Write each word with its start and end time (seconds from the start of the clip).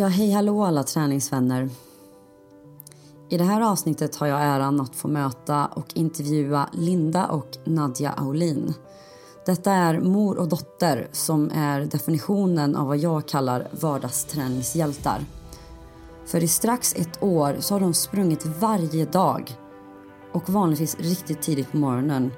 Ja, 0.00 0.06
hej 0.06 0.32
hallå 0.32 0.64
alla 0.64 0.82
träningsvänner. 0.82 1.68
I 3.28 3.38
det 3.38 3.44
här 3.44 3.60
avsnittet 3.60 4.16
har 4.16 4.26
jag 4.26 4.42
äran 4.42 4.80
att 4.80 4.96
få 4.96 5.08
möta 5.08 5.66
och 5.66 5.86
intervjua 5.94 6.68
Linda 6.72 7.26
och 7.26 7.48
Nadja 7.64 8.10
Aulin. 8.10 8.74
Detta 9.46 9.72
är 9.72 10.00
mor 10.00 10.38
och 10.38 10.48
dotter 10.48 11.08
som 11.12 11.50
är 11.54 11.80
definitionen 11.80 12.76
av 12.76 12.86
vad 12.86 12.98
jag 12.98 13.28
kallar 13.28 13.68
vardagsträningshjältar. 13.80 15.24
För 16.26 16.44
i 16.44 16.48
strax 16.48 16.94
ett 16.94 17.22
år 17.22 17.56
så 17.58 17.74
har 17.74 17.80
de 17.80 17.94
sprungit 17.94 18.46
varje 18.46 19.04
dag 19.04 19.56
och 20.32 20.50
vanligtvis 20.50 20.96
riktigt 20.98 21.42
tidigt 21.42 21.70
på 21.70 21.76
morgonen 21.76 22.32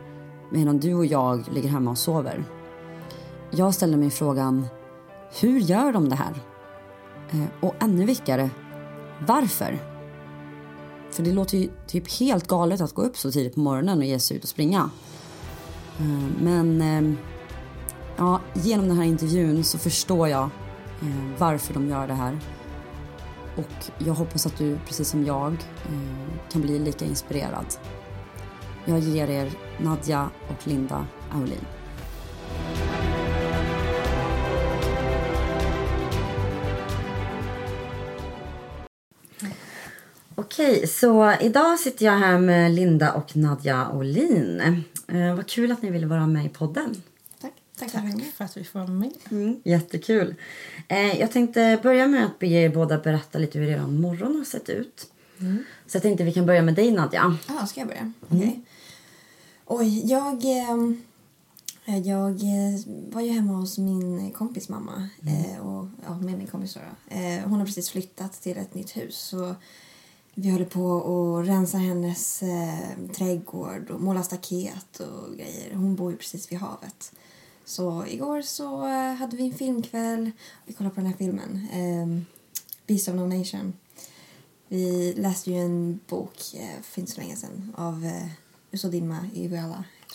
medan 0.51 0.79
du 0.79 0.95
och 0.95 1.07
jag 1.07 1.45
ligger 1.53 1.69
hemma 1.69 1.91
och 1.91 1.99
sover. 1.99 2.45
Jag 3.51 3.75
ställer 3.75 3.97
mig 3.97 4.11
frågan, 4.11 4.67
hur 5.41 5.59
gör 5.59 5.93
de 5.93 6.09
det 6.09 6.17
här? 6.17 6.52
Eh, 7.33 7.45
och 7.61 7.75
ännu 7.81 8.05
viktigare, 8.05 8.51
varför? 9.27 9.79
För 11.11 11.23
det 11.23 11.33
låter 11.33 11.59
ju 11.59 11.69
typ 11.87 12.13
helt 12.21 12.47
galet 12.47 12.81
att 12.81 12.95
gå 12.95 13.03
upp 13.03 13.17
så 13.17 13.33
tidigt 13.33 13.55
på 13.55 13.61
morgonen 13.61 13.99
och 13.99 14.05
ge 14.05 14.19
sig 14.19 14.37
ut 14.37 14.43
och 14.43 14.49
springa. 14.49 14.91
Eh, 15.99 16.43
men 16.43 16.81
eh, 16.81 17.15
ja, 18.17 18.41
genom 18.55 18.89
den 18.89 18.97
här 18.97 19.05
intervjun 19.05 19.65
så 19.65 19.79
förstår 19.79 20.29
jag 20.29 20.51
varför 21.39 21.75
de 21.75 21.89
gör 21.89 22.07
det 22.07 22.15
här. 22.15 22.39
Och 23.57 23.91
jag 23.99 24.15
hoppas 24.15 24.47
att 24.47 24.59
du, 24.59 24.79
precis 24.87 25.09
som 25.09 25.25
jag, 25.25 25.57
kan 26.53 26.63
bli 26.63 26.79
lika 26.79 27.05
inspirerad. 27.05 27.67
Jag 28.85 28.99
ger 28.99 29.31
er 29.31 29.53
Nadja 29.81 30.31
och 30.49 30.69
Linda 30.69 31.07
Aulin. 31.33 31.67
Okej, 40.63 40.87
så 40.87 41.33
idag 41.41 41.79
sitter 41.79 42.05
jag 42.07 42.13
här 42.13 42.39
med 42.39 42.73
Linda 42.73 43.13
och 43.13 43.37
Nadja 43.37 43.91
Olin. 43.93 44.61
Eh, 45.09 45.35
vad 45.37 45.47
kul 45.47 45.73
att 45.73 45.83
ni 45.83 45.91
ville 45.91 46.07
vara 46.07 46.27
med 46.27 46.47
i 46.47 46.49
podden. 46.49 47.03
Tack. 47.41 47.53
Tack, 47.79 47.91
för 47.91 47.99
att 47.99 48.05
du 48.05 48.11
var 48.11 48.17
med. 48.19 48.27
för 48.35 48.45
att 48.45 48.57
vi 48.57 48.65
får 48.65 48.79
vara 48.79 48.91
med. 48.91 49.13
Mm, 49.31 49.61
jättekul. 49.65 50.35
Eh, 50.89 51.21
jag 51.21 51.33
tänkte 51.33 51.81
börja 51.83 52.07
med 52.07 52.25
att 52.27 52.39
be 52.39 52.47
er 52.47 52.69
båda 52.69 52.99
berätta 52.99 53.39
lite 53.39 53.59
hur 53.59 53.69
er 53.69 53.79
morgon 53.87 54.37
har 54.37 54.45
sett 54.45 54.69
ut. 54.69 55.07
Så 55.87 55.97
jag 55.97 56.03
tänkte 56.03 56.25
vi 56.25 56.33
kan 56.33 56.47
börja 56.47 56.63
med 56.63 56.75
dig 56.75 56.91
Nadja. 56.91 57.37
Ah, 57.47 57.67
ska 57.67 57.81
jag 57.81 57.89
börja? 57.89 58.13
Okej. 58.29 58.61
Oj, 59.67 60.11
jag... 60.11 60.45
ehm, 60.45 61.03
Jag 61.85 62.31
eh, 62.31 62.81
var 63.13 63.21
ju 63.21 63.31
hemma 63.33 63.53
hos 63.53 63.79
min 63.79 64.31
kompis 64.31 64.69
mamma. 64.69 65.09
eh, 65.27 65.67
Och, 65.67 65.89
ja, 66.07 66.15
med 66.15 66.39
min 66.39 66.47
kompis 66.47 66.75
då. 66.75 66.81
då. 66.81 67.17
Eh, 67.17 67.41
Hon 67.45 67.59
har 67.59 67.67
precis 67.67 67.91
flyttat 67.91 68.33
till 68.43 68.57
ett 68.59 68.75
nytt 68.75 68.97
hus. 68.97 69.17
Så 69.19 69.55
vi 70.35 70.51
håller 70.51 70.65
på 70.65 70.97
att 70.97 71.49
rensa 71.49 71.79
hennes 71.79 72.43
eh, 72.43 73.07
trädgård 73.13 73.91
och 73.91 74.01
måla 74.01 74.23
staket 74.23 75.01
och 75.01 75.37
grejer. 75.37 75.75
Hon 75.75 75.97
bor 75.97 76.11
ju 76.11 76.17
precis 76.17 76.53
vid 76.53 76.59
havet. 76.59 77.13
Så 77.65 78.07
igår 78.07 78.43
så 78.43 78.87
eh, 78.87 79.15
hade 79.15 79.37
vi 79.37 79.47
en 79.47 79.55
filmkväll. 79.55 80.31
Vi 80.67 80.73
kollade 80.73 80.95
på 80.95 81.01
den 81.01 81.11
här 81.11 81.17
filmen. 81.17 81.69
Eh, 81.73 82.23
Beast 82.87 83.09
of 83.09 83.15
No 83.15 83.27
Nation. 83.27 83.73
Vi 84.69 85.15
läste 85.17 85.51
ju 85.51 85.57
en 85.57 86.01
bok 86.09 86.55
eh, 86.55 86.83
för 86.83 87.01
inte 87.01 87.13
så 87.13 87.21
länge 87.21 87.37
sedan 87.37 87.75
av 87.77 88.05
eh, 88.05 88.29
jag 88.71 88.81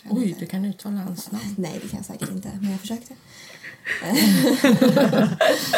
han 0.04 0.18
Oj, 0.18 0.36
du 0.40 0.46
kan 0.46 0.66
uttala 0.66 0.98
hans 0.98 1.32
namn. 1.32 1.44
Nej, 1.58 1.80
det 1.82 1.88
kan 1.88 1.98
jag 1.98 2.06
säkert 2.06 2.32
inte, 2.32 2.60
men 2.62 2.72
jag 2.72 2.80
försökte. 2.80 3.14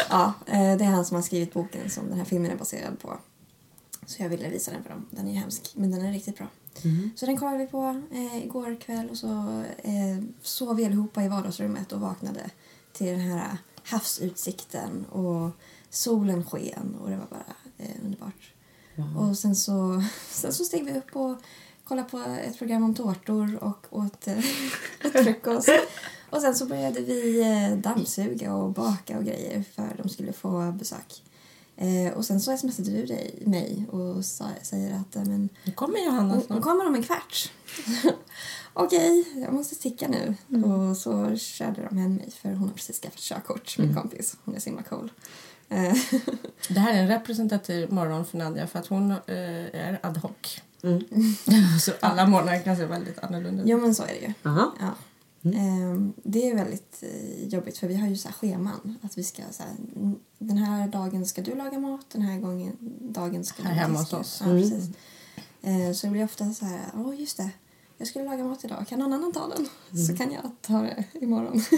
ja, 0.09 0.33
eh, 0.45 0.77
det 0.77 0.83
är 0.83 0.89
han 0.89 1.05
som 1.05 1.15
har 1.15 1.21
skrivit 1.21 1.53
boken 1.53 1.89
som 1.89 2.09
den 2.09 2.17
här 2.17 2.25
filmen 2.25 2.51
är 2.51 2.55
baserad 2.55 2.99
på. 2.99 3.19
Så 4.09 4.23
jag 4.23 4.29
ville 4.29 4.49
visa 4.49 4.71
den 4.71 4.83
för 4.83 4.89
dem. 4.89 5.05
Den 5.11 5.27
är 5.27 5.31
ju 5.31 5.37
hemsk, 5.37 5.71
men 5.75 5.91
den 5.91 6.05
är 6.05 6.11
riktigt 6.11 6.37
bra. 6.37 6.47
Så 7.15 7.25
den 7.25 7.37
kollade 7.37 7.57
vi 7.57 7.67
på 7.67 8.01
eh, 8.11 8.43
igår 8.43 8.81
kväll 8.81 9.09
och 9.09 9.17
så 9.17 9.63
eh, 9.77 10.23
sov 10.41 10.75
vi 10.75 10.85
allihopa 10.85 11.23
i 11.23 11.27
vardagsrummet 11.27 11.91
och 11.91 11.99
vaknade 11.99 12.49
till 12.93 13.07
den 13.07 13.19
här 13.19 13.57
havsutsikten 13.83 15.05
och 15.05 15.51
solen 15.89 16.45
sken 16.45 16.95
och 17.01 17.09
det 17.09 17.15
var 17.15 17.27
bara 17.29 17.55
eh, 17.77 18.05
underbart. 18.05 18.53
Och 19.17 19.37
sen 19.37 19.55
så, 19.55 20.03
sen 20.29 20.53
så 20.53 20.65
steg 20.65 20.85
vi 20.85 20.97
upp 20.97 21.15
och 21.15 21.37
kollade 21.83 22.09
på 22.09 22.17
ett 22.17 22.57
program 22.57 22.83
om 22.83 22.95
tårtor 22.95 23.63
och 23.63 23.87
åt, 23.89 24.27
eh, 24.27 24.37
åt 25.05 25.11
frukost. 25.11 25.69
Och 26.29 26.41
sen 26.41 26.55
så 26.55 26.65
började 26.65 27.01
vi 27.01 27.41
eh, 27.41 27.77
dammsuga 27.77 28.53
och 28.53 28.71
baka 28.71 29.17
och 29.17 29.25
grejer 29.25 29.63
för 29.75 30.03
de 30.03 30.09
skulle 30.09 30.33
få 30.33 30.71
besök. 30.71 31.23
Eh, 31.81 32.13
och 32.13 32.25
sen 32.25 32.39
så 32.41 32.57
smsade 32.57 32.91
du 32.91 33.05
dig, 33.05 33.39
mig 33.45 33.85
och 33.91 34.25
sa, 34.25 34.45
säger 34.61 34.95
att 34.95 35.15
eh, 35.15 35.23
men, 35.25 35.49
Nu 35.63 35.71
kommer 35.71 36.05
Johanna 36.05 36.33
hon, 36.33 36.43
hon 36.49 36.61
kommer 36.61 36.87
om 36.87 36.95
en 36.95 37.03
kvart. 37.03 37.51
Okej, 38.73 39.25
jag 39.35 39.53
måste 39.53 39.75
sticka 39.75 40.07
nu. 40.07 40.35
Mm. 40.49 40.71
Och 40.71 40.97
så 40.97 41.35
körde 41.37 41.87
de 41.89 41.97
hem 41.97 42.15
mig 42.15 42.31
för 42.41 42.49
hon 42.49 42.67
har 42.67 42.75
precis 42.75 42.99
skaffat 43.01 43.19
körkort, 43.19 43.77
min 43.77 43.89
Mm. 43.89 44.01
kompis. 44.01 44.35
Hon 44.45 44.55
är 44.55 44.59
så 44.59 44.65
himla 44.69 44.83
cool. 44.83 45.11
Det 46.69 46.79
här 46.79 46.93
är 46.93 47.01
en 47.01 47.07
representativ 47.07 47.91
morgon 47.93 48.25
för 48.25 48.37
Nadja 48.37 48.67
för 48.67 48.79
att 48.79 48.87
hon 48.87 49.11
eh, 49.11 49.17
är 49.73 49.99
ad 50.03 50.19
hoc. 50.19 50.61
Mm. 50.83 51.03
så 51.81 51.91
alla 51.99 52.25
morgnar 52.27 52.63
kan 52.63 52.75
se 52.77 52.85
väldigt 52.85 53.19
annorlunda 53.19 53.63
ut. 53.63 53.69
jo 53.69 53.77
men 53.77 53.95
så 53.95 54.03
är 54.03 54.07
det 54.07 54.19
ju. 54.27 54.33
Aha. 54.49 54.73
Ja. 54.79 54.87
Ehm, 55.43 56.13
det 56.23 56.49
är 56.49 56.55
väldigt 56.55 57.03
eh, 57.03 57.47
jobbigt 57.47 57.77
för 57.77 57.87
vi 57.87 57.95
har 57.95 58.07
ju 58.07 58.17
så 58.17 58.27
här 58.27 58.35
scheman. 58.35 58.97
Att 59.01 59.17
vi 59.17 59.23
ska 59.23 59.41
så 59.51 59.63
här, 59.63 59.71
"Mm, 59.95 60.15
den 60.37 60.57
här 60.57 60.87
dagen 60.87 61.25
ska 61.25 61.41
du 61.41 61.55
laga 61.55 61.79
mat, 61.79 62.05
den 62.11 62.21
här 62.21 62.39
gången, 62.39 62.77
dagen 63.01 63.43
ska 63.45 63.63
Här 63.63 63.69
du 63.73 63.79
hemma 63.79 63.99
diska." 63.99 64.17
hos 64.17 64.27
oss. 64.27 64.41
Ja, 64.45 64.51
precis. 64.51 64.89
Eh, 65.61 65.91
så 65.93 66.07
det 66.07 66.11
blir 66.11 66.23
ofta 66.23 66.51
så 66.53 66.65
här, 66.65 66.81
åh 66.95 67.19
just 67.19 67.37
det, 67.37 67.49
jag 67.97 68.07
skulle 68.07 68.25
laga 68.25 68.43
mat 68.43 68.65
idag, 68.65 68.85
kan 68.89 68.99
någon 68.99 69.13
annan 69.13 69.31
ta 69.31 69.47
den? 69.47 69.67
Så 70.07 70.15
kan 70.15 70.31
jag 70.31 70.51
ta 70.61 70.81
det 70.81 71.03
imorgon. 71.21 71.61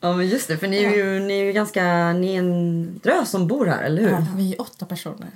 Ja 0.00 0.16
men 0.16 0.28
just 0.28 0.48
det, 0.48 0.58
för 0.58 0.68
ni 0.68 0.76
är 0.76 0.90
ju, 0.96 1.20
ni 1.20 1.38
är 1.40 1.44
ju 1.44 1.52
ganska, 1.52 2.12
ni 2.12 2.34
är 2.34 2.38
en 2.38 3.00
drös 3.02 3.30
som 3.30 3.46
bor 3.48 3.66
här, 3.66 3.82
eller 3.82 4.02
hur? 4.02 4.10
Ja, 4.10 4.26
vi 4.36 4.52
är 4.54 4.60
åtta 4.60 4.86
personer. 4.86 5.28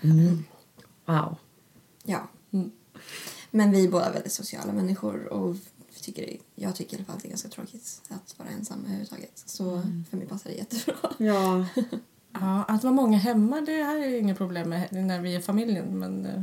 Wow. 1.07 1.37
ja. 2.05 2.29
Mm. 3.51 3.67
Men 3.67 3.71
vi 3.71 3.85
är 3.85 3.91
båda 3.91 4.13
väldigt 4.13 4.33
sociala 4.33 4.73
människor 4.73 5.33
och 5.33 5.57
tycker 6.01 6.27
det, 6.27 6.37
jag 6.55 6.77
tycker 6.77 6.97
i 6.97 6.99
alla 6.99 7.05
fall 7.05 7.17
att 7.17 7.23
det 7.23 7.29
är 7.29 7.31
ganska 7.31 7.49
tråkigt 7.49 8.03
att 8.09 8.39
vara 8.39 8.49
ensam 8.49 8.81
överhuvudtaget. 8.85 9.43
Så 9.47 9.83
för 10.11 10.17
mig 10.17 10.27
passar 10.27 10.51
det 10.51 10.57
jättebra. 10.57 10.97
Ja. 11.19 11.67
Ja, 12.41 12.65
att 12.69 12.85
vara 12.85 12.95
många 12.95 13.19
hemma 13.19 13.61
det 13.61 13.83
här 13.83 13.97
är 13.97 14.19
inget 14.19 14.39
problem 14.39 14.69
med 14.69 14.89
när 14.91 15.21
vi 15.21 15.35
är 15.35 15.41
familjen 15.41 15.99
men 15.99 16.27
eh, 16.27 16.43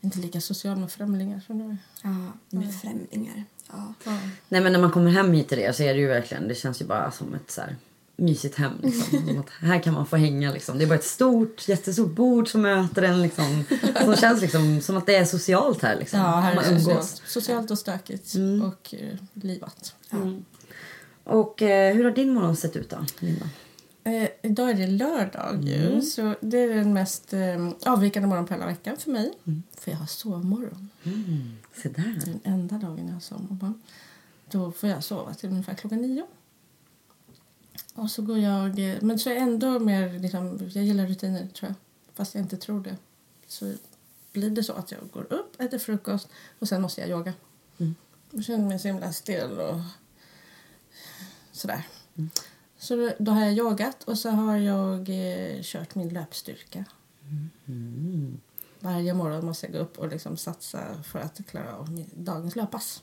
inte 0.00 0.18
lika 0.18 0.40
social 0.40 0.76
med 0.76 0.90
främlingar 0.90 1.40
som 1.40 1.58
du 1.58 1.64
är. 1.64 1.76
Ja, 2.02 2.32
med 2.50 2.80
främlingar. 2.80 3.44
Ja. 3.72 3.94
Ja. 4.04 4.18
Nej 4.48 4.60
men 4.60 4.72
när 4.72 4.80
man 4.80 4.90
kommer 4.90 5.10
hem 5.10 5.32
hit 5.32 5.48
till 5.48 5.58
det 5.58 5.76
så 5.76 5.82
är 5.82 5.94
det 5.94 6.00
ju 6.00 6.06
verkligen, 6.06 6.48
det 6.48 6.54
känns 6.54 6.82
ju 6.82 6.86
bara 6.86 7.10
som 7.10 7.34
ett 7.34 7.50
så 7.50 7.60
här 7.60 7.76
mysigt 8.16 8.54
hem 8.54 8.72
liksom. 8.82 9.42
Här 9.60 9.82
kan 9.82 9.94
man 9.94 10.06
få 10.06 10.16
hänga 10.16 10.52
liksom. 10.52 10.78
Det 10.78 10.84
är 10.84 10.88
bara 10.88 10.98
ett 10.98 11.04
stort, 11.04 11.68
jättestort 11.68 12.10
bord 12.10 12.48
som 12.48 12.62
möter 12.62 13.02
en 13.02 13.22
liksom. 13.22 13.64
Som 14.04 14.16
känns 14.16 14.40
liksom 14.40 14.80
som 14.80 14.96
att 14.96 15.06
det 15.06 15.16
är 15.16 15.24
socialt 15.24 15.82
här 15.82 15.96
liksom. 15.98 16.20
Ja, 16.20 16.26
här 16.26 16.54
man 16.54 16.64
umgås. 16.64 16.84
socialt, 16.84 17.22
socialt 17.26 17.70
och 17.70 17.78
stökigt 17.78 18.34
och 18.64 18.94
eh, 18.94 19.16
livat. 19.32 19.94
Och 21.24 21.62
eh, 21.62 21.94
hur 21.94 22.04
har 22.04 22.10
din 22.10 22.34
morgon 22.34 22.56
sett 22.56 22.76
ut 22.76 22.90
då, 22.90 22.96
Linda? 23.18 23.48
Eh, 24.04 24.28
idag 24.42 24.70
är 24.70 24.74
det 24.74 24.86
lördag 24.86 25.64
ju, 25.64 26.02
så 26.02 26.34
det 26.40 26.58
är 26.58 26.74
den 26.74 26.92
mest 26.92 27.32
eh, 27.32 27.70
avvikande 27.86 28.28
morgon 28.28 28.46
på 28.46 28.54
hela 28.54 28.66
veckan 28.66 28.96
för 28.96 29.10
mig. 29.10 29.32
För 29.78 29.90
jag 29.90 29.98
har 29.98 30.06
sovmorgon. 30.06 30.88
Se 31.82 31.88
där. 31.88 32.02
Det 32.24 32.30
är 32.30 32.32
den 32.32 32.40
enda 32.44 32.78
dagen 32.78 33.06
jag 33.06 33.14
har 33.14 33.20
sovmorgon. 33.20 33.82
Då 34.50 34.72
får 34.72 34.88
jag 34.88 35.04
sova 35.04 35.34
till 35.34 35.48
ungefär 35.48 35.74
klockan 35.74 36.02
nio. 36.02 36.26
Och 37.96 38.10
så 38.10 38.22
går 38.22 38.38
jag... 38.38 38.78
Men 39.02 39.18
så 39.18 39.30
är 39.30 39.36
ändå 39.36 39.78
mer... 39.78 40.18
Liksom, 40.18 40.70
jag 40.74 40.84
gillar 40.84 41.06
rutiner, 41.06 41.46
tror 41.46 41.68
jag. 41.68 41.74
Fast 42.14 42.34
jag 42.34 42.44
inte 42.44 42.56
tror 42.56 42.80
det. 42.80 42.96
Så 43.46 43.74
blir 44.32 44.50
det 44.50 44.64
så 44.64 44.72
att 44.72 44.90
jag 44.90 45.00
går 45.12 45.32
upp, 45.32 45.60
äter 45.60 45.78
frukost 45.78 46.28
och 46.58 46.68
sen 46.68 46.82
måste 46.82 47.00
jag 47.00 47.10
yoga. 47.10 47.32
Jag 48.30 48.44
känner 48.44 48.68
mig 48.68 48.78
så 48.78 48.88
himla 48.88 49.12
stel 49.12 49.58
och 49.58 49.80
sådär. 51.52 51.86
Så 52.78 53.10
då, 53.18 53.32
har 53.32 53.44
jag 53.44 53.52
yogat 53.52 54.04
och 54.04 54.18
så 54.18 54.30
har 54.30 54.56
jag 54.56 55.08
eh, 55.08 55.62
kört 55.62 55.94
min 55.94 56.08
löpstyrka. 56.08 56.84
Varje 58.80 59.14
morgon 59.14 59.46
måste 59.46 59.66
jag 59.66 59.72
gå 59.72 59.78
upp 59.78 59.98
och 59.98 60.08
liksom 60.08 60.36
satsa 60.36 61.02
för 61.02 61.18
att 61.18 61.40
klara 61.46 61.76
av 61.76 62.04
dagens 62.14 62.56
löppass. 62.56 63.02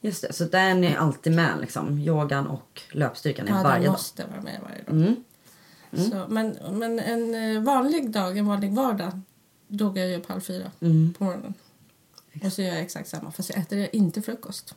Just 0.00 0.22
det, 0.22 0.32
så 0.32 0.44
där 0.44 0.84
är 0.84 0.96
alltid 0.96 1.32
med 1.34 1.60
liksom. 1.60 1.98
Yogan 1.98 2.46
och 2.46 2.82
löpstyrkan 2.92 3.48
är 3.48 3.52
Ja, 3.52 3.62
varje 3.62 3.74
den 3.76 3.84
dag. 3.84 3.92
måste 3.92 4.26
vara 4.26 4.40
med 4.42 4.60
varje 4.62 4.82
dag. 4.82 4.94
Mm. 4.94 6.10
Så, 6.10 6.26
men, 6.28 6.56
men 6.78 6.98
en 6.98 7.56
eh, 7.56 7.62
vanlig 7.62 8.10
dag, 8.10 8.38
en 8.38 8.46
vanlig 8.46 8.72
vardag, 8.72 9.20
då 9.68 9.88
går 9.90 9.98
jag 9.98 10.18
upp 10.20 10.28
halv 10.28 10.40
fyra 10.40 10.70
Mm. 10.80 11.14
på 11.18 11.24
morgonen. 11.24 11.54
Och 12.44 12.52
så 12.52 12.62
gör 12.62 12.68
jag 12.68 12.80
exakt 12.80 13.08
samma, 13.08 13.32
fast 13.32 13.48
jag 13.50 13.58
äter 13.58 13.88
inte 13.92 14.22
frukost. 14.22 14.74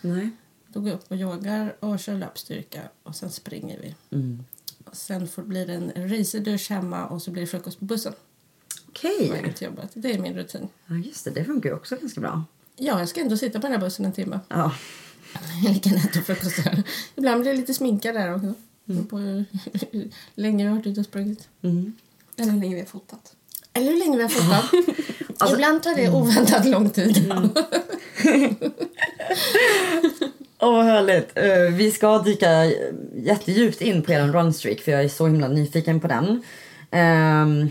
Nej. 0.00 0.30
Då 0.66 0.80
går 0.80 0.88
jag 0.88 0.96
upp 0.96 1.10
och 1.10 1.16
yogar 1.16 1.76
och 1.80 1.98
kör 1.98 2.14
löpstyrka 2.14 2.80
och 3.02 3.16
sen 3.16 3.30
springer 3.30 3.78
vi. 3.80 3.94
Mm. 4.16 4.44
Sen 4.92 5.28
får, 5.28 5.42
blir 5.42 5.66
det 5.66 5.72
en 5.74 5.92
racerdusch 6.10 6.70
hemma 6.70 7.06
och 7.06 7.22
så 7.22 7.30
blir 7.30 7.42
det 7.42 7.46
frukost 7.46 7.78
på 7.78 7.84
bussen 7.84 8.12
Okej. 8.88 9.54
jobbet. 9.60 9.90
Det 9.94 10.12
är 10.14 10.18
min 10.18 10.34
rutin. 10.34 10.68
Ja, 10.86 10.94
just 10.94 11.24
det. 11.24 11.30
Det 11.30 11.44
funkar 11.44 11.68
ju 11.70 11.76
också 11.76 11.96
ganska 11.96 12.20
bra. 12.20 12.44
Ja, 12.76 12.98
jag 12.98 13.08
ska 13.08 13.20
ändå 13.20 13.36
sitta 13.36 13.60
på 13.60 13.66
den 13.66 13.72
här 13.72 13.80
bussen 13.80 14.04
en 14.04 14.12
timme. 14.12 14.40
Ja. 14.48 14.72
Lika 15.68 15.88
gärna 15.90 16.02
äta 16.02 16.20
frukost 16.20 16.64
där. 16.64 16.82
Ibland 17.16 17.40
blir 17.40 17.50
det 17.52 17.56
lite 17.58 17.74
sminka 17.74 18.12
där 18.12 18.34
också. 18.34 18.54
På 19.10 19.18
hur 19.18 19.44
länge 20.34 20.64
vi 20.64 20.70
har 20.70 20.76
varit 20.76 20.86
ute 20.86 21.00
och 21.00 21.06
sprungit. 21.06 21.48
Mm. 21.62 21.92
Eller 22.36 22.52
hur 22.52 22.60
länge 22.60 22.74
vi 22.74 22.80
har 22.80 22.86
fotat. 22.86 23.32
Eller 23.72 23.92
hur 23.92 23.98
länge 23.98 24.16
vi 24.16 24.22
har 24.22 24.30
fotat. 24.30 24.64
Alltså- 25.38 25.56
Ibland 25.56 25.82
tar 25.82 25.94
det 25.96 26.08
oväntat 26.10 26.66
lång 26.66 26.90
tid. 26.90 27.32
Åh, 30.60 30.72
vad 30.72 30.84
härligt. 30.84 31.30
Eh, 31.38 31.76
vi 31.76 31.90
ska 31.90 32.18
dyka 32.18 32.64
jättedjupt 33.16 33.80
in 33.80 34.02
på 34.02 34.12
er 34.12 34.26
runstreak 34.32 34.80
för 34.80 34.92
jag 34.92 35.04
är 35.04 35.08
så 35.08 35.26
himla 35.26 35.48
nyfiken 35.48 36.00
på 36.00 36.08
den. 36.08 36.42
Ehm, 36.90 37.68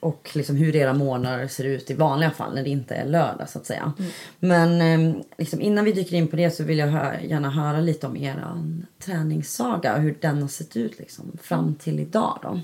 och 0.00 0.30
liksom 0.34 0.56
hur 0.56 0.76
era 0.76 0.94
månader 0.94 1.48
ser 1.48 1.64
ut 1.64 1.90
i 1.90 1.94
vanliga 1.94 2.30
fall 2.30 2.54
när 2.54 2.62
det 2.62 2.70
inte 2.70 2.94
är 2.94 3.06
lördag 3.06 3.48
så 3.50 3.58
att 3.58 3.66
säga. 3.66 3.92
Men 4.38 4.80
ehm, 4.80 5.22
liksom 5.38 5.60
innan 5.60 5.84
vi 5.84 5.92
dyker 5.92 6.16
in 6.16 6.28
på 6.28 6.36
det 6.36 6.50
så 6.50 6.64
vill 6.64 6.78
jag 6.78 6.86
hö- 6.86 7.20
gärna 7.20 7.50
höra 7.50 7.80
lite 7.80 8.06
om 8.06 8.16
er 8.16 8.56
träningssaga 8.98 9.94
och 9.96 10.00
hur 10.02 10.18
den 10.20 10.42
har 10.42 10.48
sett 10.48 10.76
ut 10.76 10.98
liksom, 10.98 11.38
fram 11.42 11.74
till 11.74 12.00
idag. 12.00 12.38
Då. 12.42 12.60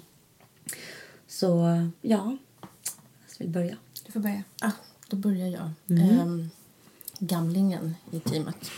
Så 1.28 1.48
ja, 2.02 2.36
jag 3.28 3.38
vill 3.38 3.48
börja. 3.48 3.76
Du 4.06 4.12
får 4.12 4.20
börja. 4.20 4.42
Ah, 4.60 4.70
då 5.08 5.16
börjar 5.16 5.46
jag. 5.48 5.70
Ehm, 6.00 6.50
gamlingen 7.18 7.94
i 8.10 8.20
teamet. 8.20 8.70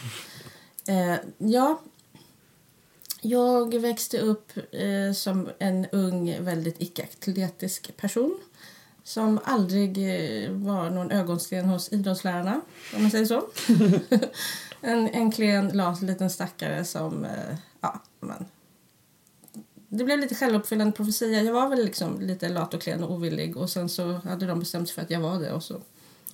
Eh, 0.89 1.17
ja, 1.39 1.81
jag 3.21 3.81
växte 3.81 4.19
upp 4.19 4.53
eh, 4.73 5.13
som 5.13 5.49
en 5.59 5.87
ung, 5.87 6.45
väldigt 6.45 6.83
icke-atletisk 6.83 7.97
person 7.97 8.39
som 9.05 9.41
aldrig 9.45 9.99
eh, 9.99 10.51
var 10.51 10.91
någon 10.91 11.11
ögonsten 11.11 11.65
hos 11.65 11.93
idrottslärarna, 11.93 12.61
om 12.95 13.03
man 13.03 13.11
säger 13.11 13.25
så. 13.25 13.47
en, 14.81 15.09
en 15.09 15.33
klen, 15.33 15.69
lat 15.69 16.03
liten 16.03 16.31
stackare 16.31 16.85
som... 16.85 17.25
Eh, 17.25 17.57
ja, 17.81 18.03
men, 18.21 18.45
det 19.89 20.05
blev 20.05 20.19
lite 20.19 20.35
självuppfyllande 20.35 20.93
profetia. 20.93 21.43
Jag 21.43 21.53
var 21.53 21.69
väl 21.69 21.85
liksom 21.85 22.21
lite 22.21 22.49
lat 22.49 22.75
och 22.75 22.83
klen 22.83 23.05
och 23.05 23.13
ovillig 23.13 23.57
och 23.57 23.71
sen 23.71 23.89
så 23.89 24.13
hade 24.13 24.47
de 24.47 24.61
bestämt 24.61 24.89
sig 24.89 24.95
för 24.95 25.03
att 25.03 25.11
jag 25.11 25.21
var 25.21 25.41
det 25.41 25.53
och 25.53 25.63
så 25.63 25.81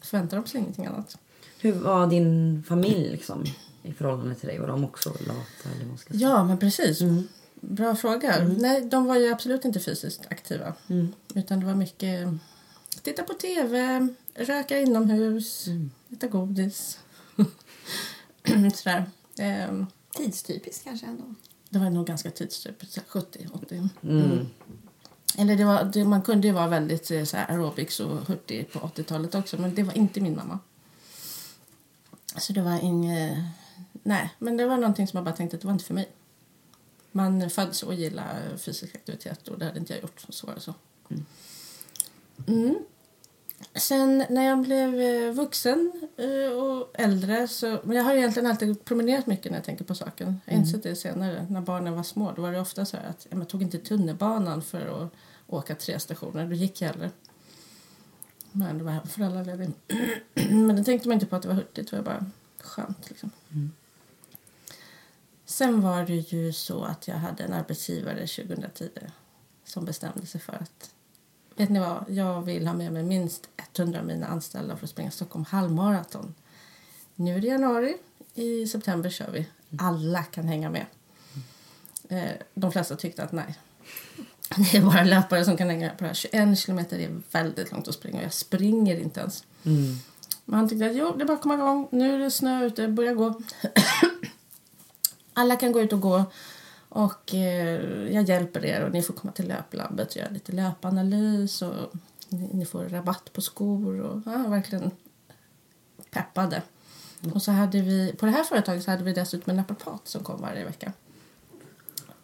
förväntade 0.02 0.42
de 0.42 0.48
sig 0.48 0.60
ingenting 0.60 0.86
annat. 0.86 1.18
Hur 1.60 1.72
var 1.72 2.06
din 2.06 2.62
familj 2.68 3.10
liksom, 3.10 3.44
i 3.84 3.92
förhållande 3.92 4.34
till 4.34 4.48
dig? 4.48 4.58
Var 4.58 4.66
de 4.66 4.84
också 4.84 5.08
lata? 5.10 5.76
Eller 5.76 5.86
man 5.86 5.98
ska 5.98 6.14
säga? 6.14 6.28
Ja, 6.28 6.44
men 6.44 6.58
precis. 6.58 7.00
Bra 7.60 7.96
fråga. 7.96 8.48
Nej, 8.58 8.80
de 8.84 9.04
var 9.06 9.16
ju 9.16 9.32
absolut 9.32 9.64
inte 9.64 9.80
fysiskt 9.80 10.26
aktiva. 10.30 10.74
Mm. 10.88 11.12
Utan 11.34 11.60
det 11.60 11.66
var 11.66 11.74
mycket 11.74 12.28
titta 13.02 13.22
på 13.22 13.34
tv, 13.34 14.08
röka 14.34 14.78
inomhus, 14.78 15.68
äta 16.12 16.26
godis. 16.26 16.98
Sådär. 18.74 19.04
Ehm, 19.38 19.86
Tidstypiskt 20.16 20.84
kanske 20.84 21.06
ändå. 21.06 21.34
det 21.68 21.78
var 21.78 21.90
nog 21.90 22.06
ganska 22.06 22.30
tidstypiskt, 22.30 23.08
70, 23.08 23.48
80. 23.52 23.88
Mm. 24.02 24.46
Eller 25.38 25.56
det 25.56 25.64
var, 25.64 25.84
det, 25.84 26.04
man 26.04 26.22
kunde 26.22 26.46
ju 26.46 26.52
vara 26.52 26.68
väldigt 26.68 27.10
eh, 27.10 27.24
så 27.24 27.36
här, 27.36 27.50
aerobics 27.50 28.00
och 28.00 28.26
hurtig 28.26 28.72
på 28.72 28.78
80-talet 28.78 29.34
också, 29.34 29.60
men 29.60 29.74
det 29.74 29.82
var 29.82 29.96
inte 29.98 30.20
min 30.20 30.36
mamma. 30.36 30.58
Så 32.36 32.52
det 32.52 32.62
var 32.62 32.84
inget... 32.84 33.38
Nej, 34.06 34.34
men 34.38 34.56
det 34.56 34.66
var 34.66 34.76
någonting 34.76 35.06
som 35.06 35.16
jag 35.16 35.24
bara 35.24 35.36
tänkte 35.36 35.56
att 35.56 35.60
det 35.60 35.66
var 35.66 35.72
inte 35.72 35.84
för 35.84 35.94
mig. 35.94 36.08
Man 37.12 37.50
föds 37.50 37.82
och 37.82 37.94
gillar 37.94 38.56
fysisk 38.56 38.94
aktivitet 38.94 39.48
och 39.48 39.58
det 39.58 39.64
hade 39.64 39.78
inte 39.78 39.92
jag 39.92 40.02
gjort. 40.02 40.26
Så 40.28 40.46
var 40.46 40.54
det 40.54 40.60
så. 40.60 40.74
Mm. 42.46 42.74
Sen 43.74 44.24
när 44.30 44.44
jag 44.44 44.58
blev 44.58 45.00
eh, 45.00 45.32
vuxen 45.32 45.92
eh, 46.16 46.58
och 46.58 46.90
äldre 46.94 47.48
så... 47.48 47.80
Men 47.84 47.96
jag 47.96 48.04
har 48.04 48.14
egentligen 48.14 48.50
alltid 48.50 48.84
promenerat 48.84 49.26
mycket 49.26 49.52
när 49.52 49.58
jag 49.58 49.64
tänker 49.64 49.84
på 49.84 49.94
saken. 49.94 50.40
Jag 50.44 50.52
har 50.52 50.60
insett 50.60 50.82
det 50.82 50.96
senare. 50.96 51.46
När 51.50 51.60
barnen 51.60 51.94
var 51.94 52.02
små 52.02 52.32
då 52.32 52.42
var 52.42 52.52
det 52.52 52.60
ofta 52.60 52.84
så 52.84 52.96
här 52.96 53.08
att 53.08 53.26
ja, 53.30 53.36
man 53.36 53.46
tog 53.46 53.62
inte 53.62 53.78
tunnelbanan 53.78 54.62
för 54.62 55.04
att 55.04 55.12
åka 55.46 55.74
tre 55.74 56.00
stationer. 56.00 56.46
Då 56.46 56.54
gick 56.54 56.80
jag 56.80 56.88
hellre. 56.88 57.10
Men 58.52 58.78
det 58.78 58.84
var 58.84 59.00
föräldraledig. 59.00 59.70
Men 60.50 60.76
det 60.76 60.84
tänkte 60.84 61.08
man 61.08 61.14
inte 61.14 61.26
på 61.26 61.36
att 61.36 61.42
det 61.42 61.48
var 61.48 61.54
hurtigt. 61.54 61.90
Det 61.90 61.96
var 61.96 62.02
bara 62.04 62.26
skönt 62.58 63.10
liksom. 63.10 63.30
Sen 65.54 65.80
var 65.80 66.04
det 66.04 66.32
ju 66.32 66.52
så 66.52 66.84
att 66.84 67.08
jag 67.08 67.16
hade 67.16 67.44
en 67.44 67.52
arbetsgivare 67.52 68.26
2010 68.26 68.88
som 69.64 69.84
bestämde 69.84 70.26
sig 70.26 70.40
för 70.40 70.52
att 70.52 70.90
Vet 71.56 71.70
ni 71.70 71.78
vad? 71.78 72.04
Jag 72.08 72.42
vill 72.42 72.66
ha 72.66 72.74
med 72.74 72.92
mig 72.92 73.02
minst 73.02 73.48
100 73.76 74.00
av 74.00 74.06
mina 74.06 74.26
anställda 74.26 74.76
för 74.76 74.86
att 74.86 74.90
springa 74.90 75.10
Stockholm 75.10 75.44
halvmaraton. 75.44 76.34
Nu 77.14 77.36
är 77.36 77.40
det 77.40 77.46
januari. 77.46 77.96
I 78.34 78.66
september 78.66 79.10
kör 79.10 79.30
vi. 79.30 79.48
Alla 79.78 80.22
kan 80.22 80.48
hänga 80.48 80.70
med. 80.70 80.86
Eh, 82.08 82.32
De 82.54 82.72
flesta 82.72 82.96
tyckte 82.96 83.22
att 83.22 83.32
nej. 83.32 83.58
Det 84.72 84.78
är 84.78 84.82
bara 84.82 85.04
löpare 85.04 85.44
som 85.44 85.56
kan 85.56 85.68
hänga 85.68 85.90
på 85.90 85.96
det 85.98 86.06
här. 86.06 86.14
21 86.14 86.58
kilometer 86.58 86.98
är 86.98 87.20
väldigt 87.30 87.72
långt 87.72 87.88
att 87.88 87.94
springa 87.94 88.18
och 88.18 88.24
jag 88.24 88.32
springer 88.32 89.00
inte 89.00 89.20
ens. 89.20 89.44
Mm. 89.64 89.96
Men 90.44 90.58
han 90.58 90.68
tyckte 90.68 90.86
att 90.86 90.96
jo, 90.96 91.14
det 91.16 91.22
är 91.22 91.26
bara 91.26 91.36
att 91.36 91.42
komma 91.42 91.54
igång. 91.54 91.88
Nu 91.90 92.14
är 92.14 92.18
det 92.18 92.30
snö 92.30 92.64
ute, 92.64 92.88
börja 92.88 93.14
gå. 93.14 93.40
Alla 95.34 95.56
kan 95.56 95.72
gå 95.72 95.80
ut 95.80 95.92
och 95.92 96.00
gå. 96.00 96.24
Och 96.88 97.34
eh, 97.34 97.80
jag 98.14 98.28
hjälper 98.28 98.64
er 98.64 98.84
och 98.84 98.92
ni 98.92 99.02
får 99.02 99.14
komma 99.14 99.32
till 99.32 99.48
löplabbet 99.48 100.10
och 100.10 100.16
göra 100.16 100.28
lite 100.30 100.52
löpanalys 100.52 101.62
och 101.62 101.74
ni, 102.28 102.50
ni 102.52 102.66
får 102.66 102.82
rabatt 102.84 103.32
på 103.32 103.40
skor 103.40 104.00
och 104.00 104.20
ja, 104.26 104.38
verkligen 104.48 104.90
peppade. 106.10 106.62
Och 107.34 107.42
så 107.42 107.52
hade 107.52 107.80
vi, 107.80 108.14
på 108.18 108.26
det 108.26 108.32
här 108.32 108.44
företaget 108.44 108.84
så 108.84 108.90
hade 108.90 109.04
vi 109.04 109.12
dessutom 109.12 109.50
en 109.50 109.56
naprapat 109.56 110.00
som 110.04 110.24
kom 110.24 110.40
varje 110.40 110.64
vecka. 110.64 110.92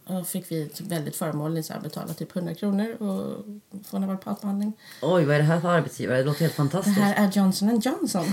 Och 0.05 0.27
fick 0.27 0.51
vi 0.53 0.71
väldigt 0.81 1.17
förmånligt 1.17 1.67
så 1.67 1.73
här 1.73 1.81
betala 1.81 2.15
typ 2.15 2.37
100 2.37 2.55
kronor 2.55 3.03
och 3.03 3.45
få 3.85 3.99
napapatbehandling. 3.99 4.73
Oj, 5.03 5.25
vad 5.25 5.35
är 5.35 5.39
det 5.39 5.45
här 5.45 5.61
för 5.61 5.69
arbetsgivare? 5.69 6.19
Det 6.19 6.25
låter 6.25 6.41
helt 6.41 6.53
Det 6.53 6.57
fantastiskt. 6.57 6.99
här 6.99 7.15
är 7.27 7.31
Johnson 7.33 7.81
Johnson. 7.81 8.27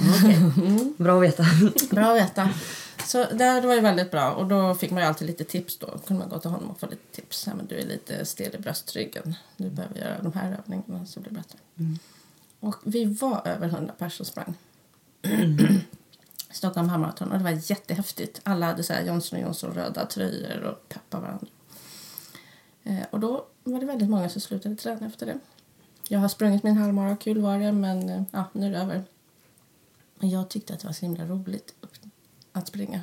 Bra 0.98 1.18
att 1.18 1.24
veta. 1.24 1.44
Bra 1.92 2.06
att 2.06 2.22
veta. 2.22 2.50
Så 3.08 3.26
där, 3.34 3.62
det 3.62 3.68
var 3.68 3.76
ju 3.76 3.82
väldigt 3.82 4.12
bra. 4.12 4.32
Och 4.32 4.48
då 4.48 4.76
fick 4.76 4.92
man 4.92 5.02
ju 5.02 5.08
alltid 5.08 5.28
lite 5.28 5.44
tips 5.44 5.78
då. 5.78 5.88
kunde 5.88 6.20
man 6.20 6.30
gå 6.30 6.40
till 6.40 6.50
honom 6.50 6.70
och 6.70 6.80
få 6.80 6.88
lite 6.88 7.16
tips. 7.16 7.48
Ja, 7.48 7.56
men 7.56 7.68
du 7.68 7.76
är 7.76 7.86
lite 7.86 8.26
stel 8.26 8.56
i 8.56 8.58
bröstryggen. 8.58 9.36
Du 9.58 9.70
behöver 9.70 10.00
göra 10.00 10.22
de 10.22 10.34
här 10.34 10.58
övningarna 10.60 11.06
så 11.06 11.20
blir 11.20 11.32
det 11.32 11.36
bättre. 11.36 11.58
Och 12.60 12.76
vi 12.84 13.06
var 13.06 13.48
över 13.48 13.68
100 13.68 13.94
personer 13.98 14.10
som 14.10 14.26
sprang. 14.26 14.54
Stockholm 16.52 16.90
halvmaraton 16.90 17.32
och 17.32 17.38
det 17.38 17.44
var 17.44 17.72
jättehäftigt. 17.72 18.42
Alla 18.44 18.66
hade 18.66 18.84
så 18.84 18.94
här 18.94 19.06
Johnson 19.06 19.40
Johnson 19.40 19.74
röda 19.74 20.06
tröjor 20.06 20.64
och 20.64 20.90
peppade 20.90 21.24
varandra. 21.24 21.48
Eh, 22.84 23.06
och 23.10 23.20
då 23.20 23.46
var 23.64 23.80
det 23.80 23.86
väldigt 23.86 24.10
många 24.10 24.30
som 24.30 24.42
slutade 24.42 24.76
träna 24.76 25.08
efter 25.08 25.26
det. 25.26 25.40
Jag 26.08 26.20
har 26.20 26.28
sprungit 26.28 26.64
min 26.64 26.78
halvmara, 26.78 27.18
kul 27.18 27.42
var 27.42 27.60
det, 27.60 27.72
men 27.72 28.10
eh, 28.10 28.24
ja, 28.32 28.44
nu 28.54 28.66
är 28.66 28.72
det 28.72 28.78
över. 28.78 29.04
Men 30.16 30.30
jag 30.30 30.50
tyckte 30.50 30.74
att 30.74 30.80
det 30.80 30.88
var 30.88 30.94
så 30.94 31.06
himla 31.06 31.26
roligt 31.26 31.74
att 32.58 32.68
springa. 32.68 33.02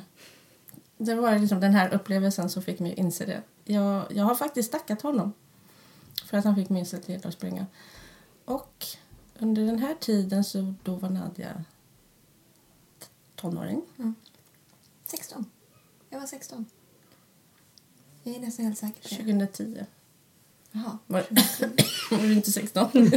Det 0.97 1.15
var 1.15 1.39
liksom 1.39 1.59
den 1.59 1.73
här 1.73 1.93
upplevelsen 1.93 2.49
som 2.49 2.63
fick 2.63 2.79
mig 2.79 2.91
att 2.91 2.97
inse 2.97 3.25
det. 3.25 3.41
Jag, 3.63 4.11
jag 4.11 4.23
har 4.23 4.35
faktiskt 4.35 4.71
tackat 4.71 5.01
honom 5.01 5.33
för 6.25 6.37
att 6.37 6.45
han 6.45 6.55
fick 6.55 6.69
mig 6.69 6.79
inse 6.79 6.97
till 6.97 7.27
att 7.27 7.33
springa. 7.33 7.65
Och 8.45 8.85
under 9.39 9.65
den 9.65 9.79
här 9.79 9.95
tiden 9.95 10.43
så 10.43 10.73
då 10.83 10.95
var 10.95 11.09
Nadja 11.09 11.63
tonåring. 13.35 13.81
16. 15.03 15.45
Jag 16.09 16.19
var 16.19 16.27
16. 16.27 16.65
Jag 18.23 18.35
är 18.35 18.39
nästan 18.39 18.65
helt 18.65 18.77
säker 18.77 19.01
på 19.01 19.09
det. 19.09 19.15
2010. 19.15 19.85
Jaha. 20.75 20.97
Var, 21.07 21.25
var 22.17 22.23
du 22.27 22.33
inte 22.33 22.51
16? 22.51 22.87
Nej, 22.93 23.09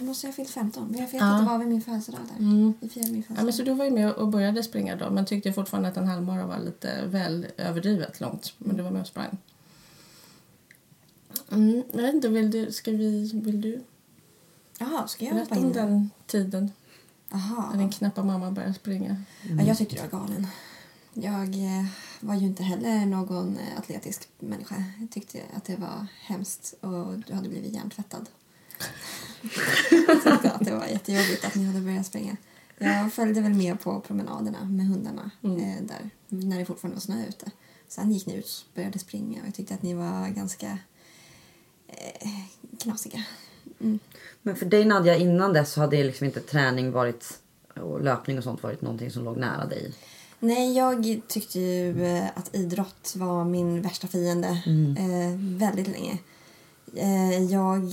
då 0.00 0.04
måste 0.06 0.26
jag 0.26 0.32
ha 0.32 0.36
fyllt 0.36 0.50
15. 0.50 0.86
Men 0.90 1.00
jag 1.00 1.06
vet 1.06 1.14
Ja. 1.14 1.34
att 1.34 1.42
det 1.44 1.46
var 1.50 1.58
vid 1.58 1.68
min 1.68 1.82
födelsedag 1.82 2.20
där. 2.32 2.44
Mm. 2.44 2.74
Vi 2.80 2.88
firade 2.88 3.12
min 3.12 3.20
Ja, 3.20 3.24
men 3.28 3.36
födelsedag. 3.36 3.54
så 3.66 3.72
du 3.72 3.78
var 3.78 3.84
ju 3.84 3.90
med 3.90 4.12
och 4.12 4.28
började 4.28 4.62
springa 4.62 4.96
då 4.96 5.10
men 5.10 5.26
tyckte 5.26 5.52
fortfarande 5.52 5.88
att 5.88 5.96
en 5.96 6.06
halvmara 6.06 6.46
var 6.46 6.58
lite 6.58 7.06
väl 7.06 7.46
överdrivet 7.56 8.20
långt. 8.20 8.54
Men 8.58 8.76
du 8.76 8.82
var 8.82 8.90
med 8.90 9.00
och 9.00 9.06
sprang. 9.06 9.38
Mm, 11.52 11.82
jag 11.92 12.02
vet 12.02 12.14
inte, 12.14 12.28
vill 12.28 12.50
du, 12.50 12.72
ska 12.72 12.90
vi, 12.90 13.30
vill 13.34 13.60
du 13.60 13.80
Jaha, 14.78 15.06
ska 15.08 15.24
jag 15.24 15.34
berätta 15.34 15.54
hoppa 15.54 15.66
om 15.66 15.66
in? 15.66 15.72
nu? 15.76 15.80
den 15.82 16.10
tiden 16.26 16.70
Jaha. 17.30 17.70
när 17.72 17.78
din 17.78 17.90
knappa 17.90 18.22
mamma 18.24 18.50
började 18.50 18.74
springa? 18.74 19.16
Ja, 19.58 19.62
jag 19.62 19.78
tyckte 19.78 19.94
du 19.96 20.00
var 20.08 20.20
galen. 20.20 20.46
Jag 21.14 21.54
eh, 21.54 21.86
var 22.20 22.34
ju 22.34 22.46
inte 22.46 22.62
heller 22.62 23.06
någon 23.06 23.56
eh, 23.58 23.78
atletisk 23.78 24.28
människa. 24.38 24.84
Jag 25.00 25.10
tyckte 25.10 25.42
att 25.56 25.64
det 25.64 25.76
var 25.76 26.06
hemskt 26.20 26.74
och 26.80 27.18
du 27.18 27.32
hade 27.32 27.48
blivit 27.48 27.74
hjärntvättad. 27.74 28.28
jag 30.06 30.22
tyckte 30.24 30.50
att 30.50 30.64
det 30.64 30.74
var 30.74 30.86
jättejobbigt 30.86 31.44
att 31.44 31.54
ni 31.54 31.64
hade 31.66 31.80
börjat 31.80 32.06
springa. 32.06 32.36
Jag 32.78 33.12
följde 33.12 33.40
väl 33.40 33.54
med 33.54 33.80
på 33.80 34.00
promenaderna 34.00 34.64
med 34.64 34.86
hundarna 34.86 35.30
Mm. 35.42 35.60
eh, 35.60 35.82
där 35.82 36.10
när 36.28 36.58
det 36.58 36.64
fortfarande 36.64 36.94
var 36.96 37.00
snö 37.00 37.28
ute. 37.28 37.50
Sen 37.88 38.12
gick 38.12 38.26
ni 38.26 38.34
ut 38.34 38.64
och 38.68 38.74
började 38.74 38.98
springa 38.98 39.40
och 39.40 39.46
jag 39.46 39.54
tyckte 39.54 39.74
att 39.74 39.82
ni 39.82 39.94
var 39.94 40.28
ganska 40.28 40.78
eh, 41.88 42.30
knasiga. 42.80 43.24
Mm. 43.80 43.98
Men 44.42 44.56
för 44.56 44.66
dig 44.66 44.84
Nadja, 44.84 45.16
innan 45.16 45.52
dess 45.52 45.72
så 45.72 45.80
hade 45.80 46.04
liksom 46.04 46.26
inte 46.26 46.40
träning 46.40 46.92
varit 46.92 47.38
och 47.74 48.02
löpning 48.02 48.38
och 48.38 48.44
sånt 48.44 48.62
varit 48.62 48.82
någonting 48.82 49.10
som 49.10 49.24
låg 49.24 49.36
nära 49.36 49.66
dig? 49.66 49.94
Nej, 50.40 50.76
jag 50.76 51.20
tyckte 51.28 51.60
ju 51.60 52.06
eh, 52.06 52.26
att 52.34 52.54
idrott 52.54 53.14
var 53.16 53.44
min 53.44 53.82
värsta 53.82 54.06
fiende 54.06 54.48
eh, 54.98 55.38
väldigt 55.58 55.88
länge. 55.88 56.18
Eh, 56.94 57.42
jag, 57.44 57.92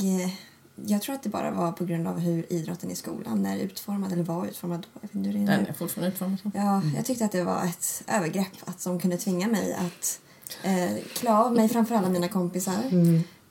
jag 0.76 1.02
tror 1.02 1.16
att 1.16 1.24
det 1.24 1.30
bara 1.30 1.52
var 1.52 1.72
på 1.72 1.86
grund 1.86 2.08
av 2.08 2.20
hur 2.20 2.54
idrotten 2.54 2.92
i 2.92 2.96
skolan 2.96 3.46
är 3.46 3.58
utformad, 3.58 4.12
eller 4.12 4.24
var 4.24 4.46
utformad 4.46 4.80
då. 4.82 4.88
Jag 4.94 5.02
vet 5.02 5.16
inte 5.16 5.30
Den 5.30 5.68
är 5.68 5.74
fortfarande 5.74 6.14
utformad 6.14 6.40
så. 6.40 6.52
Ja, 6.54 6.82
jag 6.96 7.06
tyckte 7.06 7.26
att 7.26 7.32
det 7.32 7.44
var 7.44 7.64
ett 7.66 8.04
övergrepp 8.08 8.54
att 8.66 8.84
de 8.84 9.00
kunde 9.00 9.18
tvinga 9.18 9.48
mig 9.48 9.74
att 9.74 10.20
eh, 10.64 11.04
klä 11.14 11.32
av 11.32 11.54
mig 11.54 11.70
framför 11.70 11.96
alla 11.96 12.10
mina 12.10 12.28
kompisar. 12.28 12.84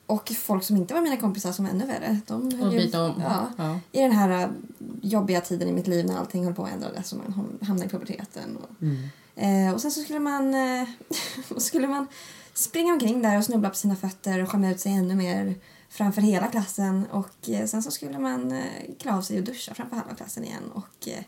Och 0.06 0.28
folk 0.38 0.64
som 0.64 0.76
inte 0.76 0.94
var 0.94 1.00
mina 1.00 1.16
kompisar 1.16 1.52
som 1.52 1.64
var 1.64 1.72
ännu 1.72 1.86
värre. 1.86 2.20
De 2.26 2.42
höll 2.58 2.72
ju-. 2.72 2.78
Ja, 3.22 3.48
Ja. 3.56 3.80
I 3.92 4.00
den 4.00 4.12
här 4.12 4.42
eh, 4.42 4.48
jobbiga 5.02 5.40
tiden 5.40 5.68
i 5.68 5.72
mitt 5.72 5.86
liv 5.86 6.06
när 6.06 6.16
allting 6.18 6.44
höll 6.44 6.54
på 6.54 6.64
att 6.64 6.72
ändras 6.72 7.12
och 7.12 7.18
man 7.18 7.32
ham- 7.34 7.66
hamnade 7.66 7.86
i 7.86 7.88
puberteten. 7.90 8.56
Och, 8.56 8.82
eh, 9.42 9.74
och 9.74 9.80
sen 9.80 9.90
så 9.90 10.00
skulle 10.00 10.18
man, 10.18 10.54
eh, 10.54 10.88
skulle 11.58 11.86
man 11.86 12.06
springa 12.54 12.92
omkring 12.92 13.22
där 13.22 13.38
och 13.38 13.44
snubbla 13.44 13.68
på 13.70 13.76
sina 13.76 13.96
fötter 13.96 14.42
och 14.42 14.50
skämma 14.50 14.70
ut 14.70 14.80
sig 14.80 14.92
ännu 14.92 15.14
mer 15.14 15.54
framför 15.88 16.20
hela 16.22 16.46
klassen. 16.48 17.06
Och 17.10 17.48
eh, 17.50 17.66
sen 17.66 17.82
så 17.82 17.90
skulle 17.90 18.18
man 18.18 18.52
eh, 18.52 18.64
klä 18.98 19.12
av 19.14 19.22
sig 19.22 19.38
och 19.38 19.44
duscha 19.44 19.74
framför 19.74 19.96
halva 19.96 20.14
klassen 20.14 20.44
igen. 20.44 20.70
Och 20.74 21.08
eh, 21.08 21.24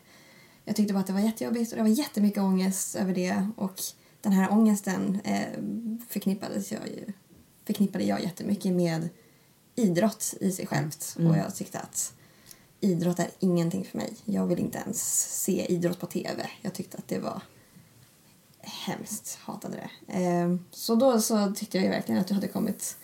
jag 0.65 0.75
tyckte 0.75 0.93
bara 0.93 0.99
att 0.99 1.07
det 1.07 1.13
var 1.13 1.19
jättejobbigt 1.19 1.71
och 1.71 1.77
det 1.77 1.83
var 1.83 1.89
jättemycket 1.89 2.43
ångest 2.43 2.95
över 2.95 3.13
det. 3.13 3.47
Och 3.55 3.81
den 4.21 4.31
här 4.31 4.51
ångesten 4.51 5.19
eh, 5.23 5.47
förknippades 6.09 6.71
jag 6.71 6.87
ju, 6.87 7.13
förknippade 7.67 8.03
jag 8.03 8.23
jättemycket 8.23 8.73
med 8.73 9.09
idrott 9.75 10.33
i 10.39 10.51
sig 10.51 10.67
självt. 10.67 11.15
Och 11.17 11.37
jag 11.37 11.55
tyckte 11.55 11.79
att 11.79 12.13
idrott 12.79 13.19
är 13.19 13.27
ingenting 13.39 13.85
för 13.85 13.97
mig. 13.97 14.13
Jag 14.25 14.47
vill 14.47 14.59
inte 14.59 14.77
ens 14.77 15.29
se 15.43 15.65
idrott 15.73 15.99
på 15.99 16.05
tv. 16.05 16.49
Jag 16.61 16.73
tyckte 16.73 16.97
att 16.97 17.07
det 17.07 17.19
var 17.19 17.41
hemskt. 18.61 19.37
Hatade 19.41 19.75
det. 19.77 20.13
Eh, 20.13 20.55
så 20.71 20.95
då 20.95 21.21
så 21.21 21.53
tyckte 21.55 21.77
jag 21.77 21.83
ju 21.83 21.89
verkligen 21.89 22.21
att 22.21 22.27
du 22.27 22.33
hade 22.33 22.47
kommit 22.47 22.97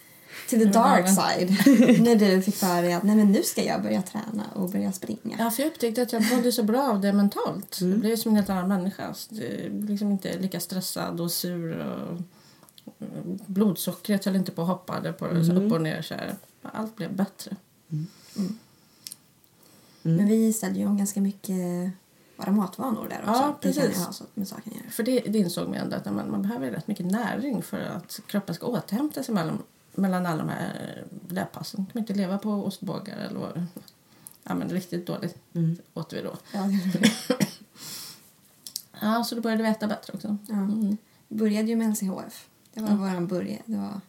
till 0.49 0.59
the 0.59 0.65
dark 0.65 1.07
side. 1.07 1.49
när 2.03 2.15
du 2.15 2.41
fick 2.41 2.55
för 2.55 2.81
dig 2.81 2.93
att 2.93 3.03
nej, 3.03 3.15
men 3.15 3.31
nu 3.31 3.43
ska 3.43 3.63
jag 3.63 3.81
börja 3.81 4.01
träna 4.01 4.43
och 4.55 4.69
börja 4.69 4.91
springa. 4.91 5.35
Ja, 5.39 5.51
för 5.51 5.63
jag 5.63 5.71
upptäckte 5.71 6.01
att 6.01 6.13
jag 6.13 6.31
mådde 6.31 6.51
så 6.51 6.63
bra 6.63 6.89
av 6.89 7.01
det 7.01 7.13
mentalt. 7.13 7.81
Jag 7.81 7.99
blev 7.99 8.15
som 8.15 8.29
en 8.29 8.35
helt 8.35 8.49
annan 8.49 8.67
människa. 8.67 9.13
Så 9.13 9.35
det 9.35 9.65
är 9.65 9.69
liksom 9.87 10.11
inte 10.11 10.37
lika 10.37 10.59
stressad 10.59 11.21
och 11.21 11.31
sur. 11.31 11.77
Och 11.77 12.17
blodsockret 13.45 14.25
höll 14.25 14.35
inte 14.35 14.51
på 14.51 14.61
och 14.61 14.67
hoppade 14.67 15.13
på 15.13 15.45
så 15.45 15.53
upp 15.53 15.71
och 15.71 15.81
ner. 15.81 16.01
Så 16.01 16.13
här. 16.13 16.35
Allt 16.61 16.95
blev 16.95 17.15
bättre. 17.15 17.55
Men 20.01 20.27
vi 20.27 20.53
ställde 20.53 20.79
ju 20.79 20.85
om 20.85 20.97
ganska 20.97 21.21
mycket 21.21 21.91
våra 22.37 22.51
matvanor 22.51 23.07
där 23.09 23.19
också. 23.19 23.41
Ja, 23.41 23.57
Det 23.61 23.73
precis. 23.73 24.05
ha 24.05 24.13
så 24.13 24.23
med 24.33 24.47
saken 24.47 24.73
att. 24.73 24.93
För 24.93 25.03
det, 25.03 25.19
det 25.19 25.37
insåg 25.39 25.67
man 25.69 25.77
ändå 25.77 25.95
att 25.95 26.05
man, 26.05 26.31
man 26.31 26.41
behöver 26.41 26.71
rätt 26.71 26.87
mycket 26.87 27.05
näring 27.05 27.61
för 27.61 27.79
att 27.81 28.19
kroppen 28.27 28.55
ska 28.55 28.67
återhämta 28.67 29.23
sig 29.23 29.35
mellan, 29.35 29.63
mellan 29.91 30.25
alla 30.25 30.37
de 30.37 30.49
här 30.49 31.03
löppassen. 31.29 31.79
Man 31.79 31.85
kan 31.91 31.99
inte 31.99 32.13
leva 32.13 32.37
på 32.37 32.49
ostbågar 32.51 33.17
eller 33.17 33.39
vad. 33.39 33.65
Ja, 34.43 34.53
men 34.55 34.69
riktigt 34.69 35.07
dåligt 35.07 35.37
åt 35.93 36.13
vi 36.13 36.21
då. 36.21 36.33
Ja, 36.53 36.59
Ja, 39.01 39.23
så 39.23 39.35
då 39.35 39.41
började 39.41 39.63
vi 39.63 39.69
äta 39.69 39.87
bättre 39.87 40.13
också. 40.13 40.37
ja. 40.47 40.53
Mm. 40.53 40.97
Vi 41.27 41.35
började 41.37 41.67
ju 41.67 41.75
med 41.75 41.89
LCHF. 41.91 42.47
Det 42.73 42.81
var 42.81 42.89
Ja. 42.89 42.95
våran 42.95 43.27
början. 43.27 43.61
Det 43.65 43.77
var 43.77 44.01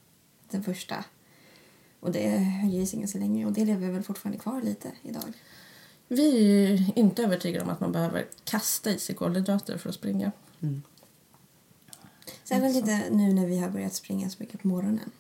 den 0.51 0.63
första. 0.65 1.05
Och 2.01 2.13
det 2.13 2.29
höll 2.39 2.71
ju 2.73 2.87
sig 2.87 2.99
ganska 2.99 3.19
länge 3.19 3.47
och 3.47 3.53
det 3.53 3.65
lever 3.65 3.91
väl 3.91 4.03
fortfarande 4.03 4.39
kvar 4.39 4.63
lite 4.63 4.93
idag. 5.03 5.33
Vi 6.09 6.37
är 6.39 6.69
ju 6.69 6.85
inte 6.97 7.23
övertygade 7.23 7.65
om 7.65 7.71
att 7.71 7.81
man 7.81 7.93
behöver 7.93 8.27
kasta 8.45 8.91
i 8.91 8.99
sig 8.99 9.15
kolhydrater 9.15 9.79
för 9.79 9.89
att 9.89 9.95
springa. 9.95 10.33
Sen 12.45 12.73
lite 12.73 13.03
nu 13.11 13.33
när 13.33 13.47
vi 13.47 13.59
har 13.59 13.69
börjat 13.71 13.95
springa 13.95 14.31
så 14.31 14.37
mycket 14.43 14.63
på 14.63 14.69
morgonen. 14.69 15.11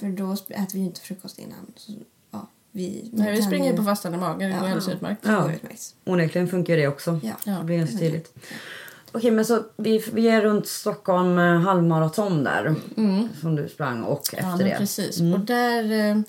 För 0.00 0.08
då 0.08 0.32
äter 0.32 0.72
vi 0.72 0.78
ju 0.78 0.84
inte 0.84 1.00
frukost 1.00 1.38
innan. 1.38 1.72
Så, 1.76 1.92
ja, 2.30 2.48
vi, 2.70 3.10
Nej, 3.12 3.32
vi 3.36 3.42
springer 3.42 3.70
ju- 3.70 3.76
på 3.76 3.84
fastande 3.84 4.18
mage. 4.18 4.44
Det 4.44 4.50
Ja. 4.50 4.58
går 4.60 4.66
alldeles 4.66 4.88
utmärkt. 4.88 5.26
Ja. 5.26 5.52
Onekligen 6.04 6.48
funkar 6.48 6.76
det 6.76 6.88
också. 6.88 7.20
Ja. 7.22 7.32
Ja. 7.44 7.58
Det 7.58 7.64
blir 7.64 7.78
ganska 7.78 7.98
tydligt. 7.98 8.34
Okej, 9.12 9.30
men 9.30 9.44
så 9.44 9.64
vi, 9.76 10.04
vi 10.12 10.28
är 10.28 10.42
runt 10.42 10.66
Stockholm 10.66 11.38
eh, 11.38 11.60
halvmaraton 11.60 12.44
där. 12.44 12.74
Som 13.40 13.56
du 13.56 13.68
sprang 13.68 14.02
och 14.02 14.20
efter 14.20 14.36
Ja, 14.36 14.56
men 14.56 14.66
det. 14.66 14.76
precis. 14.78 15.20
Och 15.20 15.40
där... 15.40 15.92
Eh, 15.92 16.20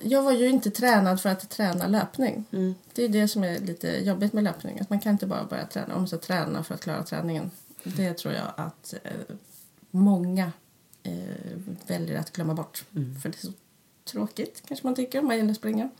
jag 0.00 0.22
var 0.22 0.32
ju 0.32 0.48
inte 0.48 0.70
tränad 0.70 1.20
för 1.20 1.28
att 1.28 1.50
träna 1.50 1.86
löpning. 1.86 2.44
Det 2.92 3.04
är 3.04 3.08
det 3.08 3.28
som 3.28 3.44
är 3.44 3.58
lite 3.58 3.88
jobbigt 3.88 4.32
med 4.32 4.44
löpning. 4.44 4.80
Att 4.80 4.90
man 4.90 5.00
kan 5.00 5.12
inte 5.12 5.26
bara 5.26 5.44
börja 5.44 5.66
träna. 5.66 5.88
Man 5.88 6.00
måste 6.00 6.18
träna 6.18 6.64
för 6.64 6.74
att 6.74 6.80
klara 6.80 7.02
träningen. 7.02 7.50
Det 7.82 8.14
tror 8.14 8.34
jag 8.34 8.52
att 8.56 8.94
eh, 9.02 9.36
många 9.90 10.52
eh, 11.02 11.12
väljer 11.86 12.18
att 12.18 12.32
glömma 12.32 12.54
bort. 12.54 12.84
För 13.22 13.28
det 13.28 13.36
är 13.36 13.46
så 13.46 13.52
tråkigt, 14.04 14.62
kanske 14.66 14.86
man 14.86 14.94
tycker, 14.94 15.18
om 15.18 15.26
man 15.26 15.36
gillar 15.36 15.50
att 15.50 15.56
springa. 15.56 15.90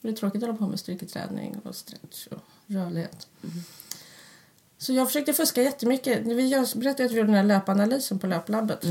Det 0.00 0.08
är 0.08 0.12
tråkigt 0.12 0.42
att 0.42 0.48
hålla 0.48 0.58
på 0.58 0.66
med 0.66 0.80
styrketräning 0.80 1.60
och 1.64 1.76
stretch 1.76 2.26
och 2.26 2.38
rörlighet. 2.66 3.28
Så 4.86 4.92
jag 4.92 5.06
försökte 5.06 5.32
fuska 5.32 5.62
jättemycket. 5.62 6.26
Vi 6.26 6.50
berättade 6.74 7.04
att 7.04 7.12
vi 7.12 7.16
gjorde 7.16 7.28
den 7.28 7.34
här 7.34 7.42
löpanalysen 7.42 8.18
på 8.18 8.26
löplabbet. 8.26 8.84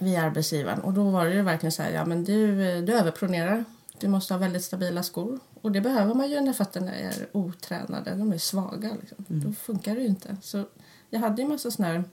Via 0.00 0.22
arbetsgivaren. 0.22 0.80
Och 0.80 0.92
då 0.92 1.10
var 1.10 1.26
det 1.26 1.42
verkligen 1.42 1.72
så 1.72 1.82
här, 1.82 1.90
ja 1.90 2.04
men 2.04 2.24
du, 2.24 2.56
du 2.82 2.92
överpronerar. 2.92 3.64
Du 3.98 4.08
måste 4.08 4.34
ha 4.34 4.38
väldigt 4.38 4.64
stabila 4.64 5.02
skor. 5.02 5.40
Och 5.60 5.72
det 5.72 5.80
behöver 5.80 6.14
man 6.14 6.30
ju 6.30 6.40
när 6.40 6.52
fötterna 6.52 6.94
är 6.94 7.26
otränade. 7.32 8.10
De 8.10 8.32
är 8.32 8.38
svaga 8.38 8.96
liksom. 9.00 9.24
Då 9.28 9.52
funkar 9.52 9.94
det 9.94 10.00
ju 10.00 10.06
inte. 10.06 10.36
Så 10.42 10.64
jag 11.10 11.20
hade 11.20 11.42
ju 11.42 11.48
massa 11.48 11.70
såna 11.70 11.88
här 11.88 12.04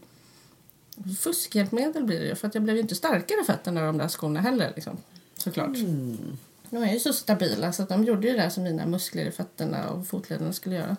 fuskhjälpmedel 1.20 2.04
blir 2.04 2.20
det 2.20 2.26
ju. 2.26 2.36
För 2.36 2.48
att 2.48 2.56
jag 2.56 2.64
blev 2.64 2.76
ju 2.76 2.82
inte 2.82 2.96
starkare 2.96 3.44
fötterna 3.46 3.86
de 3.86 3.98
där 3.98 4.08
skorna 4.08 4.42
heller 4.42 4.74
liksom. 4.76 4.98
Såklart. 5.38 5.78
De 6.70 6.84
är 6.84 6.94
ju 6.94 7.00
så 7.00 7.14
stabila 7.14 7.74
så 7.74 7.84
att 7.84 7.90
de 7.90 8.04
gjorde 8.04 8.28
ju 8.28 8.34
det 8.34 8.50
som 8.50 8.64
mina 8.64 8.86
muskler 8.86 9.26
i 9.26 9.32
fötterna 9.32 9.90
och 9.90 10.08
fotlederna 10.08 10.54
skulle 10.54 10.76
göra. 10.76 10.98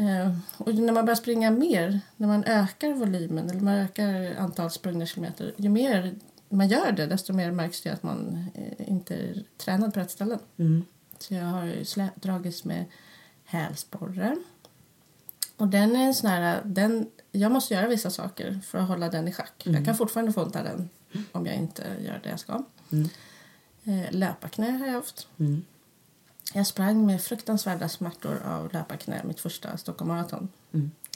Eh, 0.00 0.34
och 0.56 0.74
när 0.74 0.92
man 0.92 1.04
börjar 1.04 1.16
springa 1.16 1.50
mer, 1.50 2.00
när 2.16 2.26
man 2.28 2.44
ökar 2.44 2.92
volymen 2.94 3.50
eller 3.50 3.60
man 3.60 3.74
ökar 3.74 4.34
antal 4.38 4.70
sprungna 4.70 5.06
kilometer, 5.06 5.52
ju 5.56 5.68
mer 5.68 6.14
man 6.48 6.68
gör 6.68 6.92
det 6.92 7.06
desto 7.06 7.32
mer 7.32 7.50
märks 7.50 7.80
det 7.80 7.90
att 7.90 8.02
man 8.02 8.44
eh, 8.54 8.90
inte 8.90 9.14
är 9.14 9.44
tränad 9.58 9.94
på 9.94 10.00
rätt 10.00 10.10
ställen. 10.10 10.38
Så 11.18 11.34
jag 11.34 11.44
har 11.44 11.66
slä- 11.66 12.10
dragits 12.14 12.64
med 12.64 12.84
hälsporre. 13.44 14.36
Och 15.56 15.68
den 15.68 15.96
är 15.96 16.06
en 16.06 16.14
sån 16.14 16.30
här, 16.30 16.62
den, 16.64 17.10
jag 17.32 17.52
måste 17.52 17.74
göra 17.74 17.86
vissa 17.88 18.10
saker 18.10 18.60
för 18.64 18.78
att 18.78 18.88
hålla 18.88 19.08
den 19.08 19.28
i 19.28 19.32
schack. 19.32 19.52
Jag 19.62 19.84
kan 19.84 19.96
fortfarande 19.96 20.32
få 20.32 20.42
ont 20.42 20.56
av 20.56 20.64
den 20.64 20.88
om 21.32 21.46
jag 21.46 21.54
inte 21.56 21.82
gör 22.06 22.20
det 22.22 22.28
jag 22.30 22.40
ska. 22.40 22.64
Eh, 23.84 24.10
löparknä 24.10 24.70
har 24.70 24.86
jag 24.86 24.94
haft. 24.94 25.28
Jag 26.52 26.66
sprang 26.66 27.06
med 27.06 27.20
fruktansvärda 27.22 27.88
smärtor 27.88 28.42
av 28.46 28.72
löparknä 28.72 29.20
mitt 29.24 29.40
första 29.40 29.76
Stockholm 29.76 30.08
Marathon. 30.08 30.48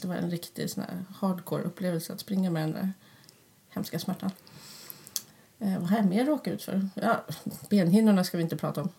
Det 0.01 0.07
var 0.07 0.15
en 0.15 0.31
riktig 0.31 0.69
sån 0.69 0.83
hardcore 1.19 1.63
upplevelse 1.63 2.13
att 2.13 2.19
springa 2.19 2.49
med 2.51 2.63
den 2.63 2.71
där 2.71 2.93
hemska 3.69 3.99
smärtan. 3.99 4.31
Eh, 5.59 5.79
vad 5.79 5.89
har 5.89 5.97
jag 5.97 6.05
mer 6.05 6.25
råkat 6.25 6.53
ut 6.53 6.63
för? 6.63 6.89
Ja, 6.95 7.23
benhinnorna 7.69 8.23
ska 8.23 8.37
vi 8.37 8.43
inte 8.43 8.57
prata 8.57 8.81
om. 8.81 8.89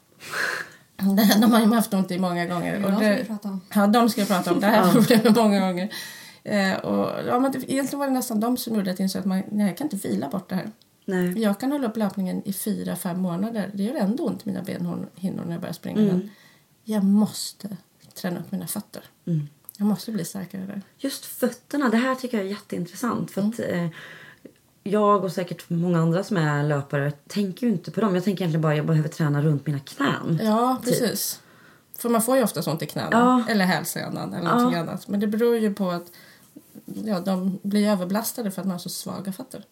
De 1.40 1.52
har 1.52 1.60
ju 1.60 1.66
haft 1.74 1.94
ont 1.94 2.10
i 2.10 2.18
många 2.18 2.46
gånger. 2.46 2.80
Ja, 2.80 2.86
Och 2.88 2.92
ska 2.94 3.06
det- 3.08 3.16
vi 3.16 3.24
prata 3.24 3.48
om. 3.48 3.60
Ja, 3.74 3.86
de 3.86 4.10
ska 4.10 4.20
jag 4.20 4.28
prata 4.28 4.52
om. 4.52 4.60
Det 4.60 4.66
här 4.66 4.92
problemet 4.92 5.36
många 5.36 5.60
gånger. 5.60 5.92
Eh, 6.44 6.74
och, 6.76 7.26
ja, 7.26 7.38
men 7.40 7.52
det, 7.52 7.58
egentligen 7.72 7.98
var 7.98 8.06
det 8.06 8.12
nästan 8.12 8.40
de 8.40 8.56
som 8.56 8.74
gjorde 8.74 8.90
att 8.90 8.98
jag 8.98 9.04
insåg 9.04 9.20
att 9.20 9.26
man, 9.26 9.42
nej, 9.50 9.66
jag 9.66 9.76
kan 9.76 9.84
inte 9.90 10.08
vila 10.08 10.28
bort 10.28 10.48
det 10.48 10.54
här. 10.54 10.70
Nej. 11.08 11.42
Jag 11.42 11.60
kan 11.60 11.72
hålla 11.72 11.88
upp 11.88 11.96
löpningen 11.96 12.42
i 12.44 12.52
fyra, 12.52 12.96
fem 12.96 13.20
månader. 13.20 13.70
Det 13.74 13.82
gör 13.82 13.94
ändå 13.94 14.26
ont 14.26 14.46
i 14.46 14.48
mina 14.50 14.62
benhinnor 14.62 15.44
när 15.44 15.52
jag 15.52 15.60
börjar 15.60 15.72
springa. 15.72 16.00
Men 16.00 16.30
Jag 16.84 17.04
måste 17.04 17.76
träna 18.14 18.40
upp 18.40 18.52
mina 18.52 18.66
fötter. 18.66 19.02
Jag 19.78 19.86
måste 19.86 20.12
bli 20.12 20.24
starkare 20.24 20.62
där. 20.66 20.82
Just 20.98 21.24
fötterna, 21.24 21.88
det 21.88 21.96
här 21.96 22.14
tycker 22.14 22.36
jag 22.36 22.46
är 22.46 22.50
jätteintressant. 22.50 23.30
För 23.30 23.42
att, 23.42 23.60
eh, 23.60 23.88
jag 24.82 25.24
och 25.24 25.32
säkert 25.32 25.70
många 25.70 25.98
andra 25.98 26.24
som 26.24 26.36
är 26.36 26.62
löpare 26.64 27.12
tänker 27.26 27.66
ju 27.66 27.72
inte 27.72 27.90
på 27.90 28.00
dem. 28.00 28.14
Jag 28.14 28.24
tänker 28.24 28.42
egentligen 28.42 28.62
bara 28.62 28.72
att 28.72 28.76
jag 28.76 28.86
behöver 28.86 29.08
träna 29.08 29.42
runt 29.42 29.66
mina 29.66 29.78
knän. 29.78 30.40
Ja, 30.42 30.80
precis. 30.84 31.40
För 31.98 32.08
man 32.08 32.22
får 32.22 32.36
ju 32.36 32.42
ofta 32.42 32.62
sånt 32.62 32.82
i 32.82 32.86
knäna. 32.86 33.08
Ja. 33.12 33.52
Eller 33.52 33.64
hälsenan 33.64 34.34
eller 34.34 34.50
någonting 34.50 34.78
annat. 34.80 35.08
Men 35.08 35.20
det 35.20 35.26
beror 35.26 35.56
ju 35.56 35.74
på 35.74 35.90
att 35.90 36.06
ja, 36.84 37.20
de 37.20 37.58
blir 37.62 37.88
överbelastade 37.88 38.50
för 38.50 38.60
att 38.60 38.66
man 38.66 38.72
har 38.72 38.78
så 38.78 38.88
svaga 38.88 39.32
fötter. 39.32 39.64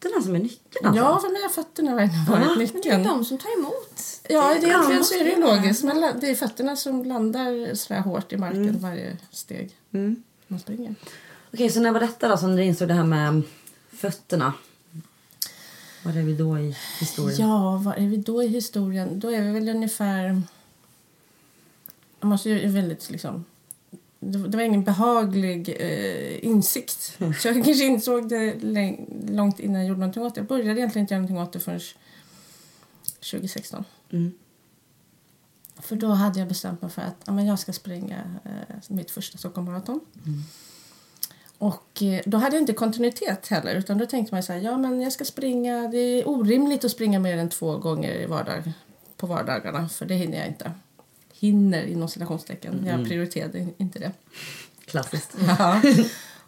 Det 0.00 0.08
är 0.08 0.10
fötterna 0.10 0.22
som 0.24 0.34
är 0.34 0.38
nyckeln 0.38 0.86
alltså. 0.86 1.02
Ja, 1.02 1.18
för 1.20 1.28
mig 1.32 1.42
har 1.42 1.48
fötterna 1.48 1.94
verkligen 1.94 2.24
varit 2.24 2.46
Men 2.46 2.58
det 2.58 2.64
är 2.64 2.74
nyckeln. 2.74 3.02
de 3.04 3.24
som 3.24 3.38
tar 3.38 3.58
emot. 3.58 4.02
Ja, 4.28 4.48
Det- 4.48 4.66
egentligen 4.66 4.96
ja, 4.98 5.02
så 5.04 5.14
är 5.14 5.24
det 5.24 5.36
logiskt. 5.36 5.84
Men 5.84 6.20
det 6.20 6.30
är 6.30 6.34
fötterna 6.34 6.76
som 6.76 7.04
landar 7.04 7.74
så 7.74 7.94
här 7.94 8.00
hårt 8.00 8.32
i 8.32 8.36
marken 8.36 8.78
varje 8.80 9.16
steg 9.30 9.76
Mm. 9.92 10.22
man 10.46 10.60
springer. 10.60 10.94
Okej, 11.54 11.70
så 11.70 11.80
när 11.80 11.90
var 11.92 12.00
detta 12.00 12.28
då 12.28 12.36
som 12.36 12.56
du 12.56 12.64
insåg 12.64 12.88
det 12.88 12.94
här 12.94 13.04
med 13.04 13.42
fötterna? 13.92 14.52
Var 16.04 16.12
är 16.12 16.22
vi 16.22 16.34
då 16.34 16.58
i 16.58 16.76
historien? 17.00 17.48
Ja, 17.48 17.76
var 17.84 17.94
är 17.94 18.06
vi 18.08 18.16
då 18.16 18.42
i 18.42 18.46
historien? 18.48 19.20
Då 19.20 19.32
är 19.32 19.42
vi 19.42 19.50
väl 19.52 19.68
ungefär... 19.68 20.42
Jag 22.20 22.28
måste 22.28 22.50
ju 22.50 22.68
väldigt 22.68 23.10
liksom... 23.10 23.44
Det 24.20 24.56
var 24.56 24.62
ingen 24.62 24.84
behaglig 24.84 25.76
eh, 25.80 26.44
insikt. 26.44 27.18
Så 27.18 27.48
jag 27.48 27.64
kanske 27.64 27.84
insåg 27.84 28.28
det 28.28 28.54
långt 29.28 29.60
innan 29.60 29.80
jag 29.80 29.88
gjorde 29.88 30.00
någonting 30.00 30.22
åt 30.22 30.34
det. 30.34 30.40
Jag 30.40 30.48
började 30.48 30.80
egentligen 30.80 31.04
inte 31.04 31.14
göra 31.14 31.22
någonting 31.22 31.42
åt 31.42 31.52
det 31.52 31.60
förrän 31.60 31.80
2016. 33.30 33.84
Mm. 34.10 34.32
För 35.80 35.96
då 35.96 36.08
hade 36.08 36.38
jag 36.38 36.48
bestämt 36.48 36.82
mig 36.82 36.90
för 36.90 37.02
att 37.02 37.16
ja, 37.24 37.32
men 37.32 37.46
jag 37.46 37.58
ska 37.58 37.72
springa 37.72 38.16
eh, 38.44 38.76
mitt 38.88 39.10
första 39.10 39.38
Stockholm 39.38 39.66
Marathon. 39.66 40.00
Och 41.58 42.02
eh, 42.02 42.20
då 42.26 42.38
hade 42.38 42.56
jag 42.56 42.62
inte 42.62 42.72
kontinuitet 42.72 43.48
heller 43.48 43.74
utan 43.74 43.98
då 43.98 44.06
tänkte 44.06 44.34
man 44.34 44.42
så 44.42 44.52
här, 44.52 44.60
ja 44.60 44.78
men 44.78 45.00
jag 45.00 45.12
ska 45.12 45.24
springa, 45.24 45.88
det 45.88 45.98
är 45.98 46.28
orimligt 46.28 46.84
att 46.84 46.90
springa 46.90 47.18
mer 47.18 47.38
än 47.38 47.48
två 47.48 47.78
gånger 47.78 48.14
i 48.14 48.26
vardag, 48.26 48.72
på 49.16 49.26
vardagarna 49.26 49.88
för 49.88 50.06
det 50.06 50.14
hinner 50.14 50.38
jag 50.38 50.46
inte. 50.46 50.72
Hinner 51.38 51.86
inom 51.86 52.08
citationstecken, 52.08 52.86
jag 52.86 53.08
prioriterade 53.08 53.66
inte 53.78 53.98
det. 53.98 54.12
Klassiskt. 54.84 55.36
Ja. 55.46 55.82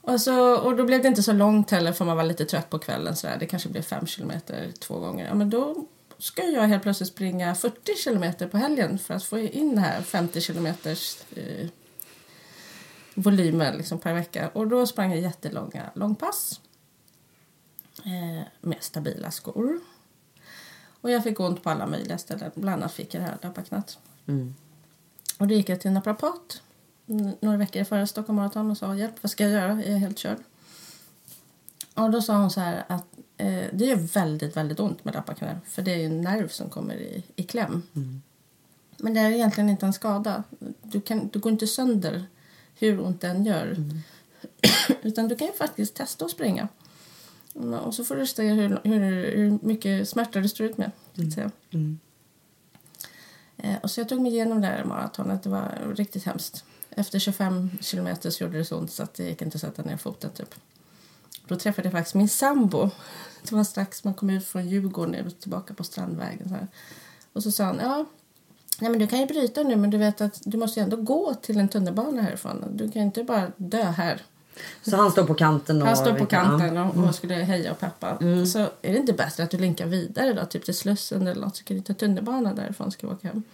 Och, 0.02 0.20
så, 0.20 0.56
och 0.56 0.76
då 0.76 0.84
blev 0.84 1.02
det 1.02 1.08
inte 1.08 1.22
så 1.22 1.32
långt 1.32 1.70
heller 1.70 1.92
för 1.92 2.04
man 2.04 2.16
var 2.16 2.24
lite 2.24 2.44
trött 2.44 2.70
på 2.70 2.78
kvällen. 2.78 3.16
Så 3.16 3.26
där. 3.26 3.36
Det 3.38 3.46
kanske 3.46 3.68
blev 3.68 3.82
fem 3.82 4.06
kilometer 4.06 4.72
två 4.78 4.98
gånger. 4.98 5.26
Ja, 5.26 5.34
men 5.34 5.50
då 5.50 5.84
ska 6.18 6.42
jag 6.42 6.62
helt 6.62 6.82
plötsligt 6.82 7.08
springa 7.08 7.54
40 7.54 7.96
kilometer 7.96 8.48
på 8.48 8.58
helgen 8.58 8.98
för 8.98 9.14
att 9.14 9.24
få 9.24 9.38
in 9.38 9.74
det 9.74 9.80
här 9.80 10.02
50 10.02 10.40
kilometers 10.40 11.16
eh, 11.36 11.68
volymen 13.14 13.76
liksom 13.76 13.98
per 13.98 14.14
vecka. 14.14 14.50
Och 14.52 14.68
då 14.68 14.86
sprang 14.86 15.10
jag 15.10 15.20
jättelånga 15.20 15.90
långpass 15.94 16.60
eh, 18.04 18.46
med 18.60 18.78
stabila 18.80 19.30
skor. 19.30 19.80
Och 21.00 21.10
jag 21.10 21.22
fick 21.22 21.40
ont 21.40 21.62
på 21.62 21.70
alla 21.70 21.86
möjliga 21.86 22.18
ställen. 22.18 22.50
Bland 22.54 22.82
annat 22.82 22.92
fick 22.92 23.14
jag 23.14 23.22
det 23.22 23.26
här 23.26 23.38
löparknät. 23.42 23.98
Mm. 24.26 24.54
Och 25.40 25.48
då 25.48 25.54
gick 25.54 25.68
jag 25.68 25.80
till 25.80 25.88
en 25.88 25.94
naprapat 25.94 26.62
några 27.40 27.56
veckor 27.56 27.84
före 27.84 28.06
Stockholm 28.06 28.36
Marathon 28.36 28.70
och 28.70 28.76
sa 28.78 28.94
hjälp, 28.94 29.14
vad 29.20 29.30
ska 29.30 29.44
jag 29.44 29.52
göra? 29.52 29.82
Jag 29.82 29.86
är 29.94 29.96
helt 29.96 30.18
körd. 30.18 30.38
Och 31.94 32.10
då 32.10 32.22
sa 32.22 32.36
hon 32.36 32.50
så 32.50 32.60
här 32.60 32.84
att 32.86 33.06
eh, 33.36 33.64
det 33.72 33.84
gör 33.84 33.96
väldigt, 33.96 34.56
väldigt 34.56 34.80
ont 34.80 35.04
med 35.04 35.14
löparknä 35.14 35.60
för 35.66 35.82
det 35.82 35.90
är 35.94 36.06
en 36.06 36.20
nerv 36.20 36.48
som 36.48 36.70
kommer 36.70 36.94
i, 36.94 37.24
i 37.36 37.42
kläm. 37.42 37.82
Men 38.96 39.14
det 39.14 39.20
är 39.20 39.30
egentligen 39.30 39.70
inte 39.70 39.86
en 39.86 39.92
skada. 39.92 40.44
Du, 40.82 41.00
kan, 41.00 41.28
du 41.28 41.38
går 41.38 41.52
inte 41.52 41.66
sönder 41.66 42.24
hur 42.74 43.00
ont 43.00 43.20
den 43.20 43.44
gör. 43.44 43.76
Utan 45.02 45.28
du 45.28 45.36
kan 45.36 45.46
ju 45.46 45.52
faktiskt 45.52 45.94
testa 45.94 46.24
att 46.24 46.30
springa. 46.30 46.68
Mm, 47.54 47.74
Och 47.74 47.94
så 47.94 48.04
får 48.04 48.16
du 48.16 48.26
se 48.26 48.48
hur, 48.48 48.80
hur, 48.84 49.36
hur 49.36 49.58
mycket 49.62 50.08
smärta 50.08 50.40
du 50.40 50.48
står 50.48 50.66
ut 50.66 50.78
med. 50.78 50.90
Så 51.16 51.22
att 51.22 51.32
säga. 51.32 51.50
Mm. 51.70 51.98
Eh, 53.62 53.76
och 53.82 53.90
så 53.90 54.00
jag 54.00 54.08
tog 54.08 54.20
mig 54.20 54.32
igenom 54.32 54.60
det 54.60 54.66
här 54.66 54.84
maratonet. 54.84 55.42
Det 55.42 55.50
var 55.50 55.94
riktigt 55.96 56.24
hemskt. 56.24 56.64
Efter 56.90 57.18
25 57.18 57.70
kilometer 57.80 58.30
så 58.30 58.44
gjorde 58.44 58.58
det 58.58 58.64
så 58.64 58.78
ont 58.78 58.92
så 58.92 59.02
att 59.02 59.14
det 59.14 59.24
gick 59.24 59.42
inte 59.42 59.56
att 59.56 59.60
sätta 59.60 59.82
ner 59.82 59.96
foten. 59.96 60.30
Typ. 60.30 60.54
Då 61.46 61.56
träffade 61.56 61.86
jag 61.86 61.92
faktiskt 61.92 62.14
min 62.14 62.28
sambo. 62.28 62.90
Det 63.42 63.52
var 63.52 63.64
strax 63.64 64.04
man 64.04 64.14
kom 64.14 64.30
ut 64.30 64.46
från 64.46 64.68
Djurgården 64.68 65.26
och 65.26 65.40
tillbaka 65.40 65.74
på 65.74 65.84
Strandvägen. 65.84 66.48
Så 66.48 66.54
här. 66.54 66.66
Och 67.32 67.42
så 67.42 67.52
sa 67.52 67.64
han, 67.64 67.78
ja, 67.82 68.04
nej 68.80 68.90
men 68.90 69.00
du 69.00 69.06
kan 69.06 69.20
ju 69.20 69.26
bryta 69.26 69.62
nu 69.62 69.76
men 69.76 69.90
du 69.90 69.98
vet 69.98 70.20
att 70.20 70.40
du 70.44 70.58
måste 70.58 70.80
ju 70.80 70.84
ändå 70.84 70.96
gå 70.96 71.34
till 71.34 71.58
en 71.58 71.68
tunnelbana 71.68 72.22
härifrån. 72.22 72.64
Du 72.70 72.90
kan 72.90 73.02
ju 73.02 73.06
inte 73.06 73.24
bara 73.24 73.52
dö 73.56 73.82
här. 73.82 74.22
Så 74.82 74.96
han 74.96 75.10
står 75.10 75.24
på 75.24 75.34
kanten 75.34 75.82
och... 75.82 75.88
Han 75.88 75.96
står 75.96 76.14
på 76.14 76.26
kanten 76.26 76.74
Ja. 76.74 76.90
och, 76.90 77.04
och 77.04 77.14
skulle 77.14 77.34
heja 77.34 77.72
och 77.72 77.80
peppa. 77.80 78.18
Så 78.46 78.58
är 78.58 78.92
det 78.92 78.96
inte 78.98 79.12
bättre 79.12 79.42
att 79.42 79.50
du 79.50 79.58
linkar 79.58 79.86
vidare 79.86 80.32
då, 80.32 80.44
typ 80.44 80.64
till 80.64 80.76
Slussen 80.76 81.26
eller 81.26 81.40
något 81.40 81.56
så 81.56 81.64
kan 81.64 81.76
du 81.76 81.82
ta 81.82 81.94
tunnelbana 81.94 82.54
därifrån 82.54 82.90
ska 82.90 83.08
åka 83.08 83.28
hem. 83.28 83.42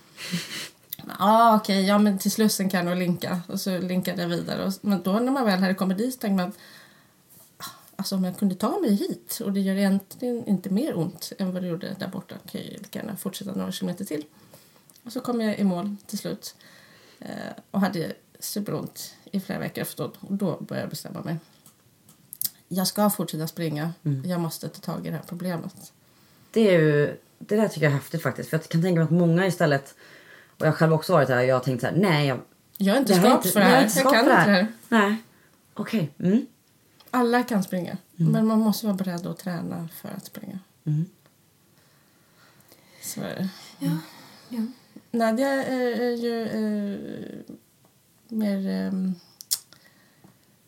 Ja, 1.09 1.15
ah, 1.19 1.57
okej, 1.57 1.87
ja 1.87 1.99
men 1.99 2.19
till 2.19 2.33
Slussen 2.33 2.69
kan 2.69 2.87
jag 2.87 2.99
linka. 2.99 3.41
Och 3.49 3.61
så 3.61 3.79
linkade 3.79 4.23
jag 4.23 4.29
vidare. 4.29 4.67
Och, 4.67 4.73
men 4.81 5.03
då 5.03 5.13
när 5.13 5.33
man 5.33 5.45
väl 5.45 5.61
hade 5.61 5.75
kommit 5.75 5.99
dit 5.99 6.21
tänkte 6.21 6.43
man 6.43 6.53
ah, 7.59 7.65
alltså 7.97 8.17
om 8.17 8.25
jag 8.25 8.39
kunde 8.39 8.55
ta 8.55 8.79
mig 8.81 8.95
hit 8.95 9.41
och 9.45 9.53
det 9.53 9.61
gör 9.61 9.75
egentligen 9.75 10.47
inte 10.47 10.71
mer 10.71 10.99
ont 10.99 11.33
än 11.39 11.53
vad 11.53 11.63
det 11.63 11.69
gjorde 11.69 11.97
där 11.99 12.09
borta 12.09 12.35
kan 12.51 12.61
jag 12.61 12.71
lika 12.71 12.99
gärna 12.99 13.17
fortsätta 13.17 13.53
några 13.55 13.73
kilometer 13.73 14.05
till. 14.05 14.25
Och 15.05 15.13
så 15.13 15.21
kom 15.21 15.41
jag 15.41 15.59
i 15.59 15.65
mål 15.65 15.97
till 16.07 16.19
slut 16.19 16.55
eh, 17.19 17.29
och 17.71 17.81
hade 17.81 18.13
superont 18.39 19.15
i 19.33 19.41
flera 19.41 19.59
veckor 19.59 19.83
efteråt. 19.83 20.19
Och 20.21 20.33
då 20.33 20.47
började 20.61 20.83
jag 20.83 20.91
bestämma 20.91 21.23
mig. 21.23 21.37
Jag 22.69 22.87
ska 22.87 23.11
fortsätta 23.11 23.47
springa. 23.47 23.93
Jag 24.25 24.41
måste 24.41 24.69
ta 24.69 24.81
tag 24.81 25.07
i 25.07 25.11
det 25.11 25.17
här 25.17 25.25
problemet. 25.29 25.93
Det 26.51 26.75
är 26.75 26.81
ju... 26.81 27.17
Det 27.39 27.57
där 27.57 27.69
tycker 27.69 27.83
jag 27.83 27.91
är 27.91 27.97
häftigt 27.97 28.23
faktiskt. 28.23 28.51
För 28.51 28.57
jag 28.57 28.69
kan 28.69 28.83
tänka 28.83 28.99
mig 28.99 29.05
att 29.05 29.11
många 29.11 29.47
istället... 29.47 29.95
Och 30.59 30.67
jag 30.67 30.75
själv 30.75 30.93
också 30.93 31.13
varit 31.13 31.29
där. 31.29 31.41
Jag 31.41 31.55
har 31.57 31.61
tänkt 31.61 31.81
så 31.81 31.87
här, 31.87 31.97
nej 31.97 32.27
jag... 32.27 32.41
Jag 32.77 32.97
är 32.97 33.01
inte 33.01 33.13
jag 33.13 33.23
skapt 33.23 33.53
för 33.53 33.61
det 33.61 33.67
jag 33.67 33.73
är 33.73 33.77
här. 33.77 33.85
inte 33.85 33.99
Jag 33.99 34.09
skapt 34.09 34.15
kan 34.15 34.25
för 34.25 34.33
inte 34.33 34.51
det 34.51 34.57
här. 34.57 34.73
Nej. 34.89 35.17
Okej. 35.75 36.11
Mm. 36.19 36.47
Alla 37.11 37.43
kan 37.43 37.63
springa. 37.63 37.97
Men 38.17 38.47
man 38.47 38.59
måste 38.59 38.87
vara 38.87 38.97
beredd 38.97 39.27
att 39.27 39.39
träna 39.39 39.89
för 40.03 40.09
att 40.09 40.27
springa. 40.27 40.59
Mm. 40.85 41.05
Så 43.03 43.21
är 43.21 43.35
det. 43.35 43.49
Ja. 43.79 43.99
ja. 44.49 44.61
Nadja 45.11 45.49
är, 45.49 46.01
är 46.01 46.17
ju 46.17 46.43
eh, 46.43 47.55
mer... 48.29 48.69
ehm, 48.69 49.15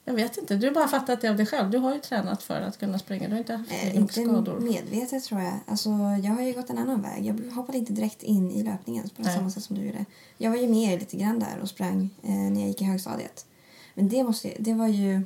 jag 0.09 0.15
vet 0.15 0.39
inte. 0.39 0.57
Du 0.57 0.67
har 0.67 0.75
bara 0.75 0.89
fattat 0.89 1.21
det 1.21 1.29
av 1.29 1.37
dig 1.37 1.47
själv. 1.47 1.71
Du 1.71 1.79
har 1.79 1.95
ju 1.95 2.01
tränat 2.01 2.43
för 2.43 2.61
att 2.61 2.79
kunna 2.79 2.99
springa. 2.99 3.27
Du 3.27 3.33
har 3.33 3.39
inte 3.39 3.55
haft 3.55 3.73
eh, 3.73 3.97
inte 3.97 4.13
skador. 4.13 4.61
medvetet 4.61 5.25
tror 5.25 5.41
jag. 5.41 5.53
Alltså, 5.67 5.91
jag 6.23 6.33
har 6.33 6.43
ju 6.43 6.53
gått 6.53 6.71
en 6.71 6.79
annan 6.79 7.03
väg. 7.03 7.27
Jag 7.27 7.53
hoppade 7.55 7.79
inte 7.79 7.93
direkt 7.93 8.23
in 8.23 8.51
i 8.51 8.63
löpningen 8.63 9.09
på 9.17 9.25
samma 9.25 9.51
sätt 9.51 9.63
som 9.63 9.77
du 9.77 9.87
gjorde. 9.87 10.05
Jag 10.39 10.51
var 10.51 10.59
ju 10.59 10.69
med 10.69 11.01
lite 11.01 11.17
grann 11.17 11.39
där 11.39 11.59
och 11.63 11.69
sprang 11.69 12.11
eh, 12.23 12.31
när 12.31 12.61
jag 12.61 12.69
gick 12.69 12.83
i 12.83 12.85
högstadiet. 12.85 13.47
Men 13.95 14.09
det, 14.09 14.25
måste, 14.25 14.53
det 14.59 14.75
var 14.75 14.89
ju... 14.89 15.23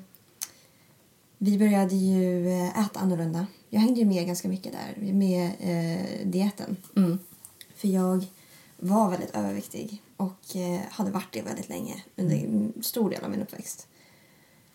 Vi 1.38 1.58
började 1.58 1.94
ju 1.94 2.48
eh, 2.48 2.80
äta 2.80 3.00
annorlunda. 3.00 3.46
Jag 3.70 3.80
hängde 3.80 4.00
ju 4.00 4.06
med 4.06 4.26
ganska 4.26 4.48
mycket 4.48 4.72
där 4.72 5.12
med 5.12 5.50
eh, 5.60 6.26
dieten. 6.26 6.76
Mm. 6.96 7.18
För 7.76 7.88
jag 7.88 8.24
var 8.76 9.10
väldigt 9.10 9.34
överviktig 9.34 10.02
och 10.22 10.56
eh, 10.56 10.80
hade 10.90 11.10
varit 11.10 11.32
det 11.32 11.42
väldigt 11.42 11.68
länge 11.68 12.02
under 12.16 12.36
en 12.36 12.72
stor 12.82 13.10
del 13.10 13.24
av 13.24 13.30
min 13.30 13.42
uppväxt. 13.42 13.86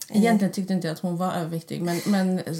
Eh, 0.10 0.17
Egentligen 0.17 0.53
tyckte 0.53 0.73
inte 0.73 0.88
jag 0.88 0.93
att 0.93 0.99
hon 0.99 1.17
var 1.17 1.33
överviktig 1.33 1.81
men, 1.81 2.01
men 2.07 2.39
eh, 2.39 2.55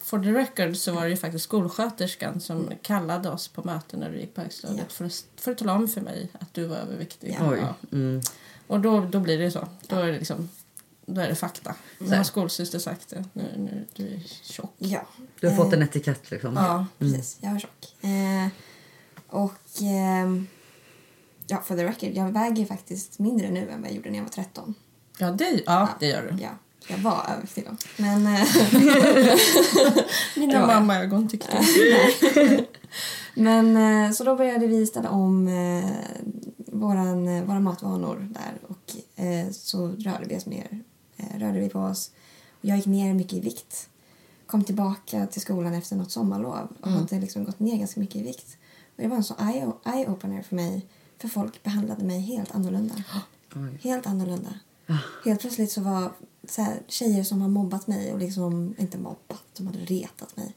for 0.00 0.18
the 0.22 0.32
record 0.32 0.76
så 0.76 0.92
var 0.92 1.02
det 1.04 1.10
ju 1.10 1.16
faktiskt 1.16 1.44
skolsköterskan 1.44 2.40
som 2.40 2.70
kallade 2.82 3.30
oss 3.30 3.48
på 3.48 3.62
möten 3.64 4.00
när 4.00 4.10
du 4.10 4.20
gick 4.20 4.34
på 4.34 4.40
högstadiet 4.40 4.78
Ja. 4.88 4.94
för, 4.94 5.04
att, 5.04 5.24
för 5.36 5.52
att 5.52 5.58
tala 5.58 5.74
om 5.74 5.88
för 5.88 6.00
mig 6.00 6.28
att 6.40 6.54
du 6.54 6.64
var 6.66 6.76
överviktig. 6.76 7.36
Ja. 7.40 7.50
Oj. 7.50 7.62
Mm. 7.92 8.20
Och 8.66 8.80
då, 8.80 9.00
då 9.00 9.20
blir 9.20 9.38
det 9.38 9.50
så. 9.50 9.68
Då 9.88 9.96
är 9.96 10.06
det 10.06 10.18
liksom 10.18 10.48
då 11.06 11.20
är 11.20 11.28
det 11.28 11.34
fakta. 11.34 11.74
Nu 11.98 12.16
har 12.16 12.24
skolsyster 12.24 12.78
sagt 12.78 13.08
det. 13.08 13.24
Nu, 13.32 13.42
nu, 13.56 13.84
du 13.94 14.06
är 14.14 14.20
tjock. 14.42 14.74
Ja. 14.78 15.06
Du 15.40 15.48
har 15.48 15.56
fått 15.56 15.66
Eh, 15.72 15.72
en 15.72 15.82
etikett 15.82 16.30
liksom. 16.30 16.56
Ja. 16.56 16.86
Precis, 16.98 17.38
jag 17.40 17.52
var 17.52 17.58
tjock. 17.58 17.94
Eh, 18.00 18.48
och 19.26 19.82
ehm, 19.82 20.46
ja, 21.48 21.62
for 21.64 21.76
the 21.76 21.84
record, 21.84 22.10
jag 22.16 22.32
väger 22.32 22.66
faktiskt 22.66 23.18
mindre 23.18 23.50
nu 23.50 23.70
än 23.70 23.80
vad 23.82 23.90
jag 23.90 23.96
gjorde 23.96 24.10
när 24.10 24.16
jag 24.18 24.24
var 24.24 24.30
13. 24.30 24.74
Ja, 25.18 25.30
det, 25.30 25.62
ja, 25.66 25.88
det 26.00 26.06
gör 26.06 26.22
du. 26.22 26.42
Ja, 26.42 26.50
jag 26.88 26.98
var 26.98 27.24
överviktig 27.32 27.64
då. 27.70 27.76
Men 28.02 28.26
eh, 28.26 28.46
Mina 30.36 30.52
Ja. 30.52 30.66
mammaögon 30.66 31.28
tyckte 31.28 31.64
Men 33.34 33.76
eh, 33.76 34.12
så 34.12 34.24
då 34.24 34.36
började 34.36 34.66
vi 34.66 34.86
ställa 34.86 35.10
om 35.10 35.48
eh, 35.48 35.90
våran, 36.66 37.28
eh, 37.28 37.44
våra 37.44 37.60
matvanor 37.60 38.28
där 38.30 38.58
och 38.68 39.22
eh, 39.24 39.50
så 39.50 39.86
rörde 39.88 40.24
vi 40.28 40.36
oss 40.36 40.46
mer. 40.46 40.82
Eh, 41.16 41.38
rörde 41.38 41.60
vi 41.60 41.68
på 41.68 41.78
oss. 41.78 42.10
Och 42.60 42.64
jag 42.64 42.76
gick 42.76 42.86
ner 42.86 43.14
mycket 43.14 43.32
i 43.32 43.40
vikt. 43.40 43.88
Kom 44.46 44.64
tillbaka 44.64 45.26
till 45.26 45.40
skolan 45.40 45.74
efter 45.74 45.96
något 45.96 46.10
sommarlov 46.10 46.68
och 46.80 46.90
hade 46.90 47.20
liksom 47.20 47.44
gått 47.44 47.60
ner 47.60 47.76
ganska 47.76 48.00
mycket 48.00 48.16
i 48.16 48.22
vikt. 48.22 48.56
Och 48.96 49.02
det 49.02 49.08
var 49.08 49.16
en 49.16 49.24
så 49.24 49.34
eye- 49.34 49.72
eye-opener 49.84 50.42
för 50.42 50.56
mig 50.56 50.86
för 51.18 51.28
folk 51.28 51.62
behandlade 51.62 52.04
mig 52.04 52.20
helt 52.20 52.54
annorlunda. 52.54 52.94
Oj. 53.54 53.78
Helt 53.82 54.06
annorlunda. 54.06 54.54
Helt 55.24 55.40
plötsligt 55.40 55.72
så 55.72 55.80
var 55.80 56.12
så 56.48 56.62
här, 56.62 56.82
tjejer 56.86 57.24
som 57.24 57.40
har 57.40 57.48
mobbat 57.48 57.86
mig 57.86 58.12
och 58.12 58.18
liksom, 58.18 58.74
inte 58.78 58.98
mobbat, 58.98 59.44
de 59.56 59.66
hade 59.66 59.78
retat 59.78 60.36
mig. 60.36 60.54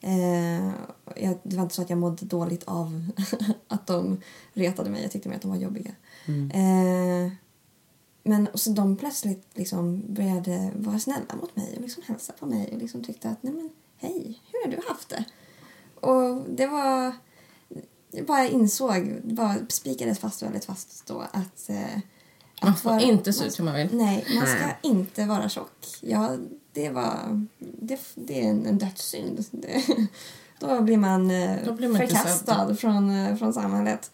Eh, 0.00 0.72
jag, 1.16 1.38
det 1.42 1.56
var 1.56 1.62
inte 1.62 1.74
så 1.74 1.82
att 1.82 1.90
jag 1.90 1.98
mådde 1.98 2.26
dåligt 2.26 2.64
av 2.64 3.10
att 3.68 3.86
de 3.86 4.20
retade 4.52 4.90
mig. 4.90 5.02
Jag 5.02 5.10
tyckte 5.10 5.28
mer 5.28 5.36
att 5.36 5.42
de 5.42 5.50
var 5.50 5.58
jobbiga. 5.58 5.92
Eh, 6.26 7.32
men 8.22 8.48
så 8.54 8.70
de 8.70 8.96
plötsligt 8.96 9.46
liksom 9.54 10.02
började 10.08 10.70
vara 10.76 10.98
snälla 10.98 11.36
mot 11.40 11.56
mig 11.56 11.74
och 11.76 11.82
liksom 11.82 12.02
hälsa 12.06 12.32
på 12.32 12.46
mig 12.46 12.72
och 12.72 12.78
liksom 12.78 13.04
tyckte 13.04 13.28
att 13.28 13.42
nej 13.42 13.52
men 13.52 13.70
hej, 13.96 14.42
hur 14.52 14.64
har 14.64 14.76
du 14.76 14.88
haft 14.88 15.08
det? 15.08 15.24
Och 16.00 16.50
det 16.50 16.66
var... 16.66 17.12
Jag 18.10 18.26
bara 18.26 18.46
insåg, 18.48 19.20
bara 19.24 19.54
spikades 19.68 20.18
fast 20.18 20.42
väldigt 20.42 20.64
fast 20.64 21.06
då 21.06 21.20
att, 21.32 21.68
eh, 21.70 21.76
Man 22.62 22.72
att 22.72 22.80
får 22.80 22.90
vara- 22.90 23.00
inte 23.02 23.32
se 23.32 23.44
ut 23.44 23.58
hur 23.58 23.64
man 23.64 23.74
vill. 23.74 23.88
Nej, 23.92 24.26
man 24.34 24.46
ska 24.46 24.66
Nej. 24.66 24.76
inte 24.82 25.24
vara 25.24 25.48
tjock. 25.48 25.86
Ja, 26.00 26.36
det 26.72 26.88
var... 26.90 27.46
Det, 27.58 28.00
det 28.14 28.40
är 28.44 28.50
en, 28.50 28.66
en 28.66 28.78
dödssynd. 28.78 29.44
Det, 29.50 29.82
då 30.58 30.80
blir 30.82 30.96
man, 30.96 31.30
eh, 31.30 31.56
Då 31.64 31.72
blir 31.72 31.88
man 31.88 31.96
förkastad 32.00 32.74
från, 32.76 33.10
eh, 33.10 33.36
från 33.36 33.52
samhället. 33.52 34.10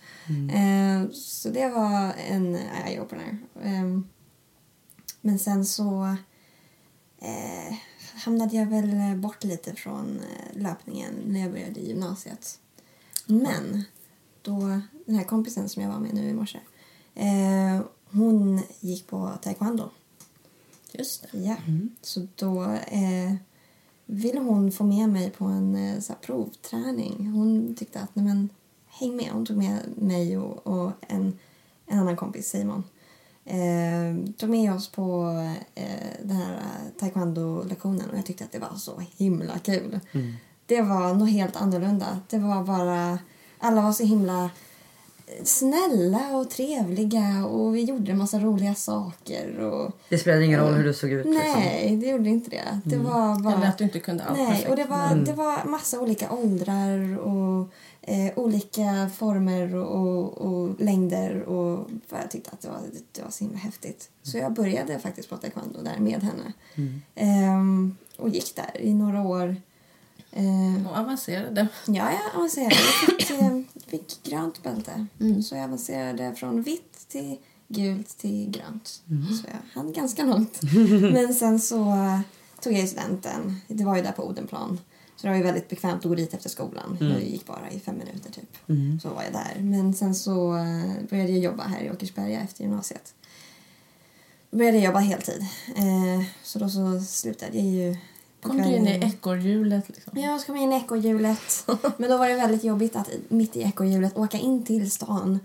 Eh, 0.54 1.10
så 1.12 1.48
det 1.48 1.68
var 1.68 2.12
en 2.28 2.56
eye-opener. 2.56 3.38
Eh, 3.62 4.00
men 5.20 5.38
sen 5.38 5.66
så 5.66 6.16
eh, 7.20 7.76
hamnade 8.14 8.56
jag 8.56 8.66
väl 8.66 9.16
bort 9.16 9.44
lite 9.44 9.74
från 9.74 10.20
eh, 10.20 10.60
löpningen 10.62 11.14
när 11.26 11.40
jag 11.40 11.50
började 11.50 11.80
i 11.80 11.88
gymnasiet. 11.88 12.58
Men 13.26 13.84
då, 14.42 14.80
den 15.06 15.14
här 15.14 15.24
kompisen 15.24 15.68
som 15.68 15.82
jag 15.82 15.90
var 15.90 15.98
med 15.98 16.14
nu 16.14 16.28
i 16.28 16.34
morse, 16.34 16.60
eh, 17.14 17.80
hon 18.10 18.60
gick 18.80 19.06
på 19.06 19.32
taekwondo. 19.42 19.90
Just 20.92 21.32
det. 21.32 21.38
Ja. 21.38 21.56
Så 22.02 22.26
då 22.36 22.62
eh, 22.72 23.34
ville 24.06 24.40
hon 24.40 24.72
få 24.72 24.84
med 24.84 25.08
mig 25.08 25.30
på 25.30 25.44
en 25.44 25.74
eh, 25.74 26.00
så 26.00 26.12
här, 26.12 26.20
provträning. 26.20 27.26
Hon 27.26 27.74
tyckte 27.74 28.00
att, 28.00 28.14
nej 28.14 28.24
men, 28.24 28.48
häng 28.86 29.16
med. 29.16 29.30
Hon 29.32 29.46
tog 29.46 29.56
med 29.56 29.78
mig 29.96 30.38
och, 30.38 30.66
och 30.66 30.92
en, 31.00 31.38
en 31.86 31.98
annan 31.98 32.16
kompis, 32.16 32.48
Simon. 32.48 32.84
Eh, 33.44 34.32
tog 34.36 34.50
med 34.50 34.72
oss 34.72 34.88
på 34.88 35.32
eh, 35.74 36.16
den 36.22 36.36
här 36.36 36.54
eh, 36.54 37.00
taekwondo-lektionen 37.00 38.10
och 38.10 38.18
jag 38.18 38.26
tyckte 38.26 38.44
att 38.44 38.52
det 38.52 38.58
var 38.58 38.74
så 38.76 39.02
himla 39.16 39.58
kul. 39.58 40.00
Det 40.66 40.82
var 40.82 41.14
något 41.14 41.30
helt 41.30 41.56
annorlunda. 41.56 42.20
Det 42.28 42.38
var 42.38 42.64
bara, 42.64 43.18
alla 43.58 43.80
var 43.80 43.92
så 43.92 44.04
himla 44.04 44.50
snälla 45.44 46.36
och 46.36 46.50
trevliga 46.50 47.46
och 47.46 47.76
vi 47.76 47.84
gjorde 47.84 48.12
en 48.12 48.18
massa 48.18 48.38
roliga 48.38 48.74
saker. 48.74 49.58
Och, 49.58 49.92
Det 50.08 50.18
spelade 50.18 50.44
ingen 50.44 50.60
roll 50.60 50.74
hur 50.74 50.84
du 50.84 50.94
såg 50.94 51.10
ut. 51.10 51.26
Liksom. 51.26 51.42
Nej, 51.52 51.96
det 51.96 52.06
gjorde 52.06 52.28
inte 52.28 52.50
det. 52.50 52.80
Det 52.84 52.96
var 52.96 53.40
bara... 53.42 53.54
Eller 53.54 53.66
att 53.66 53.78
du 53.78 53.84
inte 53.84 54.00
kunde 54.00 54.24
allt 54.24 54.38
Nej, 54.38 54.46
perfekt. 54.46 54.70
och 54.70 54.76
det 54.76 54.84
var, 54.84 55.14
det 55.14 55.32
var 55.32 55.64
massa 55.64 56.00
olika 56.00 56.30
åldrar 56.30 57.18
och 57.18 57.68
eh, 58.02 58.32
olika 58.36 59.10
former 59.16 59.74
och, 59.74 60.38
och 60.38 60.80
längder 60.80 61.42
och 61.42 61.90
jag 62.10 62.30
tyckte 62.30 62.50
att 62.50 62.60
det 62.60 62.68
var, 62.68 62.80
det 63.12 63.22
var 63.22 63.30
så 63.30 63.44
himla 63.44 63.58
häftigt. 63.58 64.08
Så 64.22 64.38
jag 64.38 64.52
började 64.52 64.98
faktiskt 64.98 65.30
på 65.30 65.36
taekwondo 65.36 65.82
där 65.82 65.98
med 65.98 66.22
henne. 66.22 66.52
Ehm, 67.14 67.96
och 68.16 68.28
gick 68.28 68.56
där 68.56 68.80
i 68.80 68.94
några 68.94 69.22
år. 69.22 69.56
Ehm, 70.36 70.86
Och 70.86 70.96
avancerade. 70.98 71.68
Ja, 71.86 72.10
jag 72.12 72.36
avancerade. 72.36 72.74
Jag 72.74 73.16
fick, 73.18 73.30
eh, 73.30 73.60
fick 73.86 74.22
grönt 74.22 74.62
bälte. 74.62 75.06
Så 75.44 75.54
jag 75.54 75.64
avancerade 75.64 76.34
från 76.34 76.62
vitt 76.62 77.08
till 77.08 77.36
gult 77.68 78.18
till 78.18 78.50
grönt. 78.50 79.02
Så 79.42 79.46
jag 79.48 79.80
hann 79.80 79.92
ganska 79.92 80.24
långt. 80.24 80.60
Men 81.12 81.34
sen 81.34 81.60
så 81.60 81.90
eh, 81.90 82.20
tog 82.60 82.72
jag 82.72 82.88
studenten. 82.88 83.60
Det 83.68 83.84
var 83.84 83.96
ju 83.96 84.02
där 84.02 84.12
på 84.12 84.26
Odenplan. 84.26 84.80
Så 85.16 85.22
det 85.26 85.28
var 85.28 85.36
ju 85.36 85.42
väldigt 85.42 85.68
bekvämt 85.68 86.04
att 86.04 86.08
gå 86.08 86.14
dit 86.14 86.34
efter 86.34 86.48
skolan. 86.50 86.96
Jag 87.00 87.22
gick 87.24 87.46
bara 87.46 87.70
i 87.70 87.80
fem 87.80 87.98
minuter 87.98 88.30
typ. 88.32 88.56
Så 89.02 89.08
var 89.08 89.22
jag 89.22 89.32
där. 89.32 89.56
Men 89.62 89.94
sen 89.94 90.14
så 90.14 90.56
eh, 90.56 90.92
började 91.10 91.30
jag 91.30 91.38
jobba 91.38 91.62
här 91.62 91.82
i 91.82 91.90
Åkersberga 91.90 92.40
efter 92.40 92.62
gymnasiet. 92.62 93.14
Då 94.50 94.56
började 94.58 94.76
jag 94.76 94.84
jobba 94.86 94.98
heltid. 94.98 95.46
Eh, 95.76 96.24
så 96.42 96.58
då 96.58 96.68
så 96.68 97.00
slutade 97.00 97.56
jag 97.58 97.66
ju 97.66 97.96
Kom 98.46 98.62
du 98.62 98.76
in 98.76 98.86
i 98.86 98.90
ekorrhjulet 98.90 99.88
liksom? 99.88 100.18
Ja, 100.18 100.38
så 100.38 100.46
kom 100.46 100.54
jag 100.54 100.64
in 100.64 100.72
i 100.72 100.76
ekorrhjulet. 100.76 101.66
Men 101.96 102.10
då 102.10 102.18
var 102.18 102.28
det 102.28 102.34
väldigt 102.34 102.64
jobbigt 102.64 102.96
att 102.96 103.10
mitt 103.28 103.56
i 103.56 103.62
ekorrhjulet 103.62 104.16
åka 104.16 104.38
in 104.38 104.64
till 104.64 104.90
stan. 104.90 105.38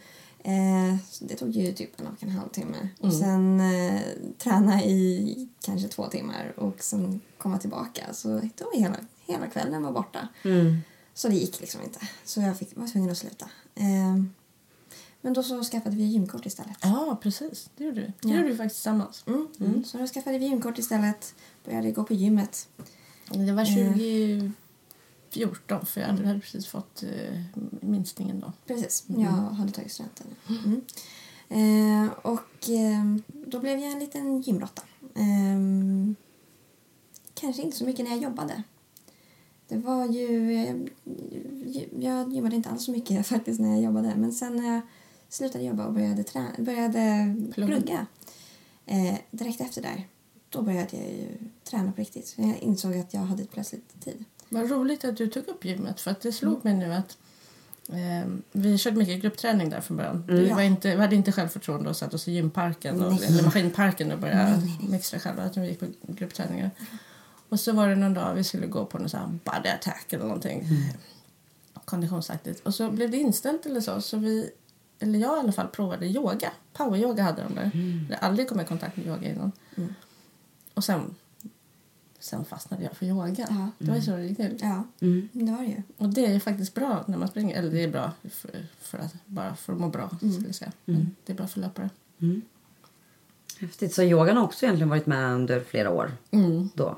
Eh, 0.44 0.96
det 1.20 1.36
tog 1.36 1.52
ju 1.52 1.72
typ 1.72 2.00
en 2.00 2.08
och 2.08 2.24
en 2.24 2.30
halv 2.30 2.50
timme. 2.50 2.90
Och 3.00 3.14
sen 3.14 3.60
eh, 3.60 4.02
träna 4.38 4.84
i 4.84 5.48
kanske 5.66 5.88
två 5.88 6.08
timmar 6.08 6.54
och 6.58 6.84
sen 6.84 7.22
komma 7.38 7.58
tillbaka. 7.58 8.14
Så 8.14 8.28
då 8.28 8.66
var 8.66 8.80
hela, 8.80 8.96
hela 9.28 9.48
kvällen 9.48 9.84
var 9.84 9.92
borta. 9.92 10.28
Mm. 10.44 10.78
Så 11.14 11.28
det 11.28 11.36
gick 11.36 11.62
liksom 11.62 11.82
inte. 11.82 12.00
Så 12.26 12.42
jag 12.42 12.58
fick, 12.58 12.78
var 12.78 12.88
tvungen 12.88 13.12
att 13.12 13.18
sluta. 13.18 13.50
Eh, 13.76 14.24
men 15.22 15.34
då 15.34 15.44
så 15.44 15.64
skaffade 15.64 15.96
vi 15.96 16.04
gymkort 16.04 16.46
istället. 16.46 16.78
Ja, 16.82 17.20
precis. 17.22 17.70
Det 17.78 17.84
gjorde 17.84 18.02
vi. 18.02 18.08
Det 18.22 18.30
Ja. 18.30 18.36
gjorde 18.36 18.50
vi 18.50 18.56
faktiskt 18.58 18.76
tillsammans. 18.76 19.24
Mm. 19.28 19.48
Mm. 19.60 19.84
Så 19.84 19.98
då 19.98 20.08
skaffade 20.08 20.38
vi 20.38 20.46
gymkort 20.46 20.78
istället. 20.78 21.36
Började 21.66 21.92
gå 21.92 22.04
på 22.04 22.14
gymmet. 22.14 22.68
Det 23.30 23.52
var 23.52 23.78
Mm. 23.78 24.54
2014 25.30 25.86
för 25.86 26.02
jag 26.02 26.08
hade 26.08 26.40
precis 26.40 26.68
fått 26.68 27.04
eh, 27.04 27.42
minskningen 27.82 28.40
då. 28.40 28.54
Precis, 28.68 29.06
jag 29.08 29.28
hade 29.28 29.72
tagit 29.72 29.92
studenten. 29.92 30.28
Mm. 30.50 30.82
Eh, 31.50 32.12
och 32.22 32.70
eh, 32.70 33.16
då 33.48 33.60
blev 33.60 33.80
jag 33.80 33.92
en 33.92 34.00
liten 34.00 34.42
gymråtta. 34.42 34.82
Eh, 35.16 35.60
kanske 37.34 37.62
inte 37.62 37.78
så 37.78 37.86
mycket 37.86 38.06
när 38.06 38.12
jag 38.12 38.24
jobbade. 38.24 38.64
Det 39.68 39.78
var 39.78 40.06
ju... 40.06 40.54
Jag, 41.66 41.90
jag 42.00 42.34
gymmade 42.34 42.56
inte 42.56 42.70
alls 42.70 42.86
så 42.86 42.92
mycket 42.92 43.28
faktiskt 43.34 43.60
när 43.60 43.70
jag 43.70 43.82
jobbade. 43.82 44.16
Men 44.16 44.32
sen 44.32 44.56
när 44.56 44.74
jag 44.74 44.82
slutade 45.32 45.64
jobba 45.64 45.86
och 45.86 45.94
började, 45.94 46.24
trä, 46.24 46.46
började 46.58 47.36
Plugga. 47.54 47.68
plugga 47.76 48.06
eh, 48.86 49.16
direkt 49.32 49.62
efter 49.62 49.82
där, 49.82 50.08
då 50.50 50.62
började 50.62 50.98
jag 50.98 51.06
ju 51.10 51.28
träna 51.64 51.92
på 51.92 52.02
riktigt. 52.02 52.34
Jag 52.38 52.58
insåg 52.60 52.98
att 52.98 53.14
jag 53.14 53.22
hade 53.22 53.46
plötsligt 53.46 54.04
tid. 54.04 54.26
Vad 54.50 54.70
roligt 54.72 55.06
att 55.06 55.18
du 55.18 55.28
tog 55.28 55.48
upp 55.48 55.66
gymmet 55.66 56.02
för 56.02 56.12
att 56.12 56.22
det 56.22 56.32
slog 56.32 56.66
mig 56.66 56.74
nu 56.74 56.94
att 56.94 57.18
eh, 57.90 58.30
vi 58.52 58.78
körde 58.78 58.98
mycket 58.98 59.22
gruppträning 59.22 59.70
där 59.70 59.82
från 59.82 59.98
början. 59.98 60.24
Vi, 60.28 60.48
Ja. 60.48 60.56
var 60.56 60.62
inte, 60.62 60.96
vi 60.96 61.02
hade 61.02 61.16
inte 61.16 61.32
självförtroende 61.32 61.90
och 61.90 61.98
satt 61.98 62.14
oss 62.14 62.28
i 62.28 62.32
gymparken 62.32 63.02
och, 63.04 63.14
Nej. 63.14 63.26
eller 63.28 63.44
maskinparken 63.44 64.12
och 64.12 64.20
började 64.20 64.58
Nej, 64.58 64.80
mixtra 64.90 65.20
själva 65.20 65.46
utan 65.46 65.64
vi 65.64 65.70
gick 65.70 65.80
på 65.80 65.86
gruppträningar. 66.08 66.72
Och 67.50 67.60
så 67.60 67.72
var 67.72 67.88
det 67.88 67.96
någon 67.96 68.14
dag 68.14 68.34
vi 68.34 68.44
skulle 68.44 68.68
gå 68.68 68.86
på 68.86 68.98
någon 68.98 69.10
sån 69.10 69.20
här 69.20 69.28
body 69.56 69.70
attack 69.70 70.14
eller 70.14 70.26
någonting. 70.26 70.68
Konditionsaktigt. 71.86 72.60
Och 72.66 72.76
så 72.76 72.92
blev 72.92 73.12
det 73.12 73.18
inställt 73.18 73.66
eller 73.66 73.82
så. 73.82 74.02
Så 74.02 74.18
vi, 74.18 74.50
eller 75.02 75.20
jag 75.20 75.38
i 75.38 75.40
alla 75.40 75.52
fall, 75.52 75.68
provade 75.68 76.06
yoga. 76.08 76.52
Poweryoga 76.74 77.24
hade 77.24 77.44
de 77.44 77.56
där. 77.56 77.72
Jag 77.74 78.16
hade 78.16 78.18
aldrig 78.18 78.50
kommit 78.50 78.66
i 78.66 78.68
kontakt 78.68 78.98
med 78.98 79.06
yoga 79.08 79.30
innan. 79.30 79.52
Mm. 79.76 79.94
Och 80.74 80.84
sen, 80.84 81.16
sen 82.20 82.46
fastnade 82.46 82.84
jag 82.84 82.94
för 82.94 83.06
yoga. 83.06 83.48
Ja. 83.50 83.70
Det 83.78 83.90
var 83.90 83.96
ju 83.96 84.02
så 84.02 84.12
det 84.12 84.26
gick 84.26 84.38
till. 84.38 84.58
Ja, 84.62 84.84
Mm. 85.00 85.30
det 85.32 85.52
var 85.52 85.58
det 85.62 85.66
ju. 85.68 85.82
Och 85.98 86.10
det 86.10 86.26
är 86.26 86.34
ju 86.34 86.40
faktiskt 86.40 86.74
bra 86.74 87.04
när 87.08 87.18
man 87.18 87.28
springer. 87.28 87.56
Eller 87.56 87.72
det 87.72 87.84
är 87.84 87.88
bra 87.92 88.12
för, 88.32 88.66
för 88.82 88.98
att, 88.98 89.14
bara 89.26 89.56
för 89.56 89.74
att 89.74 89.80
må 89.80 89.90
bra. 89.90 90.10
Skulle 90.18 90.46
jag 90.46 90.56
säga. 90.56 90.72
Men 90.86 91.16
det 91.26 91.34
är 91.34 91.38
bra 91.38 91.48
för 91.48 91.60
löpare. 91.60 91.90
Häftigt. 93.60 93.94
Så 93.94 94.04
yogan 94.04 94.38
har 94.38 94.44
också 94.44 94.66
egentligen 94.66 94.90
varit 94.90 95.06
med 95.06 95.32
under 95.34 95.60
flera 95.60 95.90
år 95.90 96.12
Mm. 96.32 96.70
då? 96.76 96.98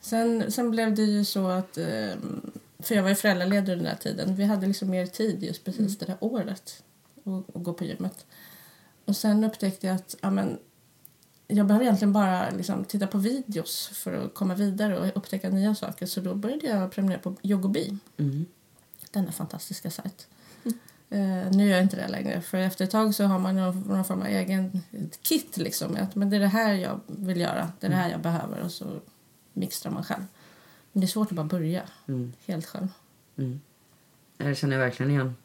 Sen, 0.00 0.52
sen 0.52 0.70
blev 0.70 0.94
det 0.94 1.02
ju 1.02 1.24
så 1.24 1.48
att... 1.48 1.78
eh, 1.78 2.12
För 2.82 2.94
jag 2.94 3.02
var 3.02 3.08
ju 3.08 3.14
föräldraledig 3.14 3.72
under 3.72 3.76
den 3.76 3.86
här 3.86 3.96
tiden. 3.96 4.34
Vi 4.34 4.44
hade 4.44 4.66
liksom 4.66 4.90
mer 4.90 5.06
tid 5.06 5.42
just 5.42 5.64
precis 5.64 5.98
det 5.98 6.06
där 6.06 6.16
året 6.20 6.82
att, 7.24 7.54
gå 7.54 7.72
på 7.72 7.84
gymmet. 7.84 8.26
Och 9.04 9.16
sen 9.16 9.44
upptäckte 9.44 9.86
jag 9.86 9.96
att 9.96 10.16
ja, 10.20 10.30
men, 10.30 10.58
jag 11.46 11.66
behöver 11.66 11.84
egentligen 11.84 12.12
bara 12.12 12.50
liksom, 12.50 12.84
titta 12.84 13.06
på 13.06 13.18
videos 13.18 13.88
för 13.88 14.12
att 14.12 14.34
komma 14.34 14.54
vidare 14.54 14.98
och 14.98 15.16
upptäcka 15.16 15.50
nya 15.50 15.74
saker. 15.74 16.06
Så 16.06 16.20
då 16.20 16.34
började 16.34 16.66
jag 16.66 16.92
prenumerera 16.92 17.20
på 17.20 17.36
Yogobi. 17.42 17.98
Mm. 18.16 18.46
Denna 19.10 19.32
fantastiska 19.32 19.90
sajt. 19.90 20.28
Eh, 21.10 21.50
nu 21.50 21.68
gör 21.68 21.76
jag 21.76 21.82
inte 21.82 21.96
det 21.96 22.08
längre. 22.08 22.40
För 22.40 22.58
efter 22.58 22.84
ett 22.84 22.90
tag 22.90 23.14
så 23.14 23.24
har 23.24 23.38
man 23.38 23.56
någon, 23.56 23.80
någon 23.80 24.04
form 24.04 24.20
av 24.20 24.26
egen 24.26 24.82
kit. 25.22 25.56
Liksom, 25.56 25.96
att, 25.96 26.14
men 26.14 26.30
det 26.30 26.36
är 26.36 26.40
det 26.40 26.46
här 26.46 26.74
jag 26.74 27.00
vill 27.06 27.40
göra. 27.40 27.72
Det 27.80 27.86
är 27.86 27.90
det 27.90 27.96
här 27.96 28.10
jag 28.10 28.20
behöver. 28.20 28.60
Och 28.60 28.72
så 28.72 29.00
mixtrar 29.52 29.92
man 29.92 30.04
själv. 30.04 30.24
Men 30.92 31.00
det 31.00 31.04
är 31.04 31.08
svårt 31.08 31.28
att 31.28 31.36
bara 31.36 31.46
börja 31.46 31.82
Mm. 32.08 32.32
helt 32.46 32.66
själv. 32.66 32.88
Mm. 33.36 33.60
Det 34.36 34.54
känner 34.54 34.76
jag 34.76 34.84
verkligen 34.84 35.10
igen. 35.12 35.36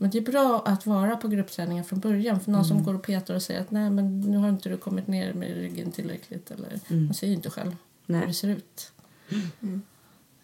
Men 0.00 0.10
det 0.10 0.18
är 0.18 0.22
bra 0.22 0.62
att 0.66 0.86
vara 0.86 1.16
på 1.16 1.28
gruppträningen 1.28 1.84
från 1.84 2.00
början. 2.00 2.40
För 2.40 2.50
någon 2.50 2.64
som 2.64 2.84
går 2.84 2.94
och 2.94 3.02
petar 3.02 3.34
och 3.34 3.42
säger 3.42 3.60
att 3.60 3.70
nej 3.70 3.90
men 3.90 4.20
nu 4.20 4.36
har 4.36 4.48
inte 4.48 4.68
du 4.68 4.76
kommit 4.76 5.06
ner 5.06 5.32
med 5.34 5.54
ryggen 5.54 5.92
tillräckligt. 5.92 6.50
Eller, 6.50 6.80
Man 6.88 7.14
ser 7.14 7.26
ju 7.26 7.32
inte 7.32 7.50
själv 7.50 7.76
Nej. 8.06 8.20
hur 8.20 8.26
det 8.26 8.34
ser 8.34 8.48
ut. 8.48 8.92
Mm. 9.60 9.82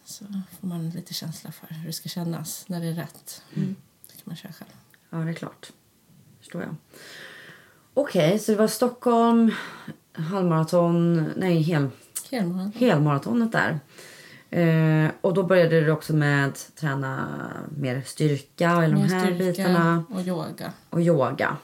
Så 0.04 0.24
får 0.60 0.66
man 0.68 0.90
lite 0.90 1.14
känsla 1.14 1.52
för 1.52 1.74
hur 1.74 1.86
det 1.86 1.92
ska 1.92 2.08
kännas 2.08 2.64
när 2.68 2.80
det 2.80 2.86
är 2.86 2.92
rätt. 2.92 3.42
Mm. 3.54 3.76
Det 4.06 4.12
kan 4.12 4.22
man 4.24 4.36
köra 4.36 4.52
själv. 4.52 4.70
Ja, 5.10 5.18
det 5.18 5.30
är 5.30 5.34
klart. 5.34 5.72
Förstår 6.40 6.62
jag. 6.62 6.76
Okej, 7.94 8.38
så 8.38 8.52
det 8.52 8.58
var 8.58 8.68
Stockholm, 8.68 9.50
halvmaraton, 10.12 11.24
nej 11.36 11.60
hel, 11.62 11.88
Helmaraton. 12.30 12.72
helmaratonet 12.76 13.52
där. 13.52 13.78
Eh, 14.50 15.10
och 15.20 15.34
då 15.34 15.42
började 15.42 15.80
du 15.80 15.90
också 15.90 16.12
med 16.12 16.52
träna 16.80 17.28
mer 17.78 18.02
styrka 18.06 18.70
eller 18.70 18.96
de 18.96 19.02
här 19.02 19.30
bitarna 19.30 20.04
och 20.10 20.20
yoga. 20.20 20.72
och 20.90 21.00
yoga. 21.00 21.56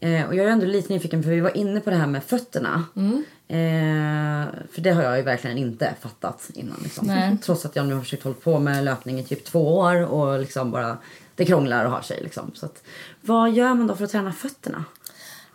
Eh, 0.00 0.26
och 0.26 0.34
jag 0.34 0.46
är 0.46 0.50
ändå 0.50 0.66
lite 0.66 0.92
nyfiken 0.92 1.22
för 1.22 1.30
vi 1.30 1.40
var 1.40 1.56
inne 1.56 1.80
på 1.80 1.90
det 1.90 1.96
här 1.96 2.06
med 2.06 2.24
fötterna. 2.24 2.84
Mm. 2.96 3.24
Eh, 3.48 4.48
för 4.72 4.80
det 4.80 4.90
har 4.90 5.02
jag 5.02 5.16
ju 5.16 5.22
verkligen 5.22 5.58
inte 5.58 5.94
fattat 6.00 6.50
innan. 6.54 6.76
Liksom. 6.82 7.38
Trots 7.42 7.64
att 7.64 7.76
jag 7.76 7.86
nu 7.86 7.94
har 7.94 8.02
försökt 8.02 8.22
hålla 8.22 8.36
på 8.42 8.58
med 8.58 8.84
löpning 8.84 9.18
i 9.18 9.24
typ 9.24 9.44
två 9.44 9.78
år 9.78 10.06
och 10.06 10.40
liksom 10.40 10.70
bara 10.70 10.98
det 11.34 11.44
krånglar 11.44 11.84
och 11.84 11.90
har 11.90 12.02
sig. 12.02 12.20
Liksom. 12.22 12.50
Så 12.54 12.66
att, 12.66 12.82
vad 13.20 13.52
gör 13.52 13.74
man 13.74 13.86
då 13.86 13.96
för 13.96 14.04
att 14.04 14.10
träna 14.10 14.32
fötterna? 14.32 14.84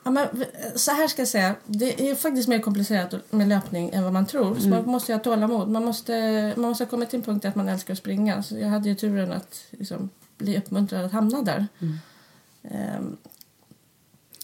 Ja, 0.03 0.11
men, 0.11 0.27
v- 0.31 0.45
så 0.75 0.91
här 0.91 1.07
ska 1.07 1.21
jag 1.21 1.29
säga. 1.29 1.55
Det 1.65 2.09
är 2.09 2.15
faktiskt 2.15 2.47
mer 2.47 2.59
komplicerat 2.59 3.13
med 3.31 3.47
löpning 3.47 3.89
än 3.93 4.03
vad 4.03 4.13
man 4.13 4.25
tror. 4.25 4.55
Så 4.59 4.67
man 4.69 4.85
måste 4.85 5.13
ha 5.13 5.19
tålamod. 5.19 5.69
Man 5.69 5.85
måste, 5.85 6.53
man 6.57 6.69
måste 6.69 6.83
ha 6.83 6.89
kommit 6.89 7.09
till 7.09 7.19
en 7.19 7.23
punkt 7.25 7.45
att 7.45 7.55
man 7.55 7.69
älskar 7.69 7.93
att 7.93 7.97
springa. 7.99 8.43
Så 8.43 8.57
jag 8.57 8.67
hade 8.67 8.89
ju 8.89 8.95
turen 8.95 9.31
att 9.31 9.63
liksom, 9.71 10.09
bli 10.37 10.57
uppmuntrad 10.57 11.05
att 11.05 11.11
hamna 11.11 11.41
där. 11.41 11.67
Ehm, 12.63 13.17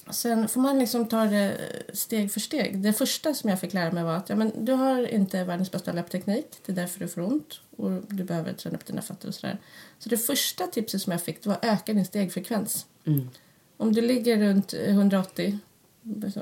sen 0.09 0.47
får 0.47 0.61
man 0.61 0.79
liksom 0.79 1.05
ta 1.05 1.23
det 1.23 1.57
steg 1.93 2.31
för 2.31 2.39
steg. 2.39 2.79
Det 2.79 2.93
första 2.93 3.33
som 3.33 3.49
jag 3.49 3.59
fick 3.59 3.73
lära 3.73 3.91
mig 3.91 4.03
var 4.03 4.15
att 4.15 4.29
ja, 4.29 4.35
men, 4.35 4.65
du 4.65 4.71
har 4.73 5.07
inte 5.07 5.43
världens 5.43 5.71
bästa 5.71 5.91
löpteknik. 5.91 6.45
Det 6.65 6.71
är 6.71 6.75
därför 6.75 6.99
du 6.99 7.07
får 7.07 7.21
ont. 7.21 7.59
Och 7.77 7.91
du 7.91 8.23
behöver 8.23 8.53
träna 8.53 8.75
upp 8.75 8.85
dina 8.85 9.01
fötter 9.01 9.27
och 9.27 9.35
sådär. 9.35 9.59
Så 9.99 10.09
det 10.09 10.17
första 10.17 10.67
tipset 10.67 11.01
som 11.01 11.11
jag 11.11 11.21
fick 11.23 11.45
var 11.45 11.53
att 11.53 11.65
öka 11.65 11.93
din 11.93 12.05
stegfrekvens. 12.05 12.85
Mm. 13.05 13.29
Om 13.77 13.93
du 13.93 14.01
ligger 14.01 14.37
runt 14.37 14.73
180, 14.73 15.59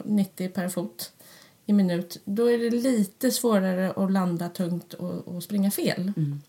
90 0.05 0.49
per 0.49 0.69
fot 0.69 1.11
i 1.65 1.73
minut, 1.73 2.21
då 2.25 2.51
är 2.51 2.57
det 2.57 2.69
lite 2.69 3.31
svårare 3.31 3.91
att 3.91 4.11
landa 4.11 4.49
tungt 4.49 4.93
och, 4.93 5.27
och 5.27 5.43
springa 5.43 5.71
fel. 5.71 6.13
Mm. 6.17 6.41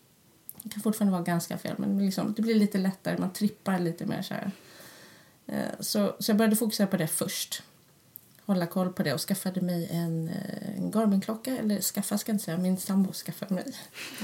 Det 0.62 0.68
kan 0.70 0.82
fortfarande 0.82 1.12
vara 1.12 1.22
ganska 1.22 1.58
fel, 1.58 1.74
men 1.78 1.98
liksom, 1.98 2.32
det 2.36 2.42
blir 2.42 2.54
lite 2.54 2.78
lättare. 2.78 3.18
Man 3.18 3.32
trippar 3.32 3.78
lite 3.78 4.06
mer 4.06 4.22
så 4.22 4.34
här. 4.34 4.50
Eh, 5.46 5.80
Så, 5.80 6.16
så 6.18 6.30
jag 6.30 6.36
började 6.36 6.56
fokusera 6.56 6.86
på 6.86 6.96
det 6.96 7.06
först. 7.06 7.62
Hålla 8.44 8.66
koll 8.66 8.92
på 8.92 9.02
det 9.02 9.14
och 9.14 9.20
skaffade 9.20 9.60
mig 9.60 9.88
en, 9.92 10.28
eh, 10.28 10.76
en 10.78 10.90
Garmin-klocka. 10.90 11.56
Eller 11.58 11.80
skaffa 11.80 12.18
ska 12.18 12.30
jag 12.30 12.34
inte 12.34 12.44
säga, 12.44 12.58
min 12.58 12.76
sambo 12.76 13.12
skaffade 13.12 13.54
mig 13.54 13.64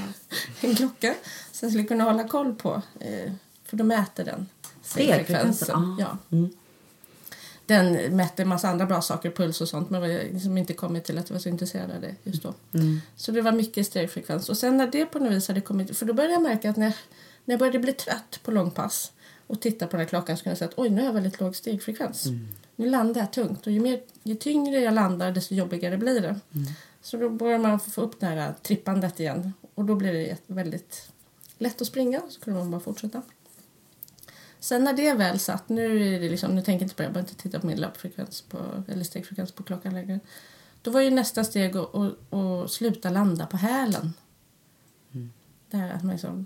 en 0.61 0.75
klocka. 0.75 1.15
Så 1.51 1.65
jag 1.65 1.71
skulle 1.71 1.87
kunna 1.87 2.03
hålla 2.03 2.27
koll 2.27 2.55
på. 2.55 2.81
eh, 2.99 3.31
För 3.65 3.77
då 3.77 3.83
mäter 3.83 4.25
den 4.25 4.45
Stegfrekvensen, 4.83 5.75
ah. 5.75 5.97
Ja. 5.99 6.17
Mm. 6.31 6.49
Den 7.65 8.15
mätte 8.15 8.41
en 8.41 8.47
massa 8.47 8.69
andra 8.69 8.85
bra 8.85 9.01
saker, 9.01 9.31
puls 9.31 9.61
och 9.61 9.69
sånt, 9.69 9.89
men 9.89 10.01
var 10.01 10.07
liksom 10.07 10.57
inte 10.57 10.73
kommit 10.73 11.03
till 11.03 11.17
att 11.17 11.29
jag 11.29 11.35
var 11.35 11.41
så 11.41 11.49
intresserad 11.49 11.91
av 11.91 12.01
det 12.01 12.15
just 12.23 12.43
då. 12.43 12.53
Mm. 12.73 13.01
Så 13.15 13.31
det 13.31 13.41
var 13.41 13.51
mycket 13.51 13.87
stegfrekvens. 13.87 14.49
Och 14.49 14.57
sen 14.57 14.77
när 14.77 14.87
det 14.87 15.05
på 15.05 15.19
något 15.19 15.31
vis 15.31 15.47
hade 15.47 15.61
kommit, 15.61 15.97
för 15.97 16.05
då 16.05 16.13
började 16.13 16.33
jag 16.33 16.43
märka 16.43 16.69
att 16.69 16.77
när 16.77 16.85
jag, 16.85 16.93
när 17.45 17.53
jag 17.53 17.59
började 17.59 17.79
bli 17.79 17.93
trött 17.93 18.39
på 18.43 18.51
långpass 18.51 19.11
och 19.47 19.61
titta 19.61 19.87
på 19.87 19.91
den 19.91 19.99
här 19.99 20.07
klockan 20.07 20.37
så 20.37 20.43
kunde 20.43 20.51
jag 20.51 20.57
säga 20.57 20.69
att 20.69 20.79
oj, 20.79 20.89
nu 20.89 21.01
har 21.01 21.05
jag 21.05 21.13
väldigt 21.13 21.39
låg 21.39 21.55
stegfrekvens. 21.55 22.27
Nu 22.75 22.89
landar 22.89 23.21
jag 23.21 23.33
tungt 23.33 23.67
och 23.67 23.71
ju, 23.71 23.79
mer, 23.79 24.01
ju 24.23 24.35
tyngre 24.35 24.79
jag 24.79 24.93
landar 24.93 25.31
desto 25.31 25.55
jobbigare 25.55 25.97
blir 25.97 26.21
det. 26.21 26.39
Så 27.01 27.17
då 27.17 27.29
börjar 27.29 27.59
man 27.59 27.79
få 27.79 28.01
upp 28.01 28.19
det 28.19 28.25
här 28.25 28.53
trippandet 28.61 29.19
igen 29.19 29.53
och 29.75 29.85
då 29.85 29.95
blir 29.95 30.13
det 30.13 30.37
väldigt 30.47 31.11
lätt 31.57 31.81
att 31.81 31.87
springa 31.87 32.21
så 32.29 32.39
kunde 32.39 32.59
man 32.59 32.71
bara 32.71 32.81
fortsätta. 32.81 33.21
Sen 34.63 34.83
när 34.83 34.93
det 34.93 35.13
väl 35.13 35.39
satt, 35.39 35.69
nu, 35.69 36.15
är 36.15 36.19
det 36.19 36.29
liksom, 36.29 36.55
nu 36.55 36.61
tänker 36.61 36.83
jag 36.83 36.85
inte 36.85 36.95
på 36.95 37.01
det, 37.01 37.05
jag 37.05 37.13
behöver 37.13 37.29
inte 37.29 37.43
titta 37.43 37.59
på 37.59 37.67
min 37.67 37.81
löpfrekvens 37.81 38.41
på, 38.41 38.57
eller 38.87 39.03
stegfrekvens 39.03 39.51
på 39.51 39.63
klockan 39.63 39.93
längre. 39.93 40.19
Då 40.81 40.91
var 40.91 41.01
ju 41.01 41.11
nästa 41.11 41.43
steg 41.43 41.77
att, 41.77 41.95
att, 41.95 42.33
att 42.33 42.71
sluta 42.71 43.09
landa 43.09 43.45
på 43.45 43.57
hälen. 43.57 44.13
Det 45.69 45.77
här 45.77 45.93
att 45.93 46.03
man 46.03 46.11
liksom, 46.11 46.45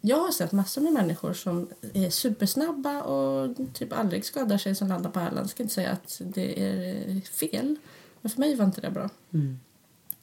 jag 0.00 0.16
har 0.16 0.30
sett 0.30 0.52
massor 0.52 0.80
med 0.80 0.92
människor 0.92 1.32
som 1.32 1.68
är 1.94 2.10
supersnabba 2.10 3.02
och 3.02 3.56
typ 3.74 3.92
aldrig 3.92 4.24
skadar 4.24 4.58
sig 4.58 4.74
som 4.74 4.88
landar 4.88 5.10
på 5.10 5.20
hälen. 5.20 5.38
Jag 5.38 5.50
ska 5.50 5.62
inte 5.62 5.74
säga 5.74 5.90
att 5.90 6.20
det 6.24 6.62
är 6.62 7.20
fel, 7.20 7.76
men 8.20 8.30
för 8.30 8.40
mig 8.40 8.54
var 8.54 8.64
inte 8.64 8.80
det 8.80 8.90
bra. 8.90 9.10
Mm. 9.32 9.60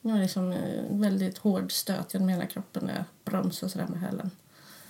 Jag 0.01 0.11
har 0.11 0.19
liksom 0.19 0.51
en 0.51 1.01
väldigt 1.01 1.37
hård 1.37 1.71
stöt 1.71 2.13
genom 2.13 2.29
hela 2.29 2.45
kroppen 2.45 2.85
när 2.85 2.95
jag 2.95 3.05
bromsar 3.25 3.67
sådär 3.67 3.87
med 3.87 3.99
hälen. 3.99 4.31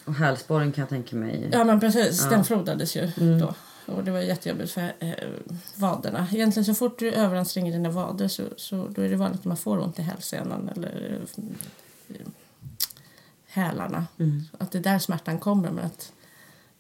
Och 0.06 0.14
hälsporren 0.16 0.72
kan 0.72 0.82
jag 0.82 0.90
tänka 0.90 1.16
mig. 1.16 1.50
Ja 1.52 1.64
men 1.64 1.80
precis, 1.80 2.22
Ja. 2.24 2.30
den 2.30 2.44
frodades 2.46 2.96
ju 2.96 3.12
Mm. 3.18 3.40
då. 3.40 3.54
Och 3.86 4.04
det 4.04 4.12
var 4.12 4.20
jättejobbigt 4.20 4.72
för 4.72 4.94
eh, 5.00 5.14
vaderna. 5.76 6.28
Egentligen 6.32 6.66
så 6.66 6.74
fort 6.74 7.00
du 7.00 7.12
överanstränger 7.12 7.72
dina 7.72 7.90
vader 7.90 8.28
så, 8.28 8.44
så 8.58 8.88
då 8.88 9.02
är 9.02 9.10
det 9.10 9.16
vanligt 9.16 9.40
att 9.40 9.46
man 9.46 9.58
får 9.58 9.80
ont 9.80 10.00
i 10.00 10.02
hälsenan 10.02 10.70
eller 10.76 11.20
eh, 12.10 12.16
hälarna. 13.48 14.06
Mm. 14.20 14.42
Att 14.58 14.72
det 14.72 14.78
är 14.78 14.82
där 14.84 15.00
smärtan 15.00 15.40
kommer 15.40 15.72
men 15.72 15.86
att 15.86 16.12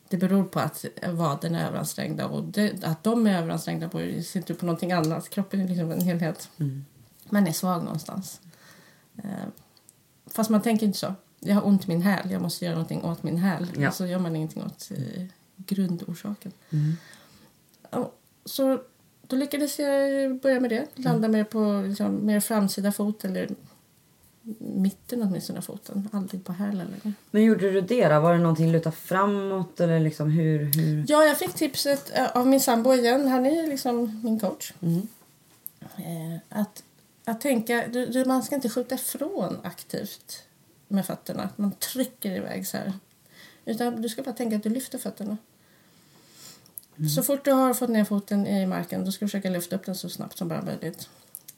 det 0.09 0.17
beror 0.17 0.43
på 0.43 0.59
att 0.59 0.85
vaderna 1.11 1.61
är 1.61 1.67
överansträngda 1.67 2.27
och 2.27 2.43
det, 2.43 2.83
att 2.83 3.03
de 3.03 3.27
är 3.27 3.37
överansträngda 3.41 3.89
på 3.89 4.01
inte 4.01 4.53
på 4.53 4.65
någonting 4.65 4.91
annat. 4.91 5.29
Kroppen 5.29 5.61
är 5.61 5.67
liksom 5.67 5.91
en 5.91 6.01
helhet. 6.01 6.49
Mm. 6.57 6.85
Man 7.29 7.47
är 7.47 7.51
svag 7.51 7.83
någonstans. 7.83 8.41
Eh, 9.17 9.29
fast 10.27 10.49
man 10.49 10.61
tänker 10.61 10.85
inte 10.85 10.97
så. 10.99 11.13
Jag 11.45 11.55
har 11.55 11.67
ont 11.67 11.85
i 11.85 11.87
min 11.87 12.01
häl, 12.01 12.31
jag 12.31 12.41
måste 12.41 12.65
göra 12.65 12.75
någonting 12.75 13.03
åt 13.03 13.23
min 13.23 13.37
häl. 13.37 13.67
Ja. 13.77 13.87
Och 13.87 13.93
så 13.93 14.05
gör 14.05 14.19
man 14.19 14.35
ingenting 14.35 14.63
åt 14.63 14.91
eh, 14.91 15.23
grundorsaken. 15.57 16.51
Mm. 16.69 16.95
Så 18.45 18.79
då 19.27 19.35
lyckades 19.35 19.79
jag 19.79 20.35
börja 20.39 20.59
med 20.59 20.69
det. 20.69 20.87
Landa 20.95 21.27
mer 21.27 21.43
på 21.43 21.83
liksom, 21.87 22.25
mer 22.25 22.39
framsida 22.39 22.91
fot 22.91 23.25
eller 23.25 23.49
mitten 24.59 25.23
åtminstone 25.23 25.59
av 25.59 25.63
foten. 25.63 26.09
Aldrig 26.13 26.43
på 26.43 26.53
hälen 26.53 26.87
längre. 26.87 27.13
Men 27.31 27.43
gjorde 27.43 27.71
du 27.71 27.81
det 27.81 28.07
då? 28.07 28.19
Var 28.19 28.33
det 28.33 28.39
någonting 28.39 28.71
luta 28.71 28.91
framåt 28.91 29.79
eller 29.79 29.99
liksom 29.99 30.29
hur? 30.29 30.59
hur? 30.59 31.05
Ja, 31.07 31.23
jag 31.23 31.39
fick 31.39 31.53
tipset 31.53 32.17
eh, 32.17 32.37
av 32.37 32.47
min 32.47 32.59
sambo 32.59 32.93
igen. 32.93 33.27
Han 33.27 33.45
är 33.45 33.67
liksom 33.67 34.21
min 34.23 34.39
coach. 34.39 34.73
Mm. 34.81 35.07
Eh, 35.79 36.59
att, 36.59 36.83
att 37.25 37.41
tänka, 37.41 37.87
du, 37.87 38.05
du, 38.05 38.25
man 38.25 38.43
ska 38.43 38.55
inte 38.55 38.69
skjuta 38.69 38.95
ifrån 38.95 39.57
aktivt 39.63 40.43
med 40.95 41.05
fötterna. 41.05 41.43
Att 41.43 41.57
man 41.57 41.71
trycker 41.71 42.31
iväg 42.31 42.67
så 42.67 42.77
här. 42.77 42.93
Utan 43.65 44.01
du 44.01 44.09
ska 44.09 44.23
bara 44.23 44.33
tänka 44.35 44.55
att 44.55 44.63
du 44.63 44.69
lyfter 44.69 44.97
fötterna. 44.97 45.37
Så 47.15 47.23
fort 47.23 47.45
du 47.45 47.51
har 47.51 47.73
fått 47.73 47.89
ner 47.89 48.05
foten 48.05 48.47
i 48.47 48.65
marken 48.67 49.05
då 49.05 49.11
ska 49.11 49.25
du 49.25 49.29
försöka 49.29 49.49
lyfta 49.49 49.75
upp 49.75 49.85
den 49.85 49.95
så 49.95 50.09
snabbt 50.09 50.37
som 50.37 50.47
bara 50.47 50.61
möjligt. 50.61 51.09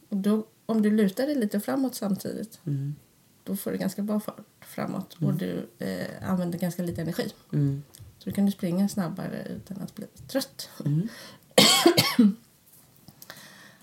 Och 0.10 0.18
då, 0.18 0.46
om 0.66 0.82
du 0.82 0.92
lutar 0.92 1.26
dig 1.28 1.36
lite 1.36 1.60
framåt 1.60 1.96
samtidigt 1.96 2.60
Mm. 2.66 2.96
då 3.44 3.56
får 3.56 3.72
du 3.72 3.78
ganska 3.78 4.02
bra 4.02 4.20
fart 4.20 4.40
framåt 4.60 5.14
och 5.22 5.34
du 5.34 5.70
eh, 5.80 6.30
använder 6.30 6.60
ganska 6.60 6.84
lite 6.84 7.02
energi. 7.02 7.34
Mm. 7.54 7.84
Så 8.20 8.30
då 8.30 8.36
kan 8.36 8.46
du 8.46 8.52
springa 8.52 8.90
snabbare 8.90 9.48
utan 9.50 9.82
att 9.82 9.96
bli 9.96 10.06
trött. 10.28 10.70
Mm. 10.86 11.08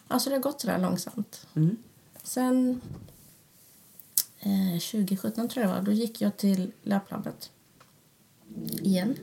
Alltså 0.09 0.31
det 0.31 0.37
har 0.37 0.43
gått 0.43 0.61
sådär 0.61 0.79
långsamt. 0.79 1.47
Mm. 1.55 1.77
Sen 2.23 2.81
Eh, 4.45 4.79
2017 4.79 5.49
tror 5.49 5.65
jag 5.65 5.73
det 5.73 5.77
var, 5.77 5.83
då 5.83 5.93
gick 5.93 6.21
jag 6.21 6.37
till 6.37 6.73
löplabbet 6.83 7.51
igen. 8.83 9.17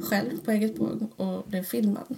Själv 0.00 0.44
på 0.44 0.50
eget 0.50 0.74
bevåg 0.74 1.08
och 1.16 1.44
blev 1.48 1.62
filmad. 1.62 2.16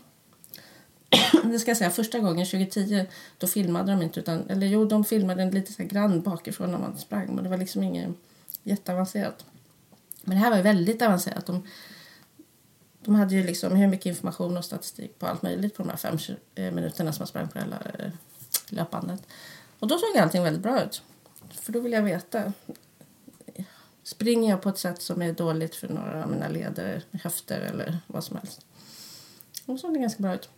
Det 1.45 1.59
ska 1.59 1.71
jag 1.71 1.79
säga, 1.79 1.91
första 1.91 2.19
gången 2.19 2.47
2010 2.47 3.07
då 3.39 3.47
filmade 3.47 3.93
de 3.93 4.03
inte 4.03 4.21
utan, 4.21 4.51
eller 4.51 4.67
jo 4.67 4.85
de 4.85 5.05
filmade 5.05 5.43
en 5.43 5.51
lite 5.51 5.73
så 5.73 5.83
här 5.83 5.89
grann 5.89 6.21
bakifrån 6.21 6.71
när 6.71 6.79
man 6.79 6.99
sprang 6.99 7.35
men 7.35 7.45
det 7.45 7.51
var 7.51 7.57
liksom 7.57 7.83
inget 7.83 8.11
jätteavancerat. 8.63 9.45
Men 10.25 10.37
det 10.37 10.43
här 10.43 10.51
var 10.51 10.57
ju 10.57 10.63
väldigt 10.63 11.03
avancerat. 11.03 11.47
De, 11.47 11.67
de 13.05 13.15
hade 13.15 13.35
ju 13.35 13.45
liksom 13.45 13.77
hur 13.77 13.89
mycket 13.89 14.07
information 14.07 14.57
och 14.57 14.65
statistik 14.65 15.19
på 15.19 15.27
allt 15.27 15.43
möjligt 15.43 15.77
på 15.77 15.83
de 15.83 15.89
här 15.89 15.97
fem 15.97 16.19
eh, 16.55 16.73
minuterna 16.73 17.13
som 17.13 17.23
man 17.23 17.27
sprang 17.27 17.49
på 17.49 17.59
det 17.59 17.61
här 17.61 17.97
eh, 17.99 18.13
löpbandet. 18.69 19.23
Och 19.79 19.89
då 19.89 19.99
såg 19.99 20.19
allting 20.19 20.43
väldigt 20.43 20.63
bra 20.63 20.83
ut. 20.83 21.03
För 21.53 21.73
då 21.73 21.81
vill 21.81 21.93
jag 21.93 22.03
veta. 22.03 22.53
Springer 24.03 24.51
jag 24.51 24.63
på 24.63 24.69
ett 24.69 24.79
sätt 24.79 25.03
som 25.03 25.23
är 25.23 25.33
dåligt 25.33 25.75
för 25.75 25.89
några 25.89 26.25
av 26.25 26.31
mina 26.31 26.49
leder, 26.49 27.05
höfter 27.13 27.61
eller 27.61 27.99
vad 28.07 28.25
som 28.25 28.37
helst. 28.37 28.67
Och 29.67 29.79
så 29.79 29.79
såg 29.79 29.95
det 29.95 30.01
ganska 30.01 30.23
bra 30.23 30.35
ut. 30.35 30.51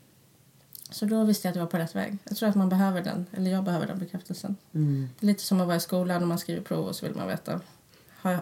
Så 0.90 1.04
då 1.06 1.24
visste 1.24 1.48
jag 1.48 1.50
att 1.52 1.56
jag 1.56 1.64
var 1.64 1.70
på 1.70 1.78
rätt 1.78 1.94
väg. 1.94 2.18
Jag 2.24 2.36
tror 2.36 2.48
att 2.48 2.54
man 2.54 2.68
behöver 2.68 3.02
den, 3.02 3.26
eller 3.32 3.50
jag 3.50 3.64
behöver 3.64 3.86
den 3.86 3.98
bekräftelsen. 3.98 4.56
Mm. 4.72 5.08
Det 5.20 5.26
är 5.26 5.26
lite 5.26 5.42
som 5.42 5.60
att 5.60 5.66
vara 5.66 5.76
i 5.76 5.80
skolan 5.80 6.22
och 6.22 6.28
man 6.28 6.38
skriver 6.38 6.62
prov 6.62 6.86
och 6.86 6.96
så 6.96 7.06
vill 7.06 7.16
man 7.16 7.28
veta. 7.28 7.60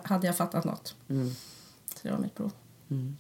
Hade 0.02 0.26
jag 0.26 0.36
fattat 0.36 0.64
något? 0.64 0.94
Mm. 1.08 1.30
Så 1.94 1.98
det 2.02 2.10
var 2.10 2.18
mitt 2.18 2.34
prov. 2.34 2.52
Mm. 2.90 3.16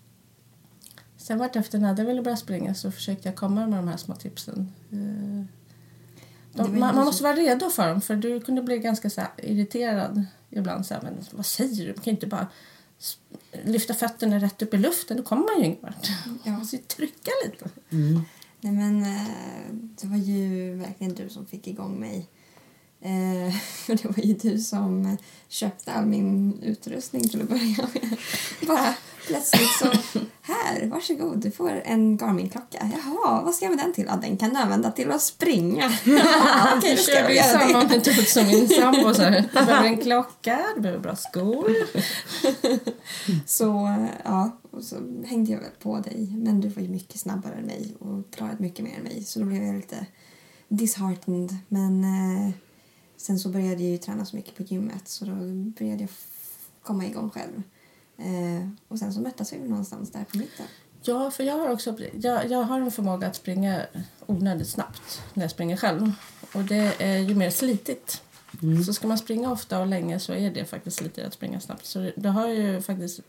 Sen 1.16 1.38
vart 1.38 1.56
efter 1.56 1.78
när 1.78 1.96
jag 1.98 2.04
ville 2.04 2.22
börja 2.22 2.36
springa 2.36 2.74
så 2.74 2.90
försökte 2.90 3.28
jag 3.28 3.36
komma 3.36 3.66
med 3.66 3.78
de 3.78 3.88
här 3.88 3.96
små 3.96 4.14
tipsen. 4.14 4.72
De, 6.52 6.80
man, 6.80 6.94
man 6.94 7.04
måste 7.04 7.22
vara 7.22 7.36
redo 7.36 7.70
för 7.70 7.88
dem 7.88 8.00
för 8.00 8.16
du 8.16 8.40
kunde 8.40 8.62
bli 8.62 8.78
ganska 8.78 9.10
så 9.10 9.20
här, 9.20 9.30
irriterad 9.36 10.24
ibland. 10.50 10.86
Så 10.86 10.94
här, 10.94 11.02
men 11.02 11.14
vad 11.32 11.46
säger 11.46 11.76
du? 11.84 11.86
Man 11.86 11.94
kan 11.94 12.04
ju 12.04 12.10
inte 12.10 12.26
bara 12.26 12.46
lyfta 13.64 13.94
fötterna 13.94 14.38
rätt 14.38 14.62
upp 14.62 14.74
i 14.74 14.76
luften. 14.76 15.16
Då 15.16 15.22
kommer 15.22 15.42
man 15.42 15.60
ju 15.60 15.64
ingen 15.66 15.78
vart. 15.82 16.08
Man 16.26 16.38
Ja. 16.44 16.52
måste 16.52 16.76
ju 16.76 16.82
trycka 16.82 17.30
lite. 17.44 17.68
Mm. 17.90 18.22
Nej, 18.60 18.72
men 18.72 19.02
eh, 19.02 19.26
det 19.72 20.06
var 20.06 20.16
ju 20.16 20.74
verkligen 20.74 21.14
du 21.14 21.28
som 21.28 21.46
fick 21.46 21.66
igång 21.66 22.00
mig. 22.00 22.26
Eh, 23.04 23.54
för 23.62 23.94
det 23.94 24.04
var 24.04 24.24
ju 24.24 24.34
du 24.34 24.58
som 24.58 25.06
eh, 25.06 25.12
köpte 25.48 25.92
all 25.92 26.06
min 26.06 26.58
utrustning 26.62 27.28
till 27.28 27.42
att 27.42 27.48
börja 27.48 27.88
med. 27.94 28.16
Bara 28.66 28.94
plötsligt 29.26 29.70
så, 29.78 30.18
här, 30.42 30.86
varsågod, 30.86 31.38
du 31.38 31.50
får 31.50 31.82
en 31.84 32.16
Garmin-klocka. 32.16 32.90
Jaha, 32.92 33.42
vad 33.42 33.54
ska 33.54 33.64
jag 33.64 33.76
med 33.76 33.84
den 33.84 33.92
till? 33.92 34.04
Ja, 34.08 34.16
den 34.16 34.36
kan 34.36 34.50
du 34.50 34.56
använda 34.56 34.90
till 34.90 35.10
att 35.10 35.22
springa. 35.22 35.92
Ja, 36.04 36.80
ska 36.80 36.88
jag 36.88 36.98
körde 36.98 37.34
ju 37.34 37.42
samma 37.42 37.84
det. 37.84 37.96
metod 37.96 38.26
som 38.26 38.46
min 38.46 38.68
sambo. 38.68 39.14
Så 39.14 39.22
här. 39.22 39.40
Du 39.52 39.66
behöver 39.66 39.88
en 39.88 39.98
klocka, 39.98 40.60
du 40.74 40.80
behöver 40.80 41.02
bra 41.02 41.16
skor. 41.16 41.76
Så, 43.46 43.96
ja, 44.24 44.60
och 44.70 44.84
så 44.84 44.96
hängde 45.26 45.52
jag 45.52 45.60
väl 45.60 45.70
på 45.82 45.98
dig. 45.98 46.26
Men 46.36 46.60
du 46.60 46.68
var 46.68 46.82
ju 46.82 46.88
mycket 46.88 47.20
snabbare 47.20 47.54
än 47.54 47.66
mig 47.66 47.94
och 47.98 48.34
klarade 48.34 48.56
mycket 48.58 48.84
mer 48.84 48.96
än 48.96 49.04
mig. 49.04 49.24
Så 49.24 49.38
då 49.38 49.44
blev 49.44 49.62
jag 49.62 49.74
lite 49.74 50.06
disheartened. 50.68 51.56
Men 51.68 52.04
eh, 52.04 52.54
sen 53.22 53.38
så 53.38 53.48
började 53.48 53.82
jag 53.82 53.90
ju 53.90 53.98
träna 53.98 54.24
så 54.24 54.36
mycket 54.36 54.56
på 54.56 54.62
gymmet 54.62 55.08
så 55.08 55.24
då 55.24 55.34
började 55.78 56.02
jag 56.02 56.10
komma 56.82 57.06
igång 57.06 57.30
själv. 57.30 57.62
Eh, 58.16 58.68
och 58.88 58.98
sen 58.98 59.14
så 59.14 59.20
möttes 59.20 59.52
vi 59.52 59.58
någonstans 59.58 60.10
där 60.10 60.24
på 60.24 60.38
mitten. 60.38 60.66
Ja, 61.02 61.30
för 61.30 61.44
jag 61.44 61.58
har 61.58 61.68
också 61.68 61.96
jag, 62.12 62.50
jag 62.50 62.62
har 62.62 62.80
en 62.80 62.90
förmåga 62.90 63.26
att 63.26 63.36
springa 63.36 63.86
onödigt 64.26 64.68
snabbt 64.68 65.22
när 65.34 65.44
jag 65.44 65.50
springer 65.50 65.76
själv. 65.76 66.12
Och 66.54 66.64
det 66.64 67.02
är 67.02 67.18
ju 67.18 67.34
mer 67.34 67.50
slitigt. 67.50 68.22
Så 68.86 68.92
ska 68.92 69.06
man 69.06 69.18
springa 69.18 69.52
ofta 69.52 69.80
och 69.80 69.86
länge 69.86 70.20
så 70.20 70.32
är 70.32 70.50
det 70.50 70.64
faktiskt 70.64 70.96
slitigt 70.96 71.26
att 71.26 71.34
springa 71.34 71.60
snabbt. 71.60 71.86
Så 71.86 72.10
det 72.16 72.28
har 72.28 72.48
ju 72.48 72.82
faktiskt 72.82 73.20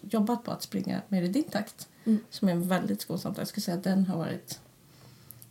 jobbat 0.00 0.44
på 0.44 0.50
att 0.50 0.62
springa 0.62 1.02
mer 1.08 1.22
i 1.22 1.28
din 1.28 1.44
takt. 1.44 1.88
Mm. 2.04 2.18
Som 2.30 2.48
är 2.48 2.52
en 2.52 2.68
väldigt 2.68 3.00
skonsam 3.00 3.32
takt. 3.32 3.38
Jag 3.38 3.48
skulle 3.48 3.62
säga 3.62 3.76
att 3.76 3.84
den 3.84 4.06
har 4.06 4.18
varit 4.18 4.60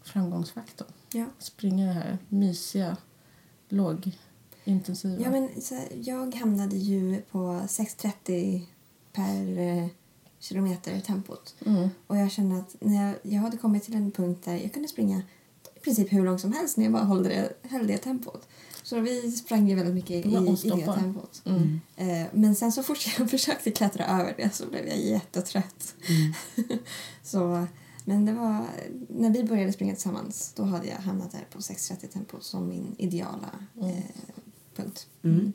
framgångsfaktorn. 0.04 0.88
Ja. 1.12 1.26
Springa 1.40 1.86
det 1.86 1.94
här 1.94 2.18
mysiga, 2.30 2.98
lågintensiva. 3.72 5.24
Ja, 5.24 5.32
men 5.32 5.62
så 5.62 5.76
här, 5.76 5.88
jag 6.02 6.36
hamnade 6.36 6.76
ju 6.76 7.22
på 7.22 7.38
6.30 7.38 8.62
per 9.14 9.60
eh, 9.60 9.88
kilometer 10.40 11.00
tempot. 11.00 11.56
Mm. 11.66 11.90
Och 12.08 12.18
jag 12.18 12.32
kände 12.32 12.58
att 12.58 12.76
när 12.80 13.08
jag, 13.08 13.16
jag 13.34 13.42
hade 13.42 13.58
kommit 13.58 13.84
till 13.84 13.96
en 13.96 14.12
punkt 14.12 14.46
där 14.46 14.56
jag 14.56 14.74
kunde 14.74 14.88
springa 14.88 15.22
i 15.76 15.80
princip 15.80 16.14
hur 16.14 16.26
långt 16.26 16.42
som 16.42 16.54
helst 16.54 16.78
när 16.78 16.84
jag 16.84 16.94
bara 16.94 17.04
höll 17.04 17.24
det, 17.24 17.54
höll 17.62 17.88
det 17.88 17.98
tempot. 17.98 18.48
Så 18.84 19.00
vi 19.00 19.32
sprang 19.32 19.70
ju 19.70 19.76
väldigt 19.76 19.96
mycket 19.96 20.12
i, 20.12 20.30
i 20.64 20.70
det 20.70 20.94
tempot. 20.94 21.42
Mm. 21.46 21.82
Eh, 21.96 22.28
men 22.34 22.56
sen 22.56 22.72
så 22.72 22.84
fort 22.84 23.18
jag 23.18 23.30
försökte 23.30 23.72
klättra 23.72 24.06
över 24.06 24.34
det 24.38 24.56
så 24.56 24.66
blev 24.66 24.88
jag 24.88 25.00
jättetrött. 25.00 25.96
så, 27.24 27.68
men 28.06 28.26
det 28.26 28.34
var, 28.34 28.66
när 29.10 29.30
vi 29.30 29.44
började 29.44 29.74
springa 29.74 29.94
tillsammans 29.94 30.54
då 30.58 30.64
hade 30.64 30.88
jag 30.88 30.96
hamnat 30.98 31.32
där 31.32 31.46
på 31.54 31.60
6.30 31.60 32.08
tempo 32.08 32.38
som 32.40 32.70
min 32.70 32.96
ideala 32.98 33.50
eh, 33.82 34.04
punkt. 34.76 35.08
Mm. 35.24 35.54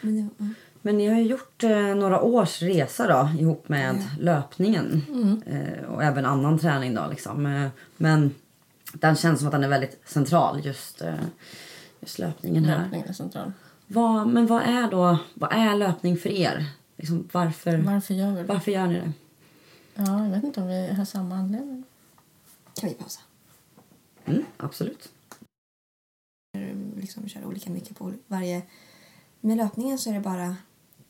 Men 0.00 0.16
det 0.16 0.22
var, 0.22 0.46
ja. 0.48 0.54
Men 0.84 0.98
ni 0.98 1.06
har 1.08 1.16
ju 1.18 1.22
gjort 1.26 1.64
eh, 1.64 1.94
några 1.94 2.22
års 2.22 2.62
resa 2.62 3.06
då 3.06 3.40
ihop 3.40 3.68
med 3.68 3.94
Ja. 3.96 4.02
löpningen. 4.20 5.02
Mm. 5.08 5.42
Eh, 5.46 5.84
och 5.84 6.02
även 6.02 6.26
annan 6.26 6.58
träning 6.58 6.94
då 6.94 7.06
liksom. 7.10 7.46
Eh, 7.46 7.68
men 7.96 8.34
den 8.92 9.16
känns 9.16 9.38
som 9.38 9.48
att 9.48 9.52
den 9.52 9.64
är 9.64 9.68
väldigt 9.68 10.00
central 10.04 10.64
just, 10.66 11.02
eh, 11.02 11.14
just 12.00 12.18
löpningen 12.18 12.64
här. 12.64 12.78
Löpning 12.82 13.04
är 13.06 13.12
central. 13.12 13.52
Vad, 13.86 14.28
men 14.28 14.46
vad 14.46 14.62
är 14.62 14.90
då 14.90 15.18
vad 15.34 15.52
är 15.52 15.74
löpning 15.76 16.16
för 16.16 16.30
er? 16.30 16.66
Liksom, 16.96 17.28
varför, 17.32 17.78
Varför 17.78 18.14
gör 18.14 18.30
vi 18.30 18.36
det? 18.36 18.44
varför 18.44 18.72
gör 18.72 18.86
ni 18.86 18.94
det? 18.94 19.12
Ja, 19.94 20.24
jag 20.24 20.30
vet 20.30 20.44
inte 20.44 20.60
om 20.60 20.66
vi 20.66 20.92
har 20.92 21.04
samma 21.04 21.36
anledning. 21.36 21.84
Kan 22.74 22.88
vi 22.88 22.94
pausa? 22.94 23.20
Mm, 24.24 24.44
absolut. 24.56 25.12
liksom 26.96 27.28
köra 27.28 27.46
olika 27.46 27.70
mycket 27.70 27.98
på 27.98 28.12
varje... 28.26 28.62
Med 29.40 29.56
löpningen 29.56 29.98
så 29.98 30.10
är 30.10 30.14
det 30.14 30.20
bara... 30.20 30.56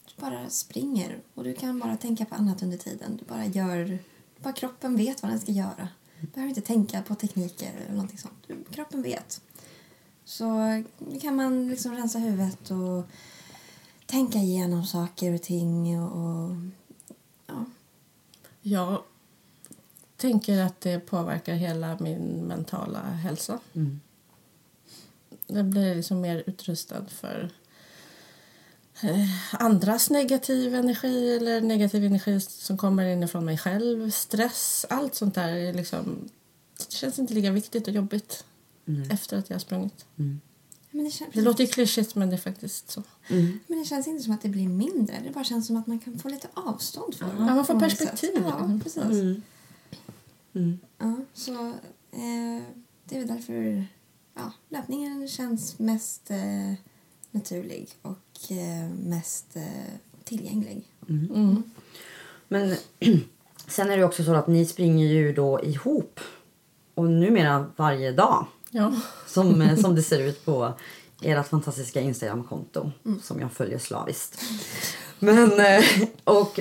Du 0.06 0.20
bara 0.20 0.50
springer 0.50 1.20
och 1.34 1.44
du 1.44 1.54
kan 1.54 1.78
bara 1.78 1.96
tänka 1.96 2.24
på 2.24 2.34
annat 2.34 2.62
under 2.62 2.76
tiden. 2.76 3.16
Du 3.16 3.24
bara 3.24 3.46
gör... 3.46 3.98
Bara 4.38 4.52
kroppen 4.52 4.96
vet 4.96 5.22
vad 5.22 5.30
den 5.30 5.40
ska 5.40 5.52
göra. 5.52 5.88
Du 6.20 6.26
behöver 6.26 6.48
inte 6.48 6.60
tänka 6.60 7.02
på 7.02 7.14
tekniker 7.14 7.72
eller 7.76 7.92
någonting 7.92 8.18
sånt. 8.18 8.44
Du, 8.46 8.64
kroppen 8.70 9.02
vet. 9.02 9.40
Så 10.24 10.46
nu 10.98 11.20
kan 11.20 11.36
man 11.36 11.68
liksom 11.68 11.92
rensa 11.92 12.18
huvudet 12.18 12.70
och 12.70 13.04
tänka 14.06 14.38
igenom 14.38 14.84
saker 14.84 15.34
och 15.34 15.42
ting 15.42 16.00
och... 16.00 16.56
Jag 18.62 19.02
tänker 20.16 20.62
att 20.62 20.80
det 20.80 20.98
påverkar 20.98 21.54
hela 21.54 21.96
min 22.00 22.44
mentala 22.46 23.00
hälsa. 23.00 23.58
Mm. 23.72 24.00
Jag 25.46 25.64
blir 25.64 25.94
liksom 25.94 26.20
mer 26.20 26.42
utrustad 26.46 27.04
för 27.08 27.50
eh, 29.02 29.62
andras 29.62 30.10
negativ 30.10 30.74
energi 30.74 31.36
eller 31.36 31.60
negativ 31.60 32.04
energi 32.04 32.40
som 32.40 32.78
kommer 32.78 33.06
inifrån 33.06 33.44
mig 33.44 33.58
själv. 33.58 34.10
Stress, 34.10 34.86
allt 34.90 35.14
sånt 35.14 35.34
där 35.34 35.48
är 35.48 35.72
liksom, 35.72 36.28
det 36.78 36.92
känns 36.92 37.18
inte 37.18 37.34
lika 37.34 37.50
viktigt 37.50 37.88
och 37.88 37.94
jobbigt 37.94 38.44
Mm. 38.86 39.10
efter 39.10 39.36
att 39.38 39.50
jag 39.50 39.54
har 39.54 39.60
sprungit. 39.60 40.04
Mm. 40.18 40.40
Men, 40.94 41.04
det 41.04 41.10
känns, 41.10 41.34
Det 41.34 41.42
låter 41.42 41.64
ju 41.64 41.70
klyschigt 41.70 42.14
men 42.14 42.30
det 42.30 42.36
är 42.36 42.38
faktiskt 42.38 42.90
så. 42.90 43.02
Mm. 43.28 43.58
men 43.66 43.78
det 43.78 43.84
känns 43.84 44.06
inte 44.08 44.22
som 44.22 44.32
att 44.32 44.42
det 44.42 44.48
blir 44.48 44.68
mindre. 44.68 45.20
Det 45.24 45.30
bara 45.30 45.44
känns 45.44 45.66
som 45.66 45.76
att 45.76 45.86
man 45.86 45.98
kan 45.98 46.18
få 46.18 46.28
lite 46.28 46.48
avstånd 46.54 47.14
från 47.14 47.28
det. 47.28 47.34
Ja, 47.38 47.54
man 47.54 47.66
får 47.66 47.80
perspektiv. 47.80 48.30
Ja, 48.34 48.78
precis. 48.82 49.02
Mm. 49.04 49.42
Mm. 50.54 50.78
Ja, 50.98 51.16
så 51.34 51.52
eh, 52.10 52.62
det 53.04 53.16
är 53.16 53.18
väl 53.18 53.28
därför 53.28 53.86
ja, 54.34 54.52
löpningen 54.68 55.28
känns 55.28 55.78
mest 55.78 56.30
eh, 56.30 56.74
naturlig 57.30 57.88
och 58.02 58.52
eh, 58.52 58.90
mest 59.04 59.56
eh, 59.56 59.62
tillgänglig. 60.24 60.84
Mm. 61.08 61.62
Men 62.48 62.76
sen 63.66 63.90
är 63.90 63.96
det 63.96 64.04
också 64.04 64.24
så 64.24 64.34
att 64.34 64.46
ni 64.46 64.66
springer 64.66 65.06
ju 65.06 65.32
då 65.32 65.64
ihop. 65.64 66.20
Och 66.94 67.10
numera 67.10 67.70
varje 67.76 68.12
dag. 68.12 68.46
Ja. 68.74 68.92
Som, 69.26 69.60
eh, 69.62 69.76
som 69.78 69.94
det 69.94 70.02
ser 70.02 70.20
ut 70.20 70.44
på 70.44 70.72
ert 71.22 71.48
fantastiska 71.48 72.00
Instagram-konto. 72.00 72.90
Som 73.22 73.40
jag 73.40 73.52
följer 73.52 73.78
slaviskt. 73.78 74.40
Men, 75.18 75.60
eh, 75.60 75.84
och 76.24 76.60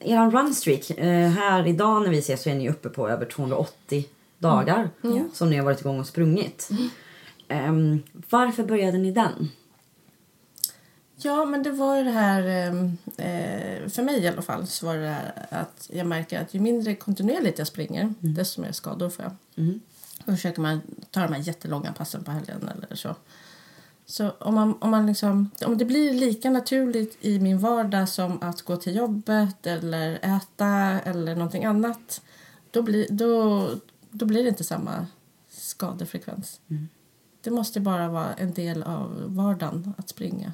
er 0.00 0.30
runstreak. 0.30 0.90
eh, 0.90 1.28
Här 1.30 1.66
idag 1.66 2.02
när 2.02 2.10
vi 2.10 2.18
ses 2.18 2.42
så 2.42 2.50
är 2.50 2.54
ni 2.54 2.70
uppe 2.70 2.88
på 2.88 3.08
över 3.08 3.26
280 3.26 4.06
dagar. 4.38 4.90
Ja. 5.02 5.24
Som 5.32 5.50
ni 5.50 5.56
har 5.56 5.64
varit 5.64 5.80
igång 5.80 6.00
och 6.00 6.06
sprungit. 6.06 6.68
Ehm, 7.48 8.02
varför 8.30 8.64
började 8.64 8.98
ni 8.98 9.12
den? 9.12 9.48
Ja, 11.16 11.44
men 11.44 11.62
det 11.62 11.70
var 11.70 11.96
ju 11.96 12.04
det 12.04 12.10
här... 12.10 12.40
Eh, 13.16 13.88
för 13.88 14.02
mig 14.02 14.22
i 14.24 14.28
alla 14.28 14.42
fall 14.42 14.66
så 14.66 14.86
var 14.86 14.96
det 14.96 15.08
här 15.08 15.46
att 15.50 15.90
jag 15.92 16.06
märker 16.06 16.40
att 16.40 16.54
ju 16.54 16.60
mindre 16.60 16.94
kontinuerligt 16.94 17.58
jag 17.58 17.66
springer 17.66 18.14
desto 18.20 18.60
mer 18.60 18.72
skador 18.72 19.10
får 19.10 19.24
jag. 19.24 19.34
Mm. 20.22 20.34
Då 20.34 20.36
försöker 20.36 20.62
man 20.62 20.80
ta 21.10 21.20
de 21.20 21.32
här 21.32 21.40
jättelånga 21.40 21.92
passen 21.92 22.24
på 22.24 22.30
helgen 22.30 22.68
eller 22.68 22.96
så. 22.96 23.16
Så 24.06 24.30
om, 24.30 24.54
man, 24.54 24.74
om, 24.80 24.90
man 24.90 25.06
liksom, 25.06 25.50
om 25.66 25.78
det 25.78 25.84
blir 25.84 26.12
lika 26.12 26.50
naturligt 26.50 27.18
i 27.20 27.38
min 27.38 27.58
vardag 27.58 28.08
som 28.08 28.42
att 28.42 28.62
gå 28.62 28.76
till 28.76 28.96
jobbet 28.96 29.66
eller 29.66 30.36
äta 30.36 31.00
eller 31.04 31.34
någonting 31.34 31.64
annat 31.64 32.22
då 32.70 32.82
blir, 32.82 33.06
då, 33.10 33.68
då 34.10 34.26
blir 34.26 34.42
det 34.42 34.48
inte 34.48 34.64
samma 34.64 35.06
skadefrekvens. 35.50 36.60
Det 37.40 37.50
måste 37.50 37.80
bara 37.80 38.08
vara 38.08 38.32
en 38.32 38.52
del 38.52 38.82
av 38.82 39.22
vardagen 39.26 39.94
att 39.98 40.08
springa. 40.08 40.52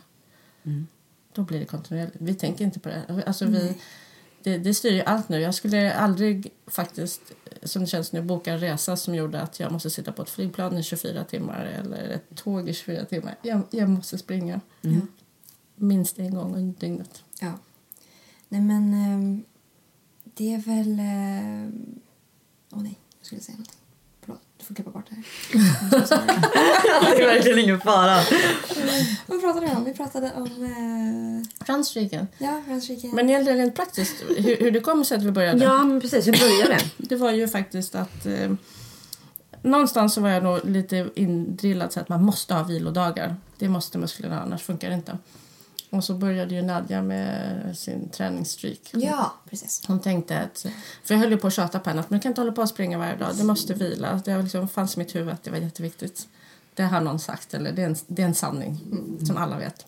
Då 1.33 1.43
blir 1.43 1.61
det 1.61 1.67
kontinuerligt. 1.67 2.17
Vi 2.19 2.35
tänker 2.35 2.65
inte 2.65 2.81
på 2.81 2.89
det. 2.89 3.23
Alltså 3.27 3.45
vi, 3.45 3.77
det, 4.49 4.59
det 4.59 4.75
styr 4.75 4.91
ju 4.93 5.01
allt 5.03 5.29
nu. 5.29 5.41
Jag 5.41 5.55
skulle 5.55 5.95
aldrig 5.95 6.53
faktiskt, 6.67 7.21
som 7.63 7.83
det 7.83 7.89
känns 7.89 8.13
nu, 8.13 8.23
boka 8.23 8.53
en 8.53 8.61
resa 8.61 8.97
som 8.97 9.15
gjorde 9.15 9.41
att 9.41 9.61
jag 9.61 9.73
måste 9.73 9.91
sitta 9.91 10.13
på 10.13 10.23
ett 10.23 10.31
flygplan 10.31 10.79
i 10.79 10.83
24 10.83 11.25
timmar 11.25 11.65
eller 11.65 12.09
ett 12.09 12.35
tåg 12.37 12.69
i 12.69 12.75
24 12.75 13.05
timmar. 13.05 13.37
Jag, 13.43 13.61
jag 13.71 13.89
måste 13.89 14.19
springa 14.19 14.61
Ja. 14.81 14.91
minst 15.75 16.19
en 16.19 16.35
gång 16.35 16.55
under 16.57 16.81
dygnet. 16.81 17.23
Ja. 17.41 17.53
Nej, 18.49 18.61
men 18.61 18.95
ehm, 18.95 19.45
det 20.25 20.55
är 20.55 20.59
väl... 20.59 20.99
ehm, 21.01 22.01
Åh 22.73 22.83
nej, 22.83 22.99
jag 23.19 23.27
skulle 23.27 23.41
säga 23.41 23.55
någonting. 23.57 23.78
Du 24.59 24.65
får 24.65 24.75
klippa 24.75 24.91
bort 24.91 25.05
det 25.09 25.15
här. 25.15 25.25
Det. 27.17 27.23
är 27.23 27.27
verkligen 27.27 27.59
ingen 27.59 27.81
fara. 27.81 28.17
Vad 29.27 29.41
pratade 29.41 29.67
vi 29.67 29.73
om? 29.73 29.85
Vi 29.85 29.95
pratade 29.95 30.33
om... 30.37 30.65
Eh, 30.65 31.67
Franskriken. 31.67 32.27
ja, 32.39 32.63
Frankrike. 32.67 33.09
Men 33.13 33.31
egentligen 33.31 33.59
rent 33.59 33.75
praktiskt, 33.77 34.15
hur, 34.37 34.57
hur 34.57 34.71
det 34.71 34.81
kom 34.81 35.05
sig 35.05 35.17
att 35.17 35.23
vi 35.23 35.31
började. 35.31 35.65
Ja, 35.65 35.85
men 35.85 36.01
precis. 36.01 36.27
Hur 36.27 36.33
började 36.33 36.75
det? 36.75 36.85
Det 37.09 37.17
var 37.17 37.33
ju 37.33 37.49
faktiskt 37.49 37.95
att 37.95 38.27
eh, 38.27 38.53
någonstans 39.63 40.15
så 40.15 40.21
var 40.21 40.29
jag 40.29 40.43
nog 40.43 40.61
lite 40.65 41.09
indrillad 41.15 41.93
så 41.93 42.01
att 42.01 42.09
man 42.09 42.25
måste 42.25 42.55
ha 42.55 42.63
vilodagar. 42.63 43.37
Det 43.59 43.69
måste 43.69 43.99
musklerna 43.99 44.35
ha, 44.35 44.43
annars 44.43 44.63
funkar 44.63 44.89
det 44.89 44.95
inte. 44.95 45.19
Och 45.91 46.05
så 46.05 46.15
började 46.15 46.55
ju 46.55 46.63
Nadja 46.63 47.03
med 47.03 47.79
sin 47.79 48.09
träningsstreak. 48.09 48.81
Ja, 48.93 49.33
precis. 49.51 49.83
Hon 49.87 50.01
tänkte 50.01 50.41
att, 50.41 50.67
för 51.05 51.15
jag 51.15 51.21
höll 51.21 51.31
ju 51.31 51.37
på 51.37 51.47
att 51.47 51.53
tjata 51.53 51.79
på 51.79 51.91
henne 51.91 52.01
att 52.01 52.11
man 52.11 52.21
kan 52.21 52.31
inte 52.31 52.41
hålla 52.41 52.53
på 52.53 52.63
och 52.63 52.69
springa 52.69 52.99
varje 52.99 53.17
dag, 53.17 53.37
du 53.37 53.45
måste 53.45 53.75
vila. 53.75 54.23
Det 54.25 54.43
liksom 54.43 54.69
fanns 54.69 54.97
i 54.97 54.99
mitt 54.99 55.15
huvud 55.15 55.33
att 55.33 55.43
det 55.43 55.51
var 55.51 55.59
jätteviktigt. 55.59 56.29
Det 56.75 56.83
har 56.83 57.01
någon 57.01 57.19
sagt, 57.19 57.55
eller 57.55 57.73
det 57.73 57.83
är 57.83 57.87
en, 57.87 57.97
det 58.07 58.23
är 58.23 58.27
en 58.27 58.35
sanning 58.35 58.81
som 59.27 59.37
alla 59.37 59.59
vet. 59.59 59.87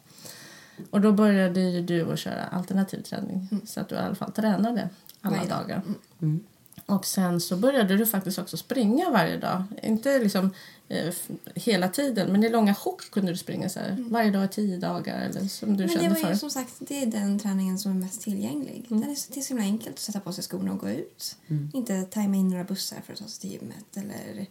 Och 0.91 1.01
då 1.01 1.13
började 1.13 1.61
ju 1.61 1.83
du 1.83 2.13
att 2.13 2.19
köra 2.19 2.45
alternativ 2.45 3.03
träning 3.03 3.49
så 3.65 3.81
att 3.81 3.89
du 3.89 3.95
i 3.95 3.99
alla 3.99 4.15
fall 4.15 4.33
tränade 4.33 4.89
alla 5.21 5.37
dag. 5.37 5.49
dagar. 5.49 5.83
Mm. 6.23 6.45
Och 6.87 7.07
sen 7.07 7.41
så 7.41 7.57
började 7.57 7.97
du 7.97 8.07
faktiskt 8.07 8.39
också 8.39 8.57
springa 8.57 9.11
varje 9.11 9.37
dag. 9.37 9.63
Inte 9.83 10.19
liksom 10.19 10.51
eh, 10.89 11.15
hela 11.55 11.89
tiden, 11.89 12.33
men 12.33 12.45
i 12.45 12.49
långa 12.49 12.75
sjok 12.75 13.11
kunde 13.11 13.33
du 13.33 13.37
springa 13.37 13.69
så 13.69 13.79
här, 13.79 13.97
varje 14.11 14.31
dag 14.31 14.45
i 14.45 14.49
tio 14.49 14.77
dagar 14.77 15.21
eller 15.21 15.49
som 15.49 15.77
du 15.77 15.87
Men 15.87 15.87
det 15.87 15.93
kände 15.93 16.09
var 16.09 16.17
ju 16.17 16.25
för. 16.25 16.35
som 16.35 16.51
sagt 16.51 16.75
det 16.79 17.03
är 17.03 17.07
den 17.07 17.39
träningen 17.39 17.79
som 17.79 17.91
är 17.91 17.97
mest 17.97 18.23
tillgänglig. 18.23 18.87
Mm. 18.91 19.01
Den 19.01 19.11
är, 19.11 19.17
det 19.35 19.41
är 19.41 19.43
så 19.43 19.49
himla 19.49 19.65
enkelt 19.65 19.95
att 19.95 20.01
sätta 20.01 20.21
på 20.21 20.33
sig 20.33 20.45
skorna 20.45 20.73
och 20.73 20.79
gå 20.79 20.91
ut. 20.91 21.37
Inte 21.73 22.03
tajma 22.03 22.37
in 22.37 22.49
några 22.49 22.65
bussar 22.65 22.97
för 23.07 23.13
att 23.13 23.19
ta 23.19 23.25
sig 23.27 23.41
till 23.41 23.53
gymmet 23.53 23.97
eller 23.97 24.47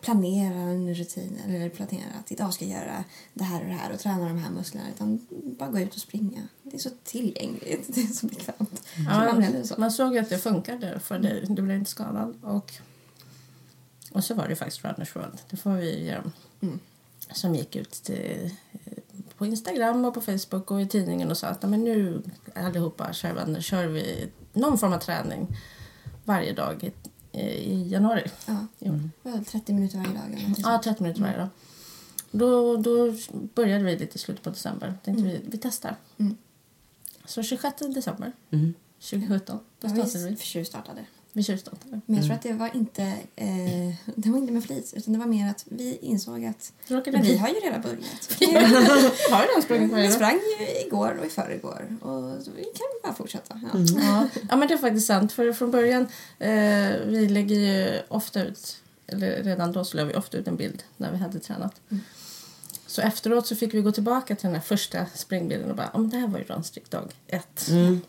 planera 0.00 0.54
en 0.58 0.94
rutin 0.94 1.40
eller 1.46 1.68
planera 1.68 2.10
att 2.20 2.32
idag 2.32 2.54
ska 2.54 2.64
jag 2.64 2.80
göra 2.80 3.04
det 3.34 3.44
här 3.44 3.60
och 3.60 3.66
det 3.66 3.72
här 3.74 3.92
och 3.92 3.98
träna 3.98 4.28
de 4.28 4.38
här 4.38 4.50
musklerna. 4.50 4.86
Utan 4.94 5.26
bara 5.58 5.70
gå 5.70 5.78
ut 5.80 5.94
och 5.94 6.00
springa. 6.00 6.48
Det 6.62 6.76
är 6.76 6.78
så 6.80 6.90
tillgängligt. 7.04 7.84
Det 7.94 8.00
är 8.00 8.06
så 8.06 8.26
bekvämt. 8.26 8.82
Ja, 9.06 9.32
man 9.34 9.64
så. 9.66 9.74
man 9.78 9.92
såg 9.92 10.12
ju 10.14 10.18
att 10.18 10.28
det 10.28 10.38
funkade 10.38 11.00
för 11.00 11.18
dig. 11.18 11.44
Du 11.48 11.62
blev 11.62 11.76
inte 11.78 11.90
skadad. 11.90 12.34
Och, 12.42 12.72
och 14.12 14.24
så 14.24 14.34
var 14.34 14.48
det 14.48 14.56
faktiskt 14.56 14.84
Runners 14.84 15.16
World. 15.16 15.38
Det 15.50 15.64
var 15.64 15.76
vi 15.76 16.08
eh, 16.08 16.18
Mm. 16.60 16.78
som 17.32 17.54
gick 17.54 17.76
ut 17.76 17.90
till, 17.92 18.50
eh, 18.72 18.92
på 19.38 19.46
Instagram 19.46 20.04
och 20.04 20.14
på 20.14 20.20
Facebook 20.20 20.70
och 20.70 20.80
i 20.82 20.86
tidningen 20.88 21.30
och 21.30 21.36
sa 21.38 21.46
att 21.46 21.62
"Nej, 21.62 21.70
men 21.70 21.84
nu 21.84 22.22
allihopa 22.54 23.12
vänner 23.22 23.60
kör 23.60 23.86
vi 23.86 24.28
någon 24.52 24.78
form 24.78 24.92
av 24.92 24.98
träning 24.98 25.56
varje 26.24 26.52
dag 26.52 26.90
i, 27.40 27.88
januari. 27.88 28.30
Ja. 28.46 28.66
i 28.78 28.90
år. 28.90 29.10
Det 29.22 29.30
var 29.30 29.44
30 29.44 29.72
minuter 29.72 29.98
varje 29.98 30.12
dag. 30.12 30.54
Ja, 30.58 30.62
sånt. 30.62 30.82
30 30.84 31.02
minuter 31.02 31.20
varje 31.22 31.36
dag. 31.38 31.48
Då, 32.30 32.76
då 32.76 33.14
började 33.54 33.84
vi 33.84 33.98
lite 33.98 34.16
i 34.16 34.18
slutet 34.18 34.44
på 34.44 34.50
december. 34.50 34.94
Tänkte 35.04 35.24
vi, 35.24 35.40
vi 35.46 35.58
testar. 35.58 35.96
Mm. 36.18 36.36
Så 37.24 37.42
26 37.42 37.76
december 37.94 38.32
Mm. 38.50 38.74
2017, 39.00 39.58
då 39.80 39.88
Ja, 39.88 39.94
startade 39.94 40.24
vi. 40.24 40.30
vi 40.30 40.36
tjuvstartade. 40.36 41.04
Vi 41.36 41.42
tjuvstartade. 41.42 42.00
Men 42.06 42.16
jag 42.16 42.24
tror 42.24 42.34
att 42.34 42.42
det 42.42 42.52
var 42.52 42.70
inte, 42.74 43.02
eh, 43.36 43.94
det 44.14 44.30
var 44.30 44.38
inte 44.38 44.52
med 44.52 44.64
flit 44.64 44.94
utan 44.96 45.12
det 45.12 45.18
var 45.18 45.26
mer 45.26 45.50
att 45.50 45.64
vi 45.68 45.98
insåg 46.00 46.44
att 46.44 46.72
men 46.88 47.02
vi 47.04 47.20
vi 47.22 47.36
har 47.36 47.48
ju 47.48 47.54
redan 47.54 47.80
börjat. 47.80 48.36
har 49.30 49.42
ju 49.42 49.48
redan 49.48 49.62
sprungit 49.62 49.92
Vi 49.92 50.10
sprang 50.10 50.40
ju 50.60 50.86
igår 50.86 51.18
och 51.20 51.26
i 51.26 51.28
förrgår 51.28 51.96
och 52.00 52.38
vi 52.56 52.64
kan 52.64 52.86
bara 53.02 53.14
fortsätta. 53.14 53.60
Ja. 53.72 53.78
Ja. 54.02 54.28
ja, 54.50 54.56
men 54.56 54.68
det 54.68 54.74
är 54.74 54.78
faktiskt 54.78 55.06
sant. 55.06 55.32
För 55.32 55.52
från 55.52 55.70
början, 55.70 56.02
eh, 56.38 56.50
vi 57.06 57.28
lägger 57.28 57.56
ju 57.56 58.00
ofta 58.08 58.44
ut, 58.44 58.76
eller 59.06 59.42
redan 59.42 59.72
då 59.72 59.84
så 59.84 59.96
la 59.96 60.04
vi 60.04 60.14
ofta 60.14 60.36
ut 60.36 60.48
en 60.48 60.56
bild 60.56 60.82
när 60.96 61.10
vi 61.12 61.16
hade 61.16 61.38
tränat. 61.38 61.80
Så 62.86 63.00
efteråt 63.00 63.46
så 63.46 63.56
fick 63.56 63.74
vi 63.74 63.80
gå 63.80 63.92
tillbaka 63.92 64.36
till 64.36 64.46
den 64.46 64.54
här 64.54 64.62
första 64.62 65.06
springbilden 65.14 65.70
och 65.70 65.76
bara, 65.76 65.88
om 65.88 66.10
det 66.10 66.16
här 66.16 66.28
var 66.28 66.38
ju 66.38 66.44
runstreak 66.44 66.90
dag 66.90 67.12
ett. 67.26 67.68
Mm. 67.68 68.00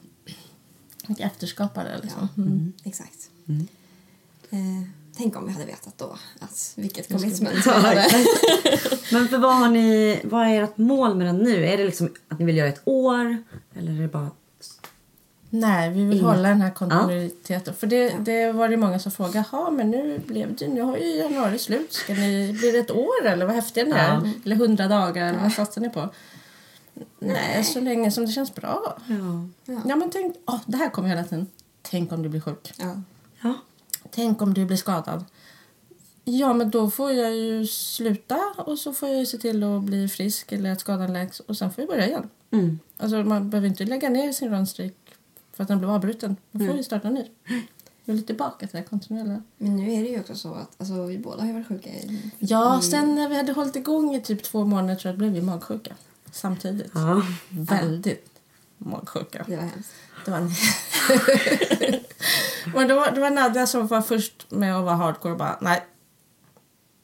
Och 1.10 1.22
efterskapa 1.22 1.84
det 1.84 1.99
liksom. 2.01 2.30
Ja. 2.36 2.43
Mm. 2.43 2.74
Exakt. 2.84 3.30
Mm. 3.47 3.68
Eh, 4.49 4.88
tänk 5.18 5.36
om 5.36 5.45
vi 5.45 5.51
hade 5.51 5.66
vetat 5.66 5.97
då 5.97 6.18
att 6.39 6.74
vilket 6.76 7.08
commitment 7.08 7.66
vi 7.66 7.72
hade. 7.72 8.06
Men 9.12 9.28
för 9.28 9.38
vad 9.38 9.56
har 9.56 9.70
ni, 9.70 10.20
vad 10.24 10.47
är 10.47 10.64
ert 10.64 10.78
mål 10.78 11.16
med 11.16 11.28
den 11.28 11.38
nu? 11.38 11.66
Är 11.66 11.78
det 11.78 11.86
liksom 11.86 12.10
att 12.30 12.39
ni 12.39 12.45
vill 12.45 12.58
göra 12.58 12.70
ett 12.70 12.82
år? 12.86 13.38
Eller 13.76 13.91
är 13.91 14.01
det 14.01 14.08
bara... 14.08 14.30
Nej, 15.49 15.89
vi 15.89 16.03
vill 16.03 16.12
Inget. 16.12 16.24
hålla 16.24 16.49
den 16.49 16.62
här 16.62 16.72
kontinuiteten. 16.72 17.74
För 17.74 17.88
det, 17.88 18.14
det 18.20 18.51
var 18.51 18.70
det 18.70 18.78
många 18.78 18.99
som 18.99 19.12
frågade, 19.12 19.45
jaha 19.51 19.72
men 19.72 19.91
nu 19.91 20.20
blev 20.28 20.56
det, 20.56 20.68
nu 20.68 20.82
har 20.82 20.97
ju 20.97 21.16
januari 21.16 21.60
slut. 21.60 21.93
Ska 21.93 22.14
ni, 22.14 22.56
blir 22.60 22.74
det 22.74 22.80
ett 22.80 22.91
år 22.91 23.26
eller 23.26 23.45
vad 23.45 23.56
häftiga 23.56 23.84
ni 23.84 23.91
är? 23.91 24.14
Ja. 24.14 24.22
Eller 24.45 24.56
hundra 24.56 24.88
dagar 24.88 25.28
eller 25.30 25.39
vad 25.39 25.51
satsar 25.51 25.82
ni 25.82 25.89
på? 25.89 26.10
Nej, 27.20 27.64
så 27.64 27.80
länge 27.82 28.12
som 28.12 28.26
det 28.26 28.32
känns 28.32 28.56
bra. 28.56 28.98
Ja. 29.08 29.48
Ja. 29.66 29.82
Ja 29.88 29.96
men 29.96 30.10
tänk, 30.10 30.36
åh, 30.46 30.62
det 30.66 30.78
här 30.78 30.89
kommer 30.89 31.10
hela 31.10 31.24
tiden. 31.24 31.48
Tänk 31.82 32.12
om 32.12 32.24
du 32.24 32.30
blir 32.30 32.41
sjuk. 32.41 32.74
Ja. 32.78 33.02
Ja. 33.41 33.54
Tänk 34.12 34.41
om 34.41 34.54
du 34.54 34.66
blir 34.66 34.78
skadad. 34.78 35.26
Ja, 36.24 36.54
men 36.54 36.70
då 36.70 36.89
får 36.89 37.12
jag 37.12 37.36
ju 37.36 37.68
sluta 37.68 38.39
och 38.58 38.80
så 38.80 38.93
får 38.93 39.10
jag 39.10 39.20
ju 39.20 39.26
se 39.26 39.38
till 39.38 39.64
att 39.64 39.84
bli 39.84 40.08
frisk 40.08 40.52
eller 40.52 40.72
att 40.72 40.80
skadan 40.80 41.14
läks 41.14 41.39
och 41.39 41.58
sen 41.58 41.72
får 41.72 41.82
jag 41.82 41.89
börja 41.89 42.08
igen. 42.08 42.30
Mm. 42.52 42.80
Alltså 42.98 43.24
man 43.24 43.50
behöver 43.50 43.68
inte 43.68 43.86
lägga 43.86 44.10
ner 44.10 44.32
sin 44.32 44.50
runstreak 44.50 44.93
för 45.54 45.64
att 45.64 45.68
den 45.68 45.78
blev 45.78 45.91
avbruten. 45.91 46.36
Man 46.52 46.68
får 46.68 46.78
ju 46.78 46.84
starta 46.84 47.10
ny. 47.10 47.26
Du 48.06 48.12
är 48.12 48.16
lite 48.16 48.28
tillbaka 48.28 48.68
till 48.68 48.78
det 48.78 48.84
kontinuerliga. 48.84 49.43
Men 49.58 49.76
nu 49.76 49.93
är 49.93 50.04
det 50.04 50.10
ju 50.10 50.20
också 50.20 50.36
så 50.36 50.54
att 50.54 50.76
alltså, 50.78 51.04
vi 51.04 51.18
båda 51.18 51.43
har 51.43 51.54
varit 51.54 51.68
sjuka 51.68 51.89
i... 51.89 52.32
Ja, 52.39 52.82
sen 52.82 53.16
när 53.16 53.30
vi 53.30 53.36
hade 53.36 53.54
hållit 53.54 53.76
igång 53.76 54.16
i 54.16 54.22
typ 54.22 54.43
två 54.43 54.66
månader 54.66 54.96
tror 54.96 55.10
jag 55.10 55.14
att 55.14 55.18
blev 55.18 55.32
vi 55.32 55.41
magsjuka 55.41 55.96
samtidigt. 56.36 56.92
Ja. 56.94 57.22
Väldigt 57.50 58.30
magsjuka. 58.78 59.44
Det 59.48 59.56
var 59.56 59.64
hemskt. 59.64 59.92
Det 60.26 60.32
var, 60.32 60.40
Men 62.76 62.88
det 62.88 62.94
var, 62.94 63.12
det 63.12 63.20
var 63.22 63.30
Nadja 63.32 63.68
som 63.68 63.88
var 63.88 64.02
först 64.02 64.52
med 64.52 64.76
att 64.78 64.86
vara 64.86 64.96
hardcore 64.96 65.32
och 65.34 65.40
bara 65.40 65.58
nej. 65.62 65.86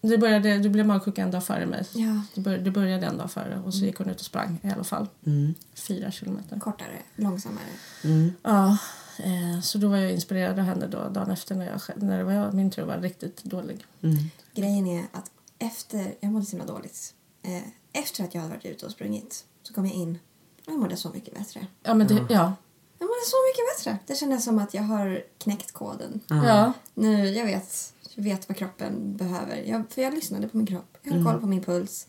Du, 0.01 0.17
började, 0.17 0.57
du 0.57 0.69
blev 0.69 0.85
magsjuk 0.85 1.17
en 1.17 1.31
dag 1.31 1.43
före 1.45 1.65
mig. 1.65 1.85
Ja. 1.93 2.21
Du, 2.35 2.41
bör, 2.41 2.57
du 2.57 2.71
började 2.71 3.05
en 3.05 3.17
dag 3.17 3.31
före 3.31 3.61
och 3.65 3.73
så 3.73 3.85
gick 3.85 3.97
hon 3.97 4.09
ut 4.09 4.19
och 4.19 4.25
sprang 4.25 4.59
i 4.63 4.69
alla 4.71 4.83
fall. 4.83 5.07
Mm. 5.25 5.53
Fyra 5.75 6.11
kilometer. 6.11 6.59
Kortare, 6.59 6.97
långsammare. 7.15 7.63
Mm. 8.03 8.33
Ja, 8.43 8.77
eh, 9.17 9.61
så 9.61 9.77
då 9.77 9.87
var 9.87 9.97
jag 9.97 10.11
inspirerad 10.11 10.59
av 10.59 10.65
henne 10.65 10.87
då, 10.87 11.09
dagen 11.09 11.31
efter 11.31 11.55
när, 11.55 11.65
jag, 11.65 11.81
själv- 11.81 12.03
när 12.03 12.17
det 12.17 12.23
var 12.23 12.31
jag, 12.31 12.53
min 12.53 12.71
tur 12.71 12.83
var 12.83 12.97
riktigt 12.97 13.43
dålig. 13.43 13.85
Mm. 14.01 14.17
Grejen 14.55 14.87
är 14.87 15.05
att 15.11 15.31
efter, 15.59 16.13
jag 16.19 16.31
mådde 16.31 16.45
så 16.45 16.57
himla 16.57 16.73
dåligt. 16.73 17.13
Eh, 17.43 17.61
efter 17.93 18.23
att 18.23 18.33
jag 18.33 18.41
hade 18.41 18.53
varit 18.53 18.65
ute 18.65 18.85
och 18.85 18.91
sprungit 18.91 19.45
så 19.63 19.73
kom 19.73 19.85
jag 19.85 19.95
in 19.95 20.19
och 20.65 20.73
jag 20.73 20.79
mådde 20.79 20.97
så 20.97 21.09
mycket 21.09 21.33
bättre. 21.33 21.67
Ja, 21.83 21.93
men 21.93 22.07
det, 22.07 22.13
ja. 22.29 22.53
Jag 22.99 23.07
mådde 23.07 23.25
så 23.25 23.37
mycket 23.49 23.77
bättre. 23.77 23.97
Det 24.07 24.15
kändes 24.15 24.43
som 24.43 24.59
att 24.59 24.73
jag 24.73 24.83
har 24.83 25.23
knäckt 25.37 25.71
koden. 25.71 26.19
Ja. 26.27 26.47
ja. 26.47 26.73
Nu, 26.93 27.29
jag 27.29 27.45
vet, 27.45 27.93
jag 28.15 28.23
vet 28.23 28.49
vad 28.49 28.57
kroppen 28.57 29.17
behöver. 29.17 29.55
Jag, 29.55 29.83
för 29.89 30.01
jag 30.01 30.13
lyssnade 30.13 30.47
på 30.47 30.57
min 30.57 30.67
kropp. 30.67 30.97
Jag 31.01 31.11
hade 31.11 31.23
koll 31.23 31.39
på 31.39 31.47
min 31.47 31.63
puls. 31.63 32.07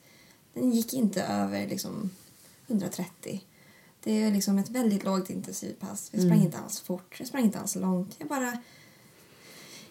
Den 0.55 0.70
gick 0.70 0.95
inte 0.95 1.22
över 1.22 1.66
liksom 1.66 2.11
130. 2.66 3.43
Det 4.05 4.22
är 4.22 4.30
liksom 4.30 4.59
ett 4.59 4.68
väldigt 4.68 5.05
lågt 5.05 5.30
intensivpass. 5.30 6.11
Jag 6.12 6.22
sprang 6.22 6.43
inte 6.43 6.59
alls 6.59 6.80
fort. 6.80 7.16
Jag 7.18 7.28
sprang 7.28 7.45
inte 7.45 7.61
alls 7.61 7.76
långt. 7.76 8.14
Jag 8.18 8.28
bara 8.28 8.59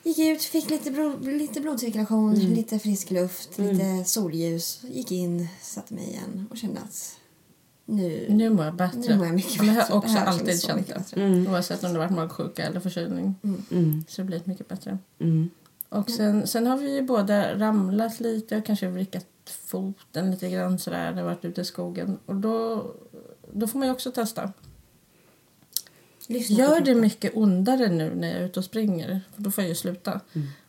gick 0.03 0.19
ut, 0.19 0.43
fick 0.43 0.69
lite, 0.69 0.91
blod, 0.91 1.25
lite 1.25 1.61
blodcirkulation, 1.61 2.35
lite 2.35 2.79
frisk 2.79 3.11
luft, 3.11 3.57
lite 3.57 4.03
solljus. 4.05 4.81
Gick 4.89 5.11
in, 5.11 5.47
satte 5.61 5.93
mig 5.93 6.03
igen 6.07 6.47
och 6.51 6.57
kände 6.57 6.79
att 6.81 7.17
nu, 7.85 8.25
Nu 8.29 8.49
mår 8.49 8.65
jag 8.65 8.75
bättre. 8.75 8.99
nu 8.99 9.17
mår 9.17 9.25
jag 9.25 9.35
mycket 9.35 9.57
Men 9.57 9.67
jag 9.67 9.75
bättre. 9.75 9.93
har 9.93 9.97
också 9.99 10.17
alltid 10.17 10.61
känt 10.61 10.87
det. 10.87 10.93
bättre. 10.93 11.23
Mm. 11.23 11.47
Oavsett 11.47 11.83
om 11.83 11.93
det 11.93 11.99
varit 11.99 12.11
magsjuka 12.11 12.63
eller 12.65 12.79
förkylning. 12.79 13.35
Mm. 13.71 14.03
Så 14.07 14.21
det 14.21 14.25
blir 14.25 14.41
mycket 14.45 14.67
bättre. 14.67 14.97
Mm. 15.19 15.49
Och 15.89 16.09
sen, 16.09 16.47
sen 16.47 16.67
har 16.67 16.77
vi 16.77 16.95
ju 16.95 17.01
båda 17.01 17.59
ramlat 17.59 18.19
lite 18.19 18.57
och 18.57 18.65
kanske 18.65 18.87
vrickat 18.87 19.25
foten 19.65 20.31
lite 20.31 20.49
grann 20.49 20.79
sådär 20.79 21.05
när 21.11 21.15
vi 21.15 21.21
varit 21.21 21.45
ute 21.45 21.61
i 21.61 21.65
skogen. 21.65 22.17
Och 22.25 22.35
då, 22.35 22.85
då 23.53 23.67
får 23.67 23.79
man 23.79 23.87
ju 23.87 23.93
också 23.93 24.11
testa. 24.11 24.53
Lyssna 26.27 26.55
Gör 26.57 26.81
det 26.81 26.95
mycket 26.95 27.31
ondare 27.35 27.89
nu 27.89 28.15
när 28.15 28.27
jag 28.27 28.37
är 28.37 28.45
ute 28.45 28.59
och 28.59 28.65
springer? 28.65 29.21
För 29.35 29.41
då 29.41 29.51
får 29.51 29.63
jag 29.63 29.69
ju 29.69 29.75
sluta. 29.75 30.21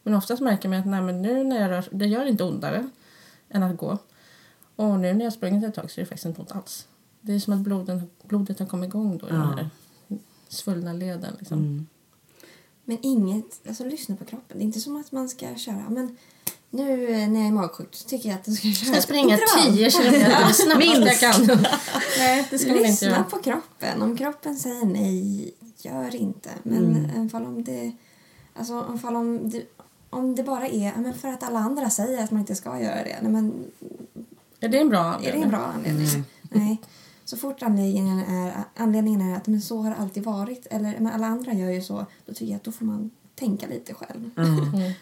Men 0.02 0.14
oftast 0.14 0.42
märker 0.42 0.68
man 0.68 0.78
att 0.78 0.86
nej, 0.86 1.02
men 1.02 1.22
nu 1.22 1.44
när 1.44 1.60
jag 1.60 1.70
rör, 1.70 1.88
det 1.90 2.06
gör 2.06 2.24
inte 2.24 2.44
ondare 2.44 2.90
än 3.48 3.62
att 3.62 3.76
gå. 3.76 3.98
Och 4.76 5.00
nu 5.00 5.12
när 5.14 5.24
jag 5.24 5.32
sprungit 5.32 5.64
ett 5.64 5.74
tag 5.74 5.90
så 5.90 6.00
är 6.00 6.02
det 6.02 6.08
faktiskt 6.08 6.26
inte 6.26 6.40
ont 6.40 6.52
alls. 6.52 6.88
Det 7.20 7.32
är 7.32 7.38
som 7.38 7.52
att 7.52 7.60
bloden, 7.60 8.10
blodet 8.22 8.58
har 8.58 8.66
kommit 8.66 8.88
igång 8.88 9.18
då 9.18 9.26
i 9.26 9.30
Ja. 9.30 9.36
den 9.36 9.58
här 9.58 9.68
svullna 10.48 10.92
leden. 10.92 11.36
Liksom. 11.38 11.58
Mm. 11.58 11.86
Men 12.84 12.98
inget, 13.02 13.60
alltså 13.68 13.84
lyssna 13.84 14.16
på 14.16 14.24
kroppen. 14.24 14.58
Det 14.58 14.62
är 14.62 14.66
inte 14.66 14.80
som 14.80 14.96
att 14.96 15.12
man 15.12 15.28
ska 15.28 15.54
köra, 15.54 15.90
men 15.90 16.16
nu 16.74 17.08
eh, 17.12 17.28
när 17.28 17.40
jag 17.40 17.48
är 17.48 17.52
magsjuk 17.52 17.88
så 17.94 18.08
tycker 18.08 18.28
jag 18.28 18.36
att 18.38 18.44
du 18.44 18.52
ska 18.52 18.68
köra 18.68 18.92
Ska 18.92 19.02
springa 19.02 19.34
intervall. 19.34 19.76
10 19.76 19.90
kilometer 19.90 20.52
snabbt 20.52 20.84
jag 20.86 21.20
kan? 21.20 21.46
nej, 22.18 22.46
det 22.50 22.58
ska 22.58 22.68
inte 22.68 22.82
Lyssna 22.88 23.08
göra. 23.08 23.22
på 23.24 23.38
kroppen. 23.38 24.02
Om 24.02 24.16
kroppen 24.16 24.56
säger 24.56 24.86
nej, 24.86 25.54
gör 25.78 26.14
inte. 26.16 26.50
Men 26.62 26.96
Mm. 26.96 27.26
ifall 27.26 27.44
om 27.46 27.64
det, 27.64 27.92
alltså 28.54 28.92
ifall 28.96 29.16
om 29.16 29.50
det, 29.50 29.62
om 30.10 30.34
det 30.34 30.42
bara 30.42 30.66
är 30.68 30.92
men 30.96 31.14
för 31.14 31.28
att 31.28 31.42
alla 31.42 31.58
andra 31.58 31.90
säger 31.90 32.24
att 32.24 32.30
man 32.30 32.40
inte 32.40 32.54
ska 32.54 32.80
göra 32.80 33.04
det. 33.04 33.18
Nej, 33.22 33.32
men 33.32 33.64
Är 34.60 34.68
det 34.68 34.78
en 34.78 34.88
bra 34.88 34.98
är 34.98 35.04
det 35.04 35.14
anledning? 35.16 35.42
en 35.42 35.48
bra 35.50 35.58
anledning? 35.76 36.06
Nej. 36.08 36.24
Nej. 36.64 36.80
Så 37.24 37.36
fort 37.36 37.62
anledningen 37.62 38.18
är, 38.18 38.52
anledningen 38.76 39.20
är 39.20 39.36
att 39.36 39.46
men 39.46 39.62
så 39.62 39.82
har 39.82 39.90
det 39.90 39.96
alltid 39.96 40.22
varit 40.24 40.66
eller 40.70 40.94
men 40.98 41.12
alla 41.12 41.26
andra 41.26 41.52
gör 41.52 41.70
ju 41.70 41.82
så, 41.82 42.06
då 42.26 42.32
tycker 42.34 42.46
jag 42.52 42.56
att 42.56 42.64
då 42.64 42.72
får 42.72 42.84
man 42.84 43.10
tänka 43.34 43.66
lite 43.66 43.94
själv. 43.94 44.30
Ja. 44.34 44.42
Mm. 44.42 44.70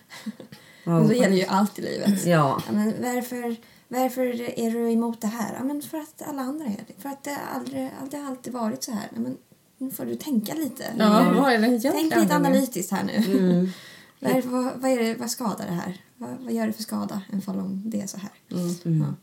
Ja, 0.85 0.91
Men 0.91 1.09
så 1.09 1.15
gäller 1.15 1.37
ju 1.37 1.45
allt 1.45 1.79
i 1.79 1.83
livet. 1.83 2.25
Ja. 2.27 2.63
Ja, 2.67 2.73
men 2.73 2.95
varför, 3.03 3.57
varför 3.89 4.41
är 4.61 4.71
du 4.71 4.91
emot 4.91 5.21
det 5.21 5.27
här? 5.27 5.55
Ja, 5.59 5.65
men 5.65 5.83
för 5.83 5.99
att 5.99 6.23
alla 6.27 6.43
andra 6.43 6.65
är 6.65 6.85
det. 6.87 7.03
För 7.03 7.09
att 7.09 7.25
det, 7.25 7.37
aldrig, 7.55 7.91
det 8.11 8.17
har 8.17 8.31
alltid 8.31 8.53
varit 8.53 8.83
så 8.83 8.93
här. 8.93 9.09
Ja, 9.15 9.21
men 9.21 9.37
nu 9.79 9.91
får 9.91 10.05
du 10.05 10.15
tänka 10.15 10.55
lite. 10.55 10.85
Ja, 10.99 11.33
vad 11.37 11.53
är 11.53 11.59
egentliga 11.59 11.93
Tänk 11.93 12.17
lite 12.17 12.37
analytiskt 12.37 12.93
här 12.93 13.05
nu. 13.05 13.39
Mm. 13.39 13.69
Vad, 14.23 14.33
är, 14.33 14.43
vad, 14.43 14.73
vad, 14.77 14.91
är 14.91 14.99
det, 14.99 15.15
vad 15.15 15.31
skadar 15.31 15.67
det 15.67 15.73
här? 15.73 16.01
Vad, 16.17 16.31
vad 16.41 16.53
gör 16.53 16.67
det 16.67 16.73
för 16.73 16.83
skada 16.83 17.23
ifall 17.33 17.59
om 17.59 17.83
det 17.85 18.01
är 18.01 18.07
så 18.07 18.19
här? 18.19 18.31
Mm. 18.51 18.75
Mm. 18.85 19.17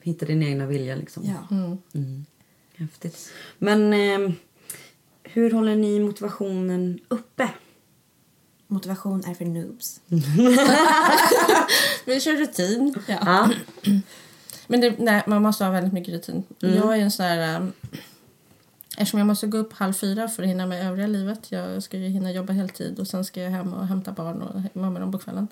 Hitta 0.00 0.26
din 0.26 0.42
egna 0.42 0.66
vilja 0.66 0.94
liksom. 0.94 1.22
Ja. 1.24 1.56
Mm. 1.56 1.78
Mm. 1.94 2.24
Häftigt. 2.76 3.32
Men 3.58 3.92
eh, 3.92 4.34
hur 5.22 5.50
håller 5.50 5.76
ni 5.76 6.00
motivationen 6.00 7.00
uppe? 7.08 7.48
Motivation 8.70 9.24
är 9.26 9.34
för 9.34 9.44
noobs. 9.44 10.00
Vi 12.04 12.20
kör 12.20 12.36
rutin. 12.36 12.94
Ja. 13.06 13.18
Ja. 13.24 13.50
Men 14.66 14.80
det, 14.80 14.94
nej, 14.98 15.22
man 15.26 15.42
måste 15.42 15.64
ha 15.64 15.70
väldigt 15.70 15.92
mycket 15.92 16.14
rutin. 16.14 16.42
Jag 16.58 16.96
är 16.96 17.02
en 17.02 17.10
sån 17.10 17.26
där... 17.26 17.56
Um, 17.56 17.72
eftersom 18.96 19.18
jag 19.18 19.26
måste 19.26 19.46
gå 19.46 19.58
upp 19.58 19.72
halv 19.72 19.92
fyra 19.92 20.28
för 20.28 20.42
att 20.42 20.48
hinna 20.48 20.66
med 20.66 20.86
övriga 20.86 21.06
livet. 21.06 21.52
Jag 21.52 21.82
ska 21.82 21.96
ju 21.96 22.08
hinna 22.08 22.32
jobba 22.32 22.52
heltid 22.52 22.98
och 22.98 23.06
sen 23.06 23.24
ska 23.24 23.42
jag 23.42 23.50
hem 23.50 23.74
och 23.74 23.86
hämta 23.86 24.12
barn 24.12 24.42
och 24.42 24.62
vara 24.72 24.90
med 24.90 25.02
dem 25.02 25.12
på 25.12 25.18
kvällen. 25.18 25.48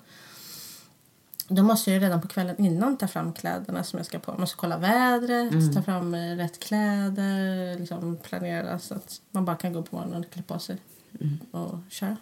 Då 1.47 1.63
måste 1.63 1.91
jag 1.91 1.99
ju 1.99 2.05
redan 2.05 2.21
på 2.21 2.27
kvällen 2.27 2.65
innan 2.65 2.97
ta 2.97 3.07
fram 3.07 3.33
kläderna 3.33 3.83
som 3.83 3.97
jag 3.97 4.05
ska 4.05 4.19
på. 4.19 4.31
Jag 4.31 4.39
måste 4.39 4.57
kolla 4.57 4.77
vädret, 4.77 5.73
ta 5.73 5.81
fram 5.81 6.13
eh, 6.13 6.35
rätt 6.35 6.59
kläder, 6.59 7.79
liksom 7.79 8.17
planera 8.17 8.79
så 8.79 8.93
att 8.93 9.21
man 9.31 9.45
bara 9.45 9.55
kan 9.55 9.73
gå 9.73 9.79
upp 9.79 9.89
på 9.89 9.95
morgonen 9.95 10.23
och 10.23 10.33
klä 10.33 10.43
på 10.43 10.59
sig 10.59 10.77
och 11.51 11.79
köra. 11.89 12.17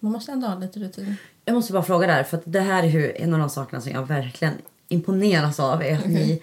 Mm. 0.00 0.12
Man 0.12 0.12
måste 0.12 0.32
ändå 0.32 0.46
ha 0.46 0.58
lite 0.58 0.80
rutin. 0.80 1.16
Jag 1.44 1.54
måste 1.54 1.72
bara 1.72 1.82
fråga 1.82 2.06
där, 2.06 2.22
för 2.22 2.36
att 2.36 2.42
det 2.46 2.60
här 2.60 2.82
är 2.82 2.88
ju 2.88 3.12
en 3.16 3.34
av 3.34 3.40
de 3.40 3.50
sakerna 3.50 3.82
som 3.82 3.92
jag 3.92 4.06
verkligen 4.06 4.54
imponeras 4.88 5.60
av. 5.60 5.82
Är 5.82 5.98
att 5.98 6.06
ni 6.06 6.42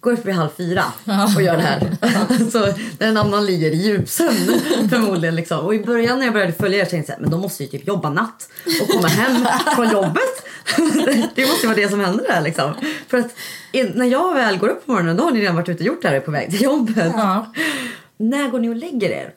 går 0.00 0.12
upp 0.12 0.24
vid 0.24 0.34
halv 0.34 0.50
fyra 0.56 0.84
och 1.36 1.42
gör 1.42 1.56
det 1.56 1.62
här. 1.62 2.50
så 2.50 2.58
när 2.98 3.08
en 3.08 3.16
annan 3.16 3.46
ligger 3.46 3.70
i 3.70 3.76
djupsömn 3.76 4.60
förmodligen. 4.90 5.36
Liksom. 5.36 5.66
Och 5.66 5.74
i 5.74 5.84
början 5.84 6.18
när 6.18 6.26
jag 6.26 6.32
började 6.32 6.52
följa 6.52 6.78
er 6.78 6.84
tänkte 6.84 7.12
jag 7.12 7.24
att 7.24 7.30
de 7.30 7.40
måste 7.40 7.62
ju 7.62 7.68
typ 7.68 7.86
jobba 7.86 8.10
natt 8.10 8.48
och 8.82 8.88
komma 8.88 9.08
hem 9.08 9.46
från 9.74 9.90
jobbet. 9.90 10.46
det 11.34 11.46
måste 11.46 11.62
ju 11.62 11.66
vara 11.66 11.76
det 11.76 11.88
som 11.88 12.00
händer 12.00 12.24
där 12.28 12.42
liksom. 12.42 12.74
För 13.08 13.18
att 13.18 13.34
när 13.94 14.06
jag 14.06 14.34
väl 14.34 14.58
går 14.58 14.68
upp 14.68 14.86
på 14.86 14.92
morgonen 14.92 15.16
då 15.16 15.24
har 15.24 15.30
ni 15.30 15.40
redan 15.40 15.56
varit 15.56 15.68
ute 15.68 15.82
och 15.82 15.86
gjort 15.86 16.02
det 16.02 16.08
här 16.08 16.20
på 16.20 16.30
väg 16.30 16.50
till 16.50 16.62
jobbet. 16.62 17.12
Ja. 17.16 17.52
När 18.16 18.48
går 18.48 18.58
ni 18.58 18.68
och 18.68 18.76
lägger 18.76 19.10
er? 19.10 19.32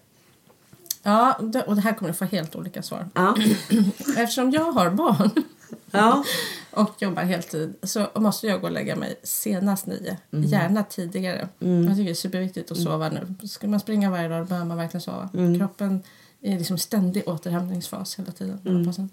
Ja, 1.10 1.40
det, 1.42 1.64
och 1.64 1.76
det 1.76 1.82
här 1.82 1.94
kommer 1.94 2.12
att 2.12 2.18
få 2.18 2.26
helt 2.26 2.56
olika 2.56 2.84
svar. 2.84 3.10
Ja. 3.14 3.36
Eftersom 4.18 4.52
jag 4.52 4.72
har 4.72 4.90
barn 4.90 5.32
Ja. 5.92 6.24
och 6.72 7.02
jobbar 7.02 7.24
heltid 7.24 7.76
så 7.84 8.08
måste 8.16 8.48
jag 8.48 8.62
gå 8.62 8.68
och 8.68 8.74
lägga 8.74 8.96
mig 8.96 9.16
senast 9.24 9.86
nio. 9.86 10.18
Gärna 10.32 10.84
tidigare. 10.84 11.50
Jag 11.60 11.88
tycker 11.88 12.04
det 12.04 12.10
är 12.10 12.14
superviktigt 12.14 12.72
att 12.72 12.78
sova 12.78 13.10
nu. 13.10 13.48
Ska 13.48 13.68
man 13.68 13.80
springa 13.80 14.12
varje 14.12 14.28
dag 14.28 14.48
behöver 14.48 14.68
man 14.68 14.78
verkligen 14.78 15.02
sova. 15.02 15.30
Kroppen 15.58 16.04
är 16.42 16.58
liksom 16.58 16.78
ständig 16.78 17.28
återhämtningsfas 17.28 18.20
hela 18.20 18.32
tiden. 18.32 18.60
Mm. 18.66 19.10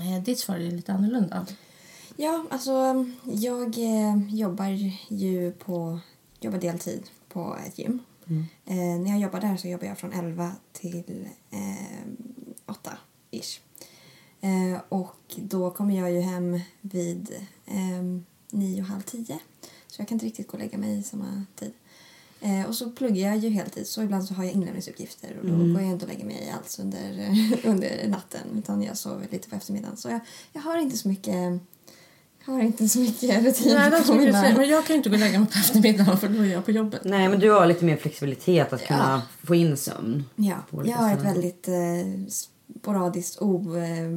Eh, 0.00 0.22
ditt 0.24 0.38
svar 0.38 0.56
är 0.56 0.70
lite 0.70 0.92
annorlunda. 0.92 1.46
Ja, 2.16 2.44
alltså 2.50 3.06
jag 3.24 3.78
eh, 3.78 4.34
jobbar 4.34 4.66
ju 5.08 5.52
på, 5.52 5.98
jobbar 6.40 6.58
deltid 6.58 7.02
på 7.28 7.56
ett 7.66 7.78
gym. 7.78 7.98
Eh, 8.64 8.76
när 8.76 9.10
jag 9.10 9.20
jobbar 9.20 9.40
där 9.40 9.56
så 9.56 9.68
jobbar 9.68 9.86
jag 9.86 9.98
från 9.98 10.12
11 10.12 10.52
till 10.72 11.28
eh, 11.50 12.06
8 12.66 12.98
ish. 13.30 13.60
Eh, 14.40 14.80
och 14.88 15.16
då 15.36 15.70
kommer 15.70 15.98
jag 15.98 16.12
ju 16.12 16.20
hem 16.20 16.60
vid 16.80 17.30
eh, 17.66 18.02
nio 18.50 18.82
och 18.82 18.88
halv 18.88 19.02
tio. 19.02 19.38
Så 19.86 20.00
jag 20.00 20.08
kan 20.08 20.16
inte 20.16 20.26
riktigt 20.26 20.46
gå 20.48 20.52
och 20.52 20.58
lägga 20.58 20.78
mig 20.78 20.98
i 20.98 21.02
samma 21.02 21.44
tid. 21.54 21.72
Eh, 22.40 22.66
och 22.66 22.74
så 22.74 22.90
pluggar 22.90 23.28
jag 23.28 23.36
ju 23.36 23.48
heltid 23.48 23.86
så 23.86 24.02
ibland 24.02 24.24
så 24.24 24.34
har 24.34 24.44
jag 24.44 24.52
inlämningsuppgifter 24.52 25.38
och 25.38 25.46
då 25.46 25.56
går 25.56 25.80
jag 25.80 25.90
inte 25.90 26.04
och 26.04 26.12
lägger 26.12 26.24
mig 26.24 26.50
alls 26.50 26.78
under, 26.78 27.36
under 27.64 28.08
natten 28.08 28.58
utan 28.58 28.82
jag 28.82 28.96
sover 28.96 29.28
lite 29.30 29.48
på 29.48 29.56
eftermiddagen. 29.56 29.96
Så 29.96 30.08
jag, 30.08 30.20
jag 30.52 30.60
har 30.60 30.78
inte 30.78 30.96
så 30.96 31.08
mycket 31.08 31.60
har 32.50 32.60
inte 32.60 32.88
så 32.88 32.98
mycket 32.98 33.44
rutin 33.44 33.74
Nej, 33.74 33.90
det 33.90 33.96
är 33.96 34.02
på 34.02 34.14
mina... 34.14 34.40
säga, 34.40 34.56
men 34.56 34.68
jag 34.68 34.86
kan 34.86 34.96
inte 34.96 35.08
gå 35.08 35.14
och 35.14 35.20
lägga 35.20 35.38
mig 35.38 35.48
på 35.48 35.58
eftermiddagen 35.58 36.18
för 36.18 36.28
då 36.28 36.42
är 36.42 36.46
jag 36.46 36.64
på 36.64 36.70
jobbet. 36.70 37.00
Nej 37.04 37.28
men 37.28 37.40
du 37.40 37.50
har 37.50 37.66
lite 37.66 37.84
mer 37.84 37.96
flexibilitet 37.96 38.72
att 38.72 38.86
kunna 38.86 39.22
få 39.42 39.54
in 39.54 39.76
sömn. 39.76 40.24
Ja, 40.36 40.56
jag 40.84 40.96
har 40.96 41.12
ett 41.12 41.24
väldigt 41.24 41.68
eh, 41.68 41.74
sporadiskt 42.28 43.42
o, 43.42 43.76
eh, 43.76 44.10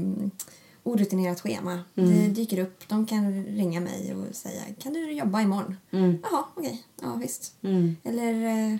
orutinerat 0.83 1.41
schema. 1.41 1.79
Mm. 1.95 2.09
Det 2.09 2.27
dyker 2.27 2.59
upp, 2.59 2.87
de 2.87 3.05
kan 3.05 3.45
ringa 3.45 3.79
mig 3.79 4.15
och 4.15 4.35
säga 4.35 4.61
kan 4.79 4.93
du 4.93 5.11
jobba 5.11 5.41
imorgon? 5.41 5.77
Mm. 5.91 6.17
Jaha, 6.23 6.43
okej, 6.55 6.83
ja 7.01 7.15
visst. 7.21 7.53
Mm. 7.61 7.95
Eller 8.03 8.45
eh, 8.45 8.77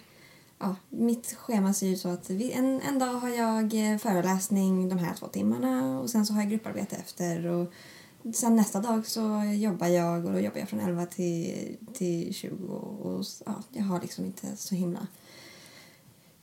ja, 0.60 0.76
mitt 0.89 1.36
schema 1.38 1.74
ser 1.74 1.88
ut 1.88 1.99
så 1.99 2.10
att 2.10 2.30
vi, 2.30 2.51
en, 2.51 2.82
en 2.82 2.99
dag 2.99 3.14
har 3.14 3.30
jag 3.30 3.91
eh, 3.91 3.97
föreläsning 3.97 4.89
de 4.89 4.97
här 4.97 5.14
två 5.14 5.28
timmarna 5.28 5.99
och 5.99 6.10
sen 6.10 6.26
så 6.26 6.34
har 6.34 6.41
jag 6.41 6.49
grupparbete 6.49 6.95
efter 6.95 7.45
och 7.45 7.74
sen 8.34 8.55
nästa 8.55 8.80
dag 8.80 9.07
så 9.07 9.43
jobbar 9.55 9.88
jag 9.88 10.26
och 10.26 10.32
då 10.34 10.39
jobbar 10.39 10.59
jag 10.59 10.69
från 10.69 10.80
11 10.80 11.05
till, 11.05 11.78
till 11.93 12.34
20 12.34 12.74
och, 12.74 13.26
ja, 13.45 13.53
jag 13.71 13.84
har 13.84 14.01
liksom 14.01 14.26
inte 14.26 14.47
så 14.57 14.76
himla 14.76 15.07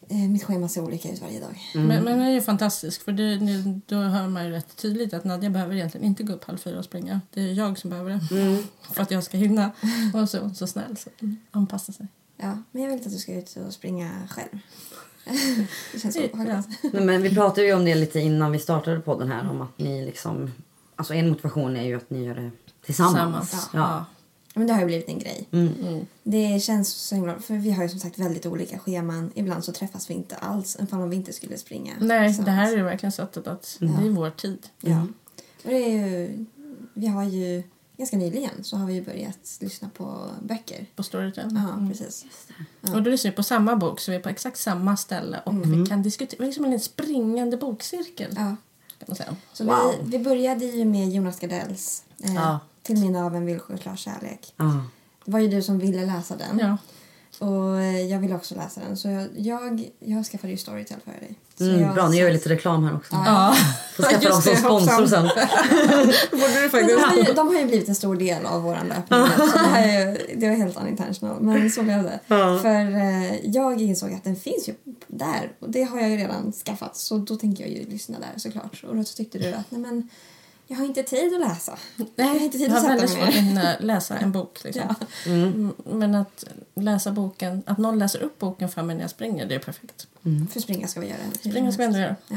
eh, 0.09 0.16
mitt 0.16 0.45
schema 0.45 0.68
ser 0.68 0.83
olika 0.85 1.12
ut 1.12 1.20
varje 1.20 1.41
dag. 1.41 1.59
Mm. 1.74 1.87
Men, 1.87 2.05
men 2.05 2.18
det 2.18 2.24
är 2.24 2.31
ju 2.31 2.41
fantastiskt 2.41 3.03
för 3.03 3.12
det, 3.12 3.37
det, 3.37 3.81
då 3.87 3.97
hör 3.97 4.28
man 4.28 4.45
ju 4.45 4.51
rätt 4.51 4.76
tydligt 4.76 5.14
att 5.14 5.24
Nadja 5.24 5.51
behöver 5.51 5.74
egentligen 5.74 6.07
inte 6.07 6.22
gå 6.22 6.33
upp 6.33 6.45
halv 6.45 6.59
fyra 6.59 6.78
och 6.78 6.85
springa. 6.85 7.20
Det 7.35 7.41
är 7.41 7.53
jag 7.53 7.78
som 7.78 7.91
behöver 7.91 8.11
det 8.11 8.41
Mm. 8.41 8.62
för 8.93 9.03
att 9.03 9.11
jag 9.11 9.24
ska 9.24 9.37
hinna. 9.39 9.70
Och 10.14 10.28
så 10.28 10.51
så 10.55 10.66
snäll 10.66 10.97
så 10.97 11.11
hon 11.20 11.37
anpassar 11.51 11.93
sig. 11.93 12.07
Ja, 12.37 12.59
men 12.70 12.83
jag 12.83 12.89
vill 12.89 12.97
inte 12.99 13.07
att 13.09 13.14
du 13.14 13.18
ska 13.18 13.35
ut 13.35 13.57
och 13.66 13.72
springa 13.72 14.28
själv. 14.31 14.59
det 15.93 15.99
känns 15.99 16.14
så 16.14 16.20
Ja. 16.20 16.26
obehagligt. 16.33 16.78
Nej, 16.93 17.05
men 17.05 17.22
vi 17.22 17.35
pratade 17.35 17.66
ju 17.66 17.74
om 17.74 17.85
det 17.85 17.95
lite 17.95 18.20
innan 18.20 18.53
vi 18.53 18.59
startade 18.59 19.01
podden 19.01 19.31
här 19.31 19.51
om 19.51 19.61
att 19.61 19.78
ni 19.78 20.05
liksom... 20.05 20.51
Alltså 21.01 21.15
en 21.15 21.29
motivation 21.29 21.77
är 21.77 21.83
ju 21.83 21.97
att 21.97 22.11
ni 22.11 22.25
gör 22.25 22.35
det 22.35 22.51
tillsammans. 22.85 23.51
Tillsammans. 23.51 23.71
Ja. 23.73 24.05
Men 24.55 24.67
det 24.67 24.73
har 24.73 24.81
ju 24.81 24.87
blivit 24.87 25.09
en 25.09 25.19
grej. 25.19 25.49
Mm. 25.51 25.75
Mm. 25.87 26.07
Det 26.23 26.63
känns 26.63 26.89
så 26.89 27.15
himla... 27.15 27.39
För 27.39 27.55
vi 27.55 27.71
har 27.71 27.83
ju 27.83 27.89
som 27.89 28.01
sagt 28.01 28.19
väldigt 28.19 28.47
olika 28.47 28.79
scheman. 28.79 29.33
Ibland 29.35 29.65
så 29.65 29.73
träffas 29.73 30.11
vi 30.11 30.15
inte 30.15 30.37
alls 30.37 30.77
ifall 30.83 31.01
om 31.01 31.11
vi 31.11 31.17
inte 31.17 31.33
skulle 31.33 31.59
springa. 31.59 31.93
Nej, 32.01 32.39
det 32.45 32.51
här 32.51 32.73
är 32.73 32.77
ju 32.77 32.83
verkligen 32.83 33.13
sättet 33.13 33.47
att 33.47 33.77
det 33.81 33.87
är 33.87 34.11
vår 34.11 34.31
tid. 34.31 34.67
Ja. 34.81 35.07
Och 35.65 35.71
det 35.71 35.77
är 35.77 35.89
ju... 35.89 36.47
Vi 36.95 37.07
har 37.07 37.25
ju... 37.25 37.63
Ganska 37.97 38.17
nyligen 38.17 38.65
så 38.65 38.77
har 38.77 38.87
vi 38.87 39.03
börjat 39.03 39.59
lyssna 39.61 39.91
på 39.97 40.31
böcker. 40.43 40.87
På 40.97 41.03
Storytel. 41.03 41.49
Ja, 41.55 41.89
precis. 41.89 42.27
Ja. 42.81 42.95
Och 42.95 43.03
då 43.03 43.11
lyssnar 43.11 43.31
vi 43.31 43.37
på 43.37 43.43
samma 43.43 43.77
bok 43.77 44.01
så 44.01 44.11
vi 44.11 44.17
är 44.17 44.21
på 44.21 44.29
exakt 44.29 44.59
samma 44.59 44.97
ställe 44.97 45.41
och 45.45 45.73
vi 45.73 45.87
kan 45.87 46.03
diskutera. 46.03 46.37
Vi 46.39 46.45
är 46.45 46.49
liksom 46.49 46.65
en 46.65 46.81
springande 46.81 47.57
bokcirkel 47.57 48.35
Ja. 48.37 48.57
Kan 49.01 49.07
man 49.09 49.17
säga. 49.17 49.37
Så 49.53 49.65
Wow. 49.65 49.95
vi, 50.03 50.19
vi 50.19 50.25
började 50.25 50.65
ju 50.65 50.85
med 50.85 51.09
Jonas 51.09 51.41
Gardells 51.41 52.03
eh, 52.25 52.35
Ja. 52.35 52.61
Till 52.83 52.99
minne 53.01 53.25
av 53.25 53.37
en 53.37 53.47
villkorslös 53.47 53.99
kärlek. 54.01 54.55
Ja. 54.57 54.85
Det 55.25 55.31
var 55.33 55.41
ju 55.41 55.49
du 55.49 55.63
som 55.63 55.79
ville 55.79 56.07
läsa 56.07 56.37
den. 56.37 56.59
Ja. 56.59 56.77
Och 57.39 57.81
eh, 57.81 58.01
jag 58.07 58.18
ville 58.18 58.35
också 58.35 58.55
läsa 58.55 58.81
den. 58.81 58.97
Så 58.97 59.09
jag, 59.09 59.28
jag, 59.37 59.91
jag 59.99 60.26
skaffade 60.26 60.51
ju 60.53 60.57
Storytel 60.57 60.97
för 61.05 61.11
dig. 61.12 61.35
Så 61.59 61.64
Mm, 61.64 61.81
jag, 61.81 61.95
bra, 61.95 62.09
nu 62.09 62.16
gör 62.16 62.26
vi 62.26 62.33
lite 62.33 62.49
reklam 62.49 62.85
här 62.85 62.95
också. 62.97 63.14
Ja. 63.14 63.55
Får 63.97 64.03
skaffa 64.03 64.28
dem 64.28 64.43
som 64.43 64.57
sponsor 64.57 65.07
sen. 65.07 65.22
Borde 66.31 66.62
du 66.62 66.68
faktiskt... 66.70 66.97
de, 66.99 67.03
har 67.03 67.16
ju, 67.16 67.22
de 67.35 67.49
har 67.49 67.55
ju 67.59 67.64
blivit 67.66 67.89
en 67.89 67.95
stor 67.95 68.16
del 68.16 68.47
av 68.47 68.62
vår 68.62 68.74
löpning. 68.89 69.49
så 69.51 69.59
det, 69.59 69.64
här 69.68 69.89
är, 69.89 70.07
ju- 70.11 70.37
det 70.37 70.49
var 70.49 70.57
helt 70.57 70.76
unintentional. 70.81 71.41
Men 71.43 71.70
så 71.70 71.83
blev 71.83 72.03
det. 72.03 72.20
Ja. 72.26 72.59
För 72.62 72.97
eh, 72.97 73.47
jag 73.47 73.81
insåg 73.81 74.12
att 74.12 74.24
den 74.24 74.37
finns 74.37 74.68
ju 74.68 74.74
där. 75.07 75.53
Och 75.61 75.70
det 75.70 75.83
har 75.83 76.01
jag 76.01 76.11
ju 76.11 76.16
redan 76.16 76.53
skaffat. 76.53 76.97
Så 76.97 77.18
då 77.18 77.37
tänker 77.37 77.64
jag 77.64 77.72
ju 77.72 77.85
lyssna 77.91 78.18
där 78.18 78.33
såklart. 78.41 78.85
Och 78.89 78.97
då 78.97 79.05
tyckte 79.05 79.39
du 79.39 79.53
att 79.53 79.70
nej 79.70 79.81
men 79.81 80.09
jag 80.71 80.77
har 80.77 80.85
inte 80.85 81.03
tid 81.03 81.35
att 81.35 81.41
läsa. 81.41 81.79
jag 82.16 82.25
har 82.25 82.35
inte 82.41 82.59
tid 82.59 82.71
jag 82.71 82.77
att 82.77 82.83
har 82.83 82.91
sätta 82.91 83.07
väldigt 83.07 83.45
mig 83.45 83.55
svårt 83.55 83.64
att 83.64 83.85
läsa 83.85 84.18
en 84.18 84.33
bok. 84.33 84.64
Liksom. 84.64 84.95
Ja. 84.99 85.31
Mm, 85.33 85.73
Men 85.85 86.14
att 86.14 86.45
läsa 86.75 87.12
boken, 87.12 87.62
att 87.66 87.79
någon 87.79 87.99
läser 87.99 88.23
upp 88.23 88.39
boken 88.39 88.68
för 88.68 88.83
mig 88.83 88.97
när 88.97 89.03
jag 89.03 89.11
springer, 89.11 89.47
det 89.47 89.55
är 89.55 89.59
perfekt. 89.59 90.07
För 90.53 90.61
springa 90.61 90.89
ska 90.89 91.01
vi 91.01 91.07
göra. 91.07 91.18
Springa 91.39 91.73
ska 91.73 91.83
vi 91.83 91.87
ändå 91.87 91.99
göra. 91.99 92.16
Ja. 92.29 92.37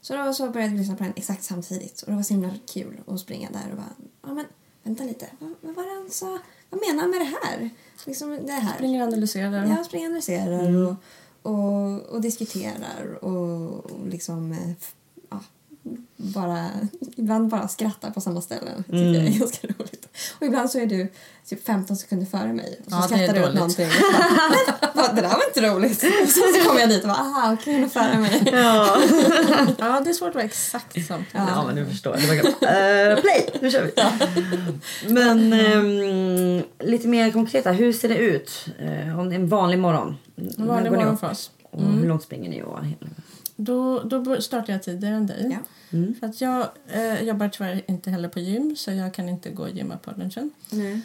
Så 0.00 0.16
då 0.16 0.32
så 0.32 0.50
började 0.50 0.72
vi 0.72 0.78
lyssna 0.78 0.96
på 0.96 1.04
den 1.04 1.12
exakt 1.16 1.42
samtidigt. 1.44 2.02
Och 2.02 2.10
det 2.10 2.16
var 2.16 2.22
så 2.22 2.34
himla 2.34 2.50
kul 2.72 3.00
att 3.06 3.20
springa 3.20 3.48
där 3.50 3.70
och 3.70 3.76
bara, 3.76 4.08
ja 4.22 4.34
men 4.34 4.44
vänta 4.82 5.04
lite, 5.04 5.26
vad, 5.38 5.54
vad 5.60 5.74
var 5.74 5.82
det 5.82 6.00
han 6.00 6.10
sa? 6.10 6.38
Vad 6.70 6.80
menar 6.80 7.00
han 7.00 7.10
med 7.10 7.20
det 7.20 7.32
här? 7.42 7.70
Liksom 8.04 8.38
det 8.46 8.52
här. 8.52 8.74
Springer 8.74 9.00
och 9.00 9.06
analyserar. 9.06 9.66
Ja, 9.66 9.84
springer 9.84 10.06
och 10.06 10.10
analyserar 10.10 10.76
och, 10.76 10.94
och, 11.42 12.00
och 12.00 12.20
diskuterar 12.20 13.24
och, 13.24 13.84
och 13.90 14.08
liksom 14.08 14.52
eh, 14.52 14.70
bara, 16.16 16.66
ibland 17.16 17.48
bara 17.48 17.68
skrattar 17.68 18.10
på 18.10 18.20
samma 18.20 18.40
ställen. 18.40 18.84
Det 18.86 18.92
tycker 18.92 19.14
jag 19.14 19.24
är 19.34 19.38
ganska 19.38 19.66
roligt. 19.66 20.08
Och 20.40 20.46
ibland 20.46 20.70
så 20.70 20.78
är 20.78 20.86
du 20.86 21.12
typ 21.46 21.66
15 21.66 21.96
sekunder 21.96 22.26
före 22.26 22.52
mig 22.52 22.80
och 22.86 22.90
så 22.92 22.96
Ja, 22.98 23.02
skrattar 23.02 23.34
du 23.34 23.44
åt 23.44 23.54
någonting. 23.54 23.86
Bara, 24.80 24.90
"Vad, 24.94 25.16
det 25.16 25.22
där 25.22 25.28
var 25.28 25.46
inte 25.48 25.68
roligt. 25.70 26.02
Och 26.22 26.28
så, 26.28 26.40
så 26.62 26.68
kommer 26.68 26.80
jag 26.80 26.88
dit 26.88 27.02
och 27.02 27.08
bara, 27.08 27.18
aha, 27.18 27.52
okej, 27.60 27.74
hon 27.74 27.84
är 27.84 27.88
före 27.88 28.18
mig. 28.20 28.42
Ja. 28.52 28.96
Ja, 29.78 30.00
det 30.04 30.10
är 30.10 30.14
svårt 30.14 30.28
att 30.28 30.34
vara 30.34 30.44
exakt 30.44 31.06
samtidigt. 31.06 31.34
ja, 31.34 31.64
men 31.66 31.76
du 31.76 31.86
förstår. 31.86 32.16
Det 32.16 32.26
var. 32.26 33.12
Eh, 33.12 33.20
play, 33.20 33.48
nu 33.60 33.70
kör 33.70 33.82
vi. 33.82 35.12
Men 35.14 35.52
ehm, 35.52 36.62
lite 36.80 37.08
mer 37.08 37.30
konkreta, 37.30 37.72
hur 37.72 37.92
ser 37.92 38.08
det 38.08 38.16
ut 38.16 38.66
eh, 38.78 39.20
om 39.20 39.32
en 39.32 39.48
vanlig 39.48 39.78
morgon? 39.78 40.16
En 40.58 40.66
vanlig 40.66 40.92
morgon 40.92 41.18
för 41.18 41.30
oss. 41.30 41.50
Och 41.70 41.82
hur 41.82 42.08
långt 42.08 42.22
springer 42.22 42.50
ni? 42.50 42.62
Och 42.62 42.78
Då, 43.56 44.02
då 44.02 44.40
startar 44.40 44.72
jag 44.72 44.82
tidigare 44.82 45.14
än 45.14 45.26
dig. 45.26 45.50
Ja. 45.50 45.58
För 46.20 46.26
att 46.26 46.40
jag 46.40 46.68
eh, 46.86 47.22
jobbar 47.22 47.48
tyvärr 47.48 47.82
inte 47.86 48.10
heller 48.10 48.28
på 48.28 48.40
gym 48.40 48.76
så 48.76 48.92
jag 48.92 49.14
kan 49.14 49.28
inte 49.28 49.50
gå 49.50 49.62
och 49.62 49.70
gymma 49.70 49.96
på 49.96 50.12
lunchen. 50.16 50.50
Nej. 50.70 51.00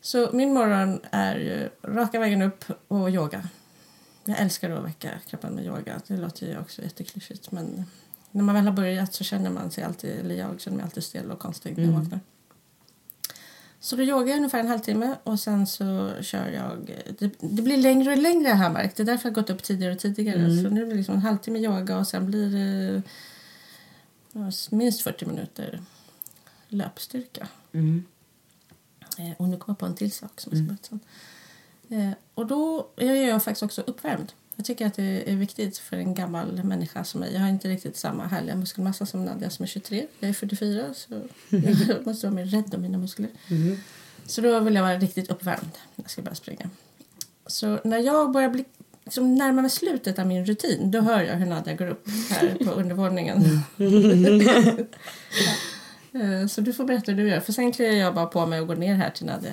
Så 0.00 0.30
min 0.32 0.54
morgon 0.54 1.00
är 1.10 1.36
ju 1.36 1.68
raka 1.82 2.20
vägen 2.20 2.42
upp 2.42 2.64
och 2.88 3.10
yoga. 3.10 3.48
Jag 4.24 4.40
älskar 4.40 4.70
att 4.70 4.84
väcka 4.84 5.10
kroppen 5.28 5.54
med 5.54 5.64
yoga. 5.64 6.00
Det 6.06 6.16
låter 6.16 6.46
ju 6.46 6.58
också 6.58 6.82
jätteklyschigt 6.82 7.52
men 7.52 7.84
när 8.30 8.42
man 8.42 8.54
väl 8.54 8.64
har 8.64 8.72
börjat 8.72 9.14
så 9.14 9.24
känner 9.24 9.50
man 9.50 9.70
sig 9.70 9.84
alltid, 9.84 10.10
eller 10.10 10.34
jag 10.34 10.60
känner 10.60 10.76
mig 10.76 10.84
alltid 10.84 11.02
stel 11.02 11.30
och 11.30 11.38
konstig 11.38 11.78
när 11.78 11.84
jag 11.84 11.92
vaknar. 11.92 12.20
Så 13.80 13.96
då 13.96 14.02
yogar 14.02 14.28
jag 14.28 14.36
ungefär 14.36 14.60
en 14.60 14.68
halvtimme 14.68 15.16
och 15.22 15.40
sen 15.40 15.66
så 15.66 16.12
kör 16.20 16.48
jag... 16.48 16.90
Det, 17.18 17.32
det 17.40 17.62
blir 17.62 17.76
längre 17.76 18.12
och 18.12 18.18
längre 18.18 18.48
jag 18.48 18.72
märkt. 18.72 18.96
Det 18.96 19.02
är 19.02 19.04
därför 19.04 19.28
jag 19.28 19.36
har 19.36 19.42
gått 19.42 19.50
upp 19.50 19.62
tidigare 19.62 19.92
och 19.92 19.98
tidigare. 19.98 20.62
Så 20.62 20.62
nu 20.62 20.70
blir 20.70 20.86
det 20.86 20.94
liksom 20.94 21.14
en 21.14 21.20
halvtimme 21.20 21.58
yoga 21.58 21.98
och 21.98 22.06
sen 22.06 22.26
blir 22.26 22.50
det 22.50 23.02
minst 24.70 25.00
40 25.02 25.26
minuter 25.26 25.82
löpstyrka. 26.68 27.48
Mm. 27.72 28.04
Eh, 29.18 29.32
och 29.36 29.48
nu 29.48 29.56
kommer 29.56 29.74
jag 29.74 29.78
på 29.78 29.86
en 29.86 29.94
till 29.94 30.12
sak 30.12 30.40
som 30.40 30.52
jag 30.56 30.64
berätta 30.64 30.88
sen. 30.88 31.00
Eh, 31.88 32.12
och 32.34 32.46
då 32.46 32.88
är 32.96 33.28
jag 33.28 33.44
faktiskt 33.44 33.62
också 33.62 33.82
uppvärmd. 33.82 34.32
Jag 34.56 34.66
tycker 34.66 34.86
att 34.86 34.94
det 34.94 35.30
är 35.30 35.36
viktigt 35.36 35.78
för 35.78 35.96
en 35.96 36.14
gammal 36.14 36.64
människa 36.64 37.04
som 37.04 37.20
mig. 37.20 37.32
Jag 37.32 37.40
har 37.40 37.48
inte 37.48 37.68
riktigt 37.68 37.96
samma 37.96 38.26
härliga 38.26 38.56
muskelmassa 38.56 39.06
som 39.06 39.24
Nadja 39.24 39.50
som 39.50 39.62
är 39.62 39.66
23. 39.66 40.06
Jag 40.20 40.30
är 40.30 40.34
44 40.34 40.94
så 40.94 41.22
jag 41.88 42.06
måste 42.06 42.26
vara 42.26 42.34
mer 42.34 42.44
rädd 42.44 42.74
om 42.74 42.82
mina 42.82 42.98
muskler. 42.98 43.30
Så 44.26 44.40
då 44.40 44.60
vill 44.60 44.74
jag 44.74 44.82
vara 44.82 44.98
riktigt 44.98 45.30
uppvärmd 45.30 45.70
när 45.94 46.04
jag 46.04 46.10
ska 46.10 46.22
börja 46.22 46.34
springa. 46.34 46.70
Så 47.46 47.78
när 47.84 47.98
jag 47.98 48.30
börjar 48.30 48.50
bli 48.50 48.64
liksom 49.04 49.34
närma 49.34 49.62
mig 49.62 49.70
slutet 49.70 50.18
av 50.18 50.26
min 50.26 50.46
rutin 50.46 50.90
då 50.90 51.00
hör 51.00 51.22
jag 51.22 51.36
hur 51.36 51.46
Nadja 51.46 51.74
går 51.74 51.86
upp 51.86 52.08
här 52.30 52.56
på 52.64 52.70
undervåningen. 52.70 53.44
Eh, 53.78 54.86
Så 56.48 56.60
du 56.60 56.72
får 56.72 56.84
berätta 56.84 57.12
hur 57.12 57.18
du 57.22 57.28
gör. 57.28 57.40
För 57.40 57.52
sen 57.52 57.72
klär 57.72 57.90
jag 57.92 58.14
bara 58.14 58.26
på 58.26 58.46
mig 58.46 58.60
och 58.60 58.66
går 58.66 58.76
ner 58.76 58.94
här 58.94 59.10
till 59.10 59.26
Nadja 59.26 59.50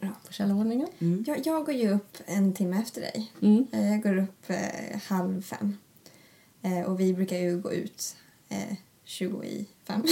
Ja. 0.00 0.08
på 0.26 0.32
källarvåningen. 0.32 0.88
Jag, 1.26 1.46
jag 1.46 1.64
går 1.66 1.74
ju 1.74 1.90
upp 1.90 2.16
en 2.26 2.52
timme 2.52 2.80
efter 2.82 3.00
dig. 3.00 3.32
Mm. 3.42 3.66
Eh, 3.72 3.90
Jag 3.90 4.02
går 4.02 4.16
upp 4.18 4.50
eh, 4.50 5.00
halv 5.08 5.42
fem. 5.42 5.78
Eh, 6.62 6.80
och 6.80 7.00
vi 7.00 7.14
brukar 7.14 7.36
ju 7.38 7.58
gå 7.60 7.72
ut 7.72 8.16
eh, 8.48 8.76
20 9.04 9.42
i 9.44 9.66
fem. 9.86 10.02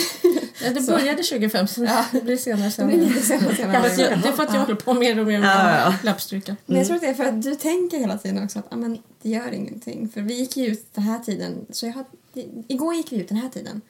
Ja, 0.65 0.71
det 0.71 0.81
började 0.87 1.23
25, 1.23 1.67
så 1.67 1.81
det 2.13 2.21
blir 2.25 2.37
senare. 2.37 2.65
Det 2.65 2.71
Sen. 2.71 2.87
blir 2.89 3.21
senare 3.21 3.57
Ja, 3.59 4.17
det 4.23 4.29
är 4.29 4.33
för 4.33 4.43
att 4.43 4.55
jag 4.55 4.61
håller 4.61 4.75
på 4.75 4.95
mer 4.95 5.21
och 5.21 5.27
mer 5.27 5.41
med 5.41 5.49
Ja, 5.49 5.79
ja. 5.79 5.95
lappstyrka. 6.03 6.57
Men 6.67 6.77
jag 6.77 6.87
tror 6.87 6.97
att 6.97 7.03
det 7.03 7.09
är 7.09 7.15
för 7.15 7.25
att 7.25 7.43
du 7.43 7.55
tänker 7.55 7.99
hela 7.99 8.19
tiden 8.19 8.45
också 8.45 8.59
att 8.59 8.73
ah, 8.73 8.77
men, 8.77 8.99
det 9.23 9.29
gör 9.29 9.53
ingenting. 9.53 10.09
För 10.09 10.21
vi 10.21 10.35
gick 10.35 10.57
ju 10.57 10.67
ut 10.67 10.95
den 10.95 11.05
här 11.05 11.19
tiden. 11.19 11.67
Så 11.71 11.87
jag 11.87 11.93
har, 11.93 12.05
igår 12.69 12.95
gick 12.95 13.13
vi 13.13 13.17
ut 13.17 13.29
den 13.29 13.39
här 13.39 13.49
tiden. 13.49 13.81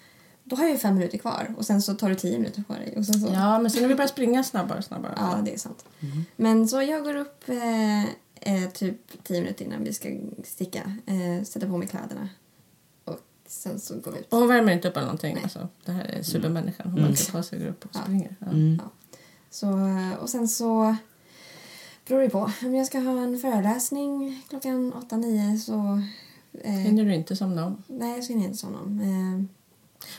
Då 0.52 0.56
har 0.56 0.64
jag 0.64 0.72
ju 0.72 0.78
fem 0.78 0.94
minuter 0.94 1.18
kvar 1.18 1.54
och 1.56 1.66
sen 1.66 1.82
så 1.82 1.94
tar 1.94 2.08
du 2.08 2.14
tio 2.14 2.38
minuter 2.38 2.62
på 2.62 2.72
dig. 2.72 2.94
Och 2.96 3.06
sen 3.06 3.20
så, 3.20 3.26
Ja, 3.34 3.58
men 3.58 3.70
sen 3.70 3.82
när 3.82 3.88
vi 3.88 3.94
börjar 3.94 4.08
springa 4.08 4.44
snabbare 4.44 4.78
och 4.78 4.84
snabbare. 4.84 5.14
Ja, 5.16 5.38
det 5.44 5.54
är 5.54 5.58
sant. 5.58 5.84
Men 6.36 6.68
så 6.68 6.82
jag 6.82 7.04
går 7.04 7.16
upp 7.16 7.48
eh, 7.48 8.04
eh, 8.54 8.70
typ 8.74 9.22
tio 9.24 9.40
minuter 9.40 9.64
innan 9.64 9.84
vi 9.84 9.92
ska 9.92 10.08
sticka. 10.44 10.96
Eh, 11.06 11.44
sätta 11.44 11.66
på 11.66 11.76
mig 11.76 11.88
kläderna. 11.88 12.28
Och 13.04 13.18
sen 13.46 13.80
så 13.80 13.94
går 14.00 14.12
vi 14.12 14.18
ut. 14.18 14.32
Och 14.32 14.38
hon 14.38 14.48
värmer 14.48 14.72
inte 14.72 14.88
upp 14.88 14.96
eller 14.96 15.06
någonting. 15.06 15.34
Nej. 15.34 15.42
Alltså, 15.42 15.68
det 15.84 15.92
här 15.92 16.04
är 16.04 16.22
supermänniskan. 16.22 16.90
Hon 16.90 17.02
bara 17.02 17.14
tar 17.14 17.42
sig 17.42 17.68
upp 17.68 17.84
och 17.84 17.90
Ja. 17.94 18.00
springer. 18.02 18.36
Ja. 18.38 18.46
Mm. 18.46 18.80
Så, 19.50 19.66
eh, 19.86 20.12
och 20.20 20.28
sen 20.30 20.48
så 20.48 20.96
beror 22.08 22.20
det 22.20 22.30
på. 22.30 22.50
Om 22.62 22.74
jag 22.74 22.86
ska 22.86 22.98
ha 22.98 23.20
en 23.22 23.38
föreläsning 23.38 24.42
klockan 24.48 24.92
åtta 24.92 25.16
nio 25.16 25.58
så... 25.58 26.02
Eh, 26.64 26.70
Hinner 26.72 27.04
du 27.04 27.14
inte 27.14 27.36
somna 27.36 27.66
om. 27.66 27.82
nej, 27.86 28.22
så 28.22 28.28
hinner 28.28 28.42
jag 28.44 28.48
inte 28.50 28.58
somna. 28.58 29.02
Eh, 29.04 29.44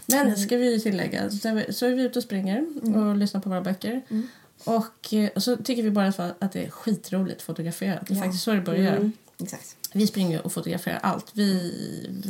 Men 0.05 0.37
ska 0.37 0.57
vi 0.57 0.79
tillägga, 0.79 1.29
så 1.29 1.47
är 1.85 1.95
vi- 1.95 2.03
ute 2.03 2.19
och 2.19 2.23
springer 2.23 2.65
och 2.97 3.15
lyssnar 3.15 3.41
på 3.41 3.49
våra 3.49 3.61
böcker. 3.61 4.01
Mm. 4.09 4.27
Och, 4.63 5.13
eh, 5.13 5.29
och 5.35 5.43
så 5.43 5.55
tycker 5.57 5.83
vi 5.83 5.91
bara 5.91 6.07
att 6.39 6.51
det 6.51 6.63
är 6.65 6.69
skitroligt 6.69 7.41
fotograferat. 7.41 8.07
Det 8.07 8.13
är 8.13 8.15
Ja. 8.15 8.21
faktiskt 8.23 8.43
så 8.43 8.51
det 8.51 8.61
börjar. 8.61 8.95
Mm. 8.95 9.11
exakt. 9.43 9.75
Vi 9.93 10.07
springer 10.07 10.45
och 10.45 10.53
fotograferar 10.53 10.99
allt. 11.03 11.31
Vi, 11.33 11.73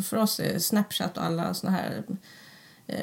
för 0.10 0.18
oss 0.18 0.40
är 0.40 0.60
Snapchat 0.60 1.18
och 1.18 1.24
alla 1.24 1.54
såna 1.54 1.72
här 1.72 2.04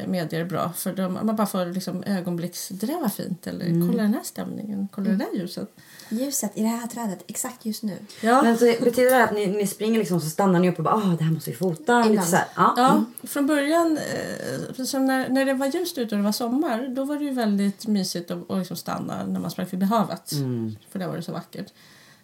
medier 0.06 0.44
bra. 0.44 0.72
För 0.72 0.92
de, 0.92 1.12
man 1.12 1.36
bara 1.36 1.46
får 1.46 1.66
liksom 1.66 2.02
ögonblicks... 2.06 2.68
Det 2.68 2.86
där 2.86 3.00
var 3.00 3.08
fint. 3.08 3.46
Eller 3.46 3.64
kolla 3.64 4.02
den 4.02 4.14
här 4.14 4.22
stämningen. 4.22 4.88
Kolla 4.92 5.10
det 5.10 5.16
där 5.16 5.38
ljuset. 5.38 5.68
Ljuset 6.08 6.52
i 6.54 6.62
det 6.62 6.68
här 6.68 6.86
trädet 6.86 7.24
exakt 7.26 7.66
just 7.66 7.82
nu. 7.82 7.96
Ja. 8.20 8.42
Men 8.42 8.58
så 8.58 8.64
betyder 8.64 9.10
det 9.10 9.24
att 9.24 9.34
ni, 9.34 9.46
ni 9.46 9.66
springer 9.66 9.98
liksom 9.98 10.20
så 10.20 10.30
stannar 10.30 10.60
ni 10.60 10.70
upp 10.70 10.78
och 10.78 10.84
bara 10.84 10.94
ah 10.94 11.16
det 11.18 11.24
här 11.24 11.32
måste 11.32 11.50
vi 11.50 11.56
fota? 11.56 12.04
Lite 12.04 12.22
så 12.22 12.36
här. 12.36 12.46
Ja. 12.56 12.74
Ja, 12.76 13.04
från 13.28 13.46
början, 13.46 13.98
eh, 13.98 15.00
när, 15.00 15.28
när 15.28 15.44
det 15.44 15.54
var 15.54 15.66
ljust 15.66 15.98
ute 15.98 16.14
och 16.14 16.18
det 16.18 16.24
var 16.24 16.32
sommar, 16.32 16.88
då 16.88 17.04
var 17.04 17.16
det 17.16 17.24
ju 17.24 17.32
väldigt 17.32 17.86
mysigt 17.86 18.30
att, 18.30 18.50
att 18.50 18.58
liksom 18.58 18.76
stanna 18.76 19.26
när 19.26 19.40
man 19.40 19.50
sprang 19.50 19.66
förbi 19.66 19.86
havet. 19.86 20.32
Mm. 20.32 20.76
För 20.90 20.98
där 20.98 21.08
var 21.08 21.16
det 21.16 21.22
så 21.22 21.32
vackert. 21.32 21.72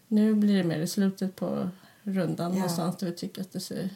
Nu 0.09 0.34
blir 0.34 0.57
det 0.57 0.64
mer 0.64 0.78
i 0.78 0.86
slutet 0.86 1.36
på 1.36 1.68
rundan 2.02 2.52
Ja. 2.52 2.59
någonstans 2.59 2.96
där 2.96 3.07
vi 3.07 3.12
tycker 3.12 3.40
att 3.40 3.52
det 3.52 3.61
ser... 3.61 3.90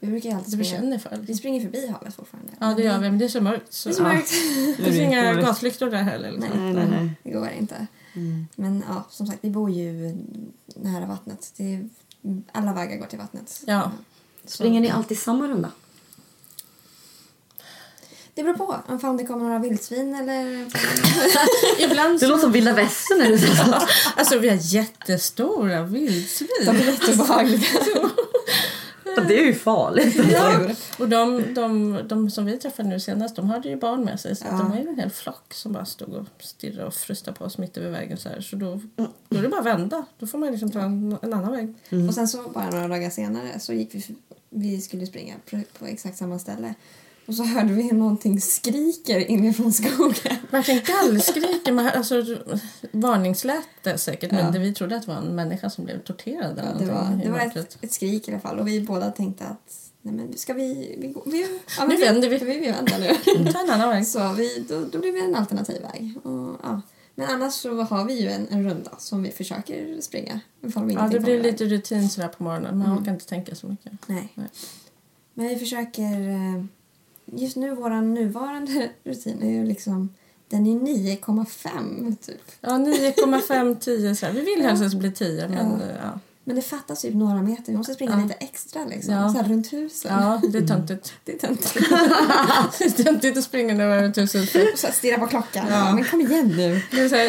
Vi 0.00 0.06
brukar 0.06 0.30
ju 0.30 0.36
alltid 0.36 0.52
springa. 0.52 0.64
känner 0.64 0.98
för. 0.98 1.18
Vi 1.20 1.34
springer 1.34 1.60
förbi 1.60 1.86
havet 1.86 2.14
fortfarande. 2.14 2.52
Ja, 2.60 2.74
det 2.76 2.82
gör 2.82 2.98
vi, 2.98 3.10
men 3.10 3.18
det 3.18 3.24
är 3.24 3.28
så 3.28 3.40
mörkt. 3.40 3.72
Så. 3.72 3.88
Det 3.88 3.92
är 3.92 3.96
så 3.96 4.02
mörkt. 4.02 4.30
Det 4.76 4.84
finns 4.84 4.96
inga 4.96 5.34
gaslyktor 5.34 5.90
där 5.90 6.02
heller. 6.02 6.32
Liksom. 6.32 6.64
Nej, 6.64 6.74
nej, 6.74 6.86
nej. 6.90 7.10
Det 7.22 7.30
går 7.30 7.50
inte. 7.58 7.86
Mm. 8.14 8.46
Men 8.56 8.84
ja, 8.88 9.06
som 9.10 9.26
sagt, 9.26 9.38
vi 9.40 9.50
bor 9.50 9.70
ju 9.70 10.16
nära 10.66 11.06
vattnet. 11.06 11.52
Det 11.56 11.74
är, 11.74 11.88
alla 12.52 12.72
vägar 12.72 12.96
går 12.96 13.06
till 13.06 13.18
vattnet. 13.18 13.62
Ja. 13.66 13.92
Springer 14.44 14.80
ni 14.80 14.90
alltid 14.90 15.18
samma 15.18 15.48
runda? 15.48 15.70
Det 18.34 18.42
beror 18.42 18.54
på. 18.54 19.06
Om 19.06 19.16
det 19.16 19.24
kommer 19.24 19.44
några 19.44 19.58
vildsvin 19.58 20.14
eller... 20.14 20.66
Ibland 21.84 22.14
Det 22.14 22.18
så, 22.18 22.26
låter 22.26 22.42
som 22.42 22.52
vilda 22.52 22.72
västern. 22.72 23.38
Så? 23.38 23.74
alltså 24.16 24.38
vi 24.38 24.48
har 24.48 24.58
jättestora 24.60 25.82
vildsvin. 25.82 26.48
De 26.64 26.70
är 26.70 26.84
jättebehagliga. 26.84 27.60
Det 29.20 29.38
är 29.38 29.44
ju 29.44 29.54
farligt. 29.54 30.16
Ja. 30.32 30.60
Och 30.98 31.08
de, 31.08 31.54
de, 31.54 31.98
de 32.08 32.30
som 32.30 32.44
vi 32.44 32.58
träffade 32.58 32.88
nu 32.88 33.00
senast, 33.00 33.36
de 33.36 33.50
hade 33.50 33.68
ju 33.68 33.76
barn 33.76 34.04
med 34.04 34.20
sig. 34.20 34.36
Så 34.36 34.44
att 34.44 34.52
Ja. 34.52 34.58
de 34.58 34.70
var 34.70 34.76
ju 34.76 34.88
en 34.88 34.98
hel 34.98 35.10
flock 35.10 35.54
som 35.54 35.72
bara 35.72 35.84
stod 35.84 36.14
och 36.14 36.26
stirrade 36.38 36.86
och 36.86 36.94
frustade 36.94 37.36
på 37.38 37.44
oss 37.44 37.58
mitt 37.58 37.76
över 37.76 37.90
vägen. 37.90 38.16
Så, 38.18 38.28
här. 38.28 38.40
så 38.40 38.56
då, 38.56 38.80
då 39.28 39.38
är 39.38 39.42
det 39.42 39.48
bara 39.48 39.60
att 39.60 39.66
vända. 39.66 40.04
Då 40.18 40.26
får 40.26 40.38
man 40.38 40.50
liksom 40.50 40.70
ta 40.70 40.80
en, 40.80 41.16
en 41.22 41.34
annan 41.34 41.52
väg. 41.52 41.74
Och 42.08 42.14
sen 42.14 42.28
så 42.28 42.42
bara 42.48 42.70
några 42.70 42.88
dagar 42.88 43.10
senare 43.10 43.60
så 43.60 43.72
gick 43.72 43.94
vi... 43.94 44.04
Vi 44.50 44.80
skulle 44.80 45.06
springa 45.06 45.34
på, 45.50 45.60
på 45.78 45.86
exakt 45.86 46.18
samma 46.18 46.38
ställe. 46.38 46.74
Och 47.26 47.34
så 47.34 47.44
hörde 47.44 47.72
vi 47.72 47.92
någonting 47.92 48.40
skriker 48.40 49.18
inifrån 49.30 49.72
skogen. 49.72 50.36
Verkligen 50.50 50.82
gallskriker. 50.84 51.72
Man, 51.72 51.86
alltså, 51.86 52.24
varningslät 52.92 53.66
det 53.82 53.98
säkert. 53.98 54.32
Ja. 54.32 54.38
Men 54.38 54.52
det, 54.52 54.58
vi 54.58 54.74
trodde 54.74 54.96
att 54.96 55.02
det 55.06 55.08
var 55.08 55.18
en 55.18 55.34
människa 55.34 55.70
som 55.70 55.84
blev 55.84 56.02
torterad. 56.02 56.58
Eller 56.58 56.72
Ja, 56.72 56.78
det 56.78 56.84
var, 56.92 57.20
det 57.24 57.30
var 57.30 57.38
ett, 57.60 57.78
ett 57.80 57.92
skrik 57.92 58.28
i 58.28 58.30
alla 58.30 58.40
fall. 58.40 58.58
Och 58.58 58.68
vi 58.68 58.80
båda 58.80 59.10
tänkte 59.10 59.44
att 59.44 59.90
nej 60.02 60.14
men 60.14 60.36
ska 60.36 60.52
vi... 60.54 60.96
vi, 60.98 61.14
vi 61.26 61.46
ja, 61.78 61.84
Nu 61.86 61.96
vänder 61.96 62.28
vi. 62.28 62.38
Vi, 62.38 62.60
vi 62.60 62.70
vänder 62.70 62.98
nu. 62.98 63.52
Ta 63.52 63.60
en 63.60 63.70
annan 63.70 63.88
väg. 63.88 64.06
Så 64.06 64.32
vi, 64.32 64.66
då, 64.68 64.84
då 64.92 64.98
blir 64.98 65.12
vi 65.12 65.20
en 65.24 65.34
alternativ 65.34 65.82
väg. 65.82 66.14
Och, 66.22 66.56
ja. 66.62 66.80
Men 67.14 67.28
annars 67.30 67.54
så 67.54 67.82
har 67.82 68.04
vi 68.04 68.20
ju 68.20 68.28
en, 68.28 68.48
en 68.50 68.64
runda 68.70 68.90
som 68.98 69.22
vi 69.22 69.30
försöker 69.30 70.00
springa. 70.00 70.40
Ifall 70.66 70.84
vi 70.84 70.94
Ja, 70.94 71.08
det 71.12 71.20
blir 71.20 71.42
lite 71.42 71.64
rutin 71.64 72.08
sådär 72.08 72.28
på 72.28 72.42
morgonen. 72.42 72.78
Man 72.78 72.86
Mm. 72.86 72.98
orkar 72.98 73.12
inte 73.12 73.26
tänka 73.26 73.54
så 73.54 73.66
mycket. 73.66 73.92
Nej. 74.06 74.28
Nej. 74.34 74.46
Men 75.34 75.48
vi 75.48 75.56
försöker... 75.56 76.66
Just 77.32 77.56
nu, 77.56 77.74
vår 77.74 77.90
nuvarande 78.02 78.88
rutin 79.04 79.42
är 79.42 79.50
ju 79.50 79.64
liksom... 79.64 80.14
Den 80.48 80.66
är 80.66 80.70
9,5 80.80 82.16
typ. 82.26 82.40
Ja, 82.60 82.68
9,5, 82.70 83.78
10 83.78 84.14
så 84.16 84.26
här. 84.26 84.32
Vi 84.32 84.40
vill 84.40 84.58
Ja. 84.60 84.66
helst 84.68 84.82
att 84.84 84.90
det 84.90 84.96
blir 84.96 85.10
10 85.10 85.48
men 85.48 85.70
Ja. 85.80 85.86
ja. 86.02 86.18
Men 86.44 86.56
det 86.56 86.62
fattas 86.62 87.00
typ 87.02 87.14
några 87.14 87.42
meter. 87.42 87.72
Vi 87.72 87.76
måste 87.78 87.94
springa 87.94 88.12
Ja. 88.12 88.22
lite 88.22 88.34
extra 88.34 88.84
liksom. 88.84 89.14
Ja. 89.14 89.28
Så 89.28 89.38
här 89.38 89.48
runt 89.48 89.72
husen. 89.72 90.12
ja 90.22 90.40
det 90.52 90.58
är 90.58 90.66
töntigt. 90.66 91.12
Det 91.24 91.32
är 91.32 91.38
töntigt. 91.38 91.74
Det 92.78 92.84
är 93.00 93.04
töntigt 93.04 93.38
att 93.38 93.44
springa 93.44 93.84
över 93.84 94.02
ett 94.02 94.18
hus. 94.18 94.32
För 94.32 94.72
Och 94.72 94.78
så 94.78 94.86
stirra 94.92 95.18
på 95.18 95.26
klockan. 95.26 95.66
Ja. 95.70 95.94
Men 95.94 96.04
kom 96.04 96.20
igen 96.20 96.48
nu. 96.56 96.80
det 96.90 97.00
är 97.00 97.08
så 97.08 97.14
här, 97.14 97.28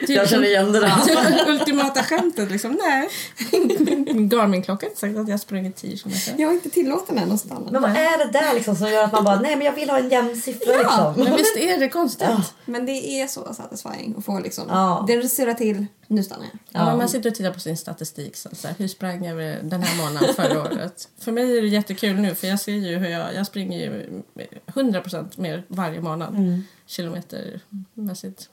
Jag 0.00 0.28
känner 0.28 0.46
igen 0.48 0.72
det 0.72 0.80
där. 0.80 1.48
ultimata 1.48 2.02
skämtet 2.02 2.50
liksom. 2.50 2.78
Nej. 2.82 3.08
Min 4.14 4.28
Garmin-klocka 4.28 4.86
har 4.86 4.90
inte 4.90 5.00
sagt 5.00 5.16
att 5.16 5.28
jag 5.28 5.40
springer 5.40 5.70
10 5.70 5.96
kilometer. 5.96 6.34
Jag 6.38 6.48
har 6.48 6.54
inte 6.54 6.70
tillåten 6.70 7.18
än 7.18 7.32
att 7.32 7.40
stanna. 7.40 7.70
Men 7.70 7.82
vad 7.82 7.90
är 7.90 8.26
det 8.26 8.32
där 8.32 8.54
liksom 8.54 8.76
som 8.76 8.90
gör 8.90 9.04
att 9.04 9.12
man 9.12 9.24
bara 9.24 9.40
nej 9.40 9.56
men 9.56 9.66
jag 9.66 9.72
vill 9.72 9.90
ha 9.90 9.98
en 9.98 10.08
jämn 10.08 10.36
siffra 10.36 10.76
liksom? 10.76 11.14
Men 11.16 11.36
visst 11.36 11.56
är 11.56 11.78
det 11.78 11.88
konstigt? 11.88 12.28
Ja. 12.30 12.42
Men 12.64 12.86
det 12.86 12.92
är 12.92 13.26
så 13.26 13.54
satisfying 13.54 14.14
att 14.18 14.24
få 14.24 14.38
liksom... 14.40 14.64
Ja. 14.68 15.04
Det 15.08 15.28
surrar 15.28 15.54
till, 15.54 15.86
nu 16.06 16.22
stannar 16.22 16.46
jag. 16.52 16.82
Ja. 16.82 16.96
man 16.96 17.08
sitter 17.08 17.30
och 17.30 17.34
tittar 17.34 17.52
på 17.52 17.60
sin 17.60 17.76
statistik. 17.76 18.36
Så 18.36 18.48
här, 18.64 18.74
hur 18.78 18.88
sprang 18.88 19.24
jag 19.24 19.36
den 19.64 19.82
här 19.82 20.04
månaden 20.04 20.34
förra 20.34 20.62
året? 20.62 21.08
För 21.18 21.32
mig 21.32 21.58
är 21.58 21.62
det 21.62 21.68
jättekul 21.68 22.16
nu 22.16 22.34
för 22.34 22.46
jag 22.46 22.60
ser 22.60 22.72
ju 22.72 22.98
hur 22.98 23.08
jag, 23.08 23.34
jag 23.34 23.46
springer 23.46 23.78
ju 23.78 24.22
100% 24.66 25.40
mer 25.40 25.64
varje 25.68 26.00
månad. 26.00 26.34
Mm. 26.34 26.64
Kilometermässigt 26.86 28.48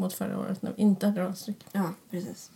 mot 0.00 0.12
förra 0.12 0.38
året 0.38 0.62
när 0.62 0.72
vi 0.76 0.82
inte 0.82 1.06
hade 1.06 1.20
ramstryck. 1.20 1.56
Ja, 1.72 1.94
precis. 2.10 2.50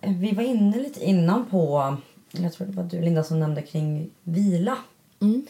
Vi 0.00 0.32
var 0.32 0.42
inne 0.42 0.78
lite 0.78 1.04
innan 1.04 1.46
på, 1.46 1.96
jag 2.30 2.52
tror 2.52 2.66
det 2.66 2.72
var 2.72 2.84
du 2.84 3.00
Linda 3.00 3.24
som 3.24 3.40
nämnde 3.40 3.62
kring 3.62 4.10
vila. 4.22 4.76
Mm. 5.20 5.46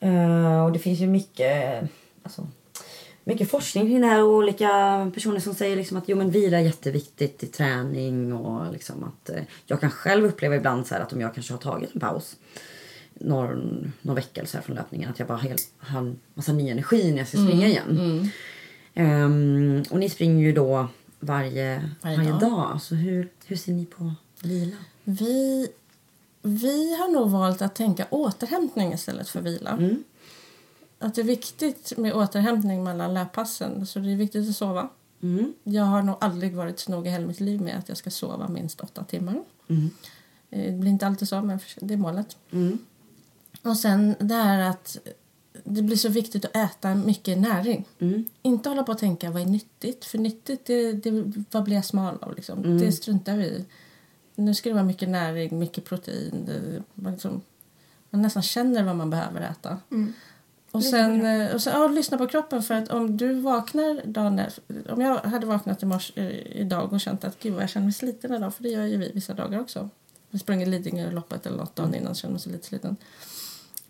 Eh, 0.00 0.64
och 0.64 0.72
det 0.72 0.78
finns 0.78 1.00
ju 1.00 1.06
mycket, 1.06 1.84
alltså, 2.22 2.48
mycket 3.24 3.50
forskning 3.50 3.86
kring 3.86 4.00
det 4.00 4.06
här 4.06 4.22
och 4.22 4.28
olika 4.28 5.10
personer 5.14 5.40
som 5.40 5.54
säger 5.54 5.76
liksom 5.76 5.96
att 5.96 6.08
jo, 6.08 6.16
men 6.16 6.30
vila 6.30 6.58
är 6.58 6.62
jätteviktigt 6.62 7.42
i 7.42 7.46
träning 7.46 8.32
och 8.32 8.72
liksom 8.72 9.04
att 9.04 9.30
eh, 9.30 9.42
jag 9.66 9.80
kan 9.80 9.90
själv 9.90 10.24
uppleva 10.24 10.56
ibland 10.56 10.86
så 10.86 10.94
här 10.94 11.02
att 11.02 11.12
om 11.12 11.20
jag 11.20 11.34
kanske 11.34 11.52
har 11.52 11.58
tagit 11.58 11.94
en 11.94 12.00
paus 12.00 12.36
någon, 13.14 13.92
någon 14.02 14.16
vecka 14.16 14.40
eller 14.40 14.48
så 14.48 14.56
här 14.56 14.64
från 14.64 14.76
löpningen 14.76 15.10
att 15.10 15.18
jag 15.18 15.28
bara 15.28 15.38
helt, 15.38 15.62
har 15.78 16.14
massa 16.34 16.52
ny 16.52 16.70
energi 16.70 17.10
när 17.10 17.18
jag 17.18 17.28
ska 17.28 17.36
springa 17.36 17.66
Mm. 17.66 17.70
igen. 17.70 18.30
Ehm, 18.94 19.82
och 19.90 19.98
ni 19.98 20.10
springer 20.10 20.44
ju 20.44 20.52
då 20.52 20.88
varje, 21.20 21.90
Varje 22.02 22.16
varje, 22.16 22.30
dag. 22.30 22.40
dag. 22.40 22.82
Så 22.82 22.94
hur, 22.94 23.28
hur 23.46 23.56
ser 23.56 23.72
ni 23.72 23.86
på 23.86 24.12
vila? 24.42 24.76
Vi, 25.04 25.68
vi 26.42 26.96
har 26.98 27.12
nog 27.12 27.30
valt 27.30 27.62
att 27.62 27.74
tänka 27.74 28.06
återhämtning 28.10 28.92
istället 28.92 29.28
för 29.28 29.40
vila. 29.40 29.70
Mm. 29.70 30.04
Att 30.98 31.14
det 31.14 31.20
är 31.20 31.24
viktigt 31.24 31.92
med 31.96 32.14
återhämtning 32.14 32.84
mellan 32.84 33.14
löppassen. 33.14 33.86
Så 33.86 33.98
det 33.98 34.12
är 34.12 34.16
viktigt 34.16 34.48
att 34.48 34.56
sova. 34.56 34.88
Mm. 35.22 35.54
Jag 35.64 35.84
har 35.84 36.02
nog 36.02 36.16
aldrig 36.20 36.54
varit 36.54 36.78
så 36.78 36.90
noga 36.90 37.10
i 37.10 37.12
hela 37.12 37.26
mitt 37.26 37.40
liv 37.40 37.60
med 37.60 37.78
att 37.78 37.88
jag 37.88 37.98
ska 37.98 38.10
sova 38.10 38.48
minst 38.48 38.80
åtta 38.80 39.04
timmar. 39.04 39.42
Mm. 39.68 39.90
Eh, 40.50 40.72
Det 40.72 40.78
blir 40.78 40.90
inte 40.90 41.06
alltid 41.06 41.28
så, 41.28 41.42
men 41.42 41.58
det 41.80 41.94
är 41.94 41.98
målet. 41.98 42.36
Mm. 42.50 42.78
Och 43.62 43.76
sen 43.76 44.14
det 44.18 44.34
här 44.34 44.70
att 44.70 44.96
det 45.64 45.82
blir 45.82 45.96
så 45.96 46.08
viktigt 46.08 46.44
att 46.44 46.56
äta 46.56 46.94
mycket 46.94 47.38
näring. 47.38 47.88
Mm. 47.98 48.24
Inte 48.42 48.68
hålla 48.68 48.82
på 48.82 48.92
att 48.92 48.98
tänka 48.98 49.30
vad 49.30 49.42
är 49.42 49.46
nyttigt. 49.46 50.04
För 50.04 50.18
nyttigt, 50.18 50.66
det, 50.66 50.92
det, 50.92 51.32
vad 51.50 51.64
blir 51.64 51.74
jag 51.74 51.84
smal 51.84 52.18
av? 52.20 52.34
Liksom. 52.36 52.58
Mm. 52.58 52.78
Det 52.78 52.92
struntar 52.92 53.36
vi 53.36 53.44
i. 53.44 53.64
Nu 54.34 54.54
ska 54.54 54.68
det 54.68 54.74
vara 54.74 54.84
mycket 54.84 55.08
näring, 55.08 55.58
mycket 55.58 55.84
protein. 55.84 56.44
Det, 56.46 56.82
man, 56.94 57.12
liksom, 57.12 57.40
man 58.10 58.22
nästan 58.22 58.42
känner 58.42 58.82
vad 58.82 58.96
man 58.96 59.10
behöver 59.10 59.40
äta. 59.40 59.78
Mm. 59.90 60.12
Och 60.70 60.84
sen, 60.84 61.26
eh, 61.26 61.54
och 61.54 61.62
sen 61.62 61.72
ja, 61.72 61.88
lyssna 61.88 62.18
på 62.18 62.26
kroppen. 62.26 62.62
För 62.62 62.74
att 62.74 62.88
om 62.88 63.16
du 63.16 63.34
vaknar 63.34 64.02
dagen 64.04 64.38
efter, 64.38 64.92
Om 64.92 65.00
jag 65.00 65.18
hade 65.18 65.46
vaknat 65.46 65.82
i 65.82 65.86
mars, 65.86 66.12
eh, 66.14 66.56
idag 66.60 66.92
och 66.92 67.00
känt 67.00 67.24
att 67.24 67.38
gud 67.42 67.54
jag 67.54 67.70
känner 67.70 67.86
mig 67.86 67.92
sliten 67.92 68.34
idag. 68.34 68.54
För 68.54 68.62
det 68.62 68.68
gör 68.68 68.86
ju 68.86 68.96
vi 68.96 69.12
vissa 69.14 69.34
dagar 69.34 69.60
också. 69.60 69.88
Vi 70.30 70.38
sprang 70.38 70.62
i 70.62 70.66
Lidingöloppet 70.66 71.46
eller 71.46 71.56
något 71.56 71.76
dagen 71.76 71.94
innan 71.94 72.14
kände 72.14 72.32
mig 72.32 72.40
så 72.40 72.50
lite 72.50 72.66
sliten. 72.66 72.96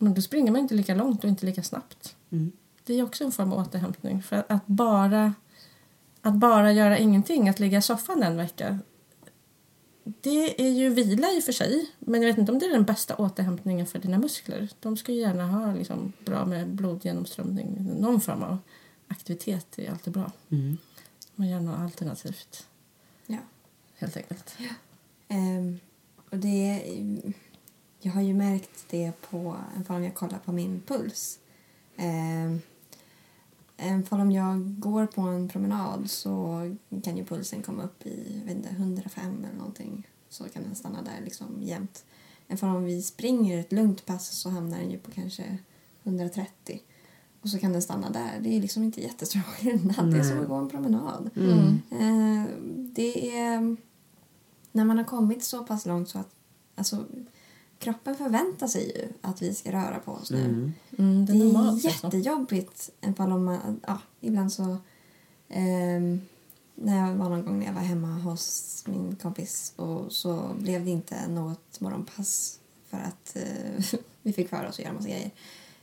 Men 0.01 0.15
då 0.15 0.23
springer 0.23 0.53
man 0.53 0.61
inte 0.61 0.75
lika 0.75 0.95
långt 0.95 1.25
och 1.25 1.31
inte 1.31 1.47
lika 1.47 1.63
snabbt. 1.63 2.17
Mm. 2.31 2.53
Det 2.85 2.95
är 2.95 3.03
också 3.03 3.25
en 3.25 3.33
form 3.33 3.53
av 3.53 3.59
återhämtning. 3.59 4.23
För 4.23 4.45
att 4.49 4.67
bara, 4.67 5.35
att 6.21 6.35
bara 6.35 6.73
göra 6.73 6.99
ingenting, 6.99 7.49
att 7.49 7.61
ligga 7.61 7.79
i 7.79 7.83
soffan 7.83 8.23
en 8.23 8.37
vecka 8.37 8.79
det 10.21 10.63
är 10.63 10.71
ju 10.71 10.89
vila 10.89 11.33
i 11.33 11.39
och 11.39 11.45
för 11.45 11.53
sig, 11.53 11.91
men 11.99 12.23
jag 12.23 12.29
vet 12.29 12.39
inte 12.39 12.53
om 12.53 12.59
det 12.59 12.67
är 12.67 12.71
den 12.71 12.85
bästa 12.85 13.17
återhämtningen 13.17 13.87
för 13.87 13.99
dina 13.99 14.19
muskler. 14.19 14.69
De 14.81 14.97
ska 14.97 15.13
ju 15.13 15.21
gärna 15.21 15.47
ha 15.47 15.75
liksom 15.75 16.13
bra 16.25 16.47
med 16.47 16.69
blodgenomströmning. 16.69 17.91
Någon 18.01 18.21
form 18.21 18.43
av 18.43 18.59
aktivitet 19.09 19.79
är 19.79 19.91
alltid 19.91 20.13
bra. 20.13 20.33
Mm. 20.51 20.79
Man 21.35 21.49
gör 21.49 21.61
något 21.61 21.79
alternativt, 21.79 22.67
Ja. 23.27 23.39
helt 23.97 24.17
enkelt. 24.17 24.57
Ehm, 25.29 25.81
och 26.31 26.37
det, 26.37 26.83
jag 28.01 28.13
har 28.13 28.23
ju 28.23 28.35
märkt 28.35 28.85
det 28.91 29.13
på, 29.21 29.57
om 29.89 30.05
jag 30.05 30.15
kollar 30.15 30.39
på 30.39 30.53
min 30.53 30.83
puls. 30.87 31.39
Ifall 33.79 34.21
om 34.21 34.33
jag 34.33 34.81
går 34.81 35.07
på 35.07 35.21
en 35.21 35.49
promenad 35.49 36.11
så 36.11 36.61
kan 37.05 37.17
ju 37.17 37.25
pulsen 37.25 37.63
komma 37.63 37.83
upp 37.83 38.07
i 38.07 38.43
vet 38.45 38.57
inte, 38.57 38.69
105 38.69 39.45
eller 39.45 39.59
någonting. 39.59 40.09
Så 40.29 40.45
kan 40.45 40.63
den 40.63 40.75
stanna 40.75 41.03
där 41.03 41.21
liksom 41.25 41.63
jämt. 41.63 42.05
Om 42.61 42.85
vi 42.85 43.03
springer 43.03 43.61
ett 43.61 43.73
lugnt 43.73 44.07
pass 44.07 44.39
så 44.39 44.51
hamnar 44.51 44.79
den 44.79 44.91
ju 44.91 44.99
på 44.99 45.11
kanske 45.11 45.59
130. 46.03 46.83
Och 47.43 47.49
så 47.49 47.59
kan 47.59 47.73
den 47.73 47.83
stanna 47.83 48.11
där. 48.11 48.41
Det 48.41 48.57
är 48.57 48.61
liksom 48.61 48.83
inte 48.83 49.01
jättestor 49.01 49.41
skillnad. 49.41 50.13
Det 50.13 50.19
är 50.19 50.23
som 50.23 50.41
att 50.41 50.49
gå 50.49 50.55
en 50.55 50.69
promenad. 50.69 51.31
Mm. 51.37 51.81
Eh, 51.91 52.51
det 52.75 53.39
är 53.39 53.77
när 54.73 54.85
man 54.85 54.99
har 54.99 55.05
kommit 55.05 55.45
så 55.45 55.65
pass 55.65 55.87
långt 55.87 56.09
så 56.09 56.19
att 56.19 56.35
alltså, 56.75 57.07
kroppen 57.81 58.17
förväntar 58.17 58.67
sig 58.67 58.87
ju 58.97 59.09
att 59.21 59.43
vi 59.43 59.55
ska 59.55 59.73
röra 59.73 59.99
på 60.05 60.13
oss 60.13 60.31
nu. 60.31 60.45
Mm. 60.45 60.73
Mm, 60.99 61.27
det 61.27 61.33
Det 61.33 61.39
är 61.39 61.45
normalt. 61.45 61.85
Alltså. 61.85 62.07
jättejobbigt 62.07 62.91
ifall 63.01 63.33
om 63.33 63.45
man, 63.45 63.81
ja, 63.87 63.99
ibland 64.21 64.53
så 64.53 64.77
ehm, 65.49 66.21
när 66.75 66.99
jag 66.99 67.15
var 67.15 67.29
någon 67.29 67.45
gång 67.45 67.59
när 67.59 67.67
jag 67.67 67.73
var 67.73 67.81
hemma 67.81 68.09
hos 68.09 68.85
min 68.87 69.17
kompis 69.17 69.73
och 69.77 70.13
så 70.13 70.55
blev 70.59 70.85
det 70.85 70.91
inte 70.91 71.29
något 71.29 71.81
morgonpass 71.81 72.59
för 72.89 72.99
att 72.99 73.37
eh, 73.37 74.01
vi 74.23 74.33
fick 74.33 74.49
för 74.49 74.67
oss 74.67 74.79
att 74.79 74.85
göra 74.85 74.93
massa 74.93 75.09
grejer. 75.09 75.31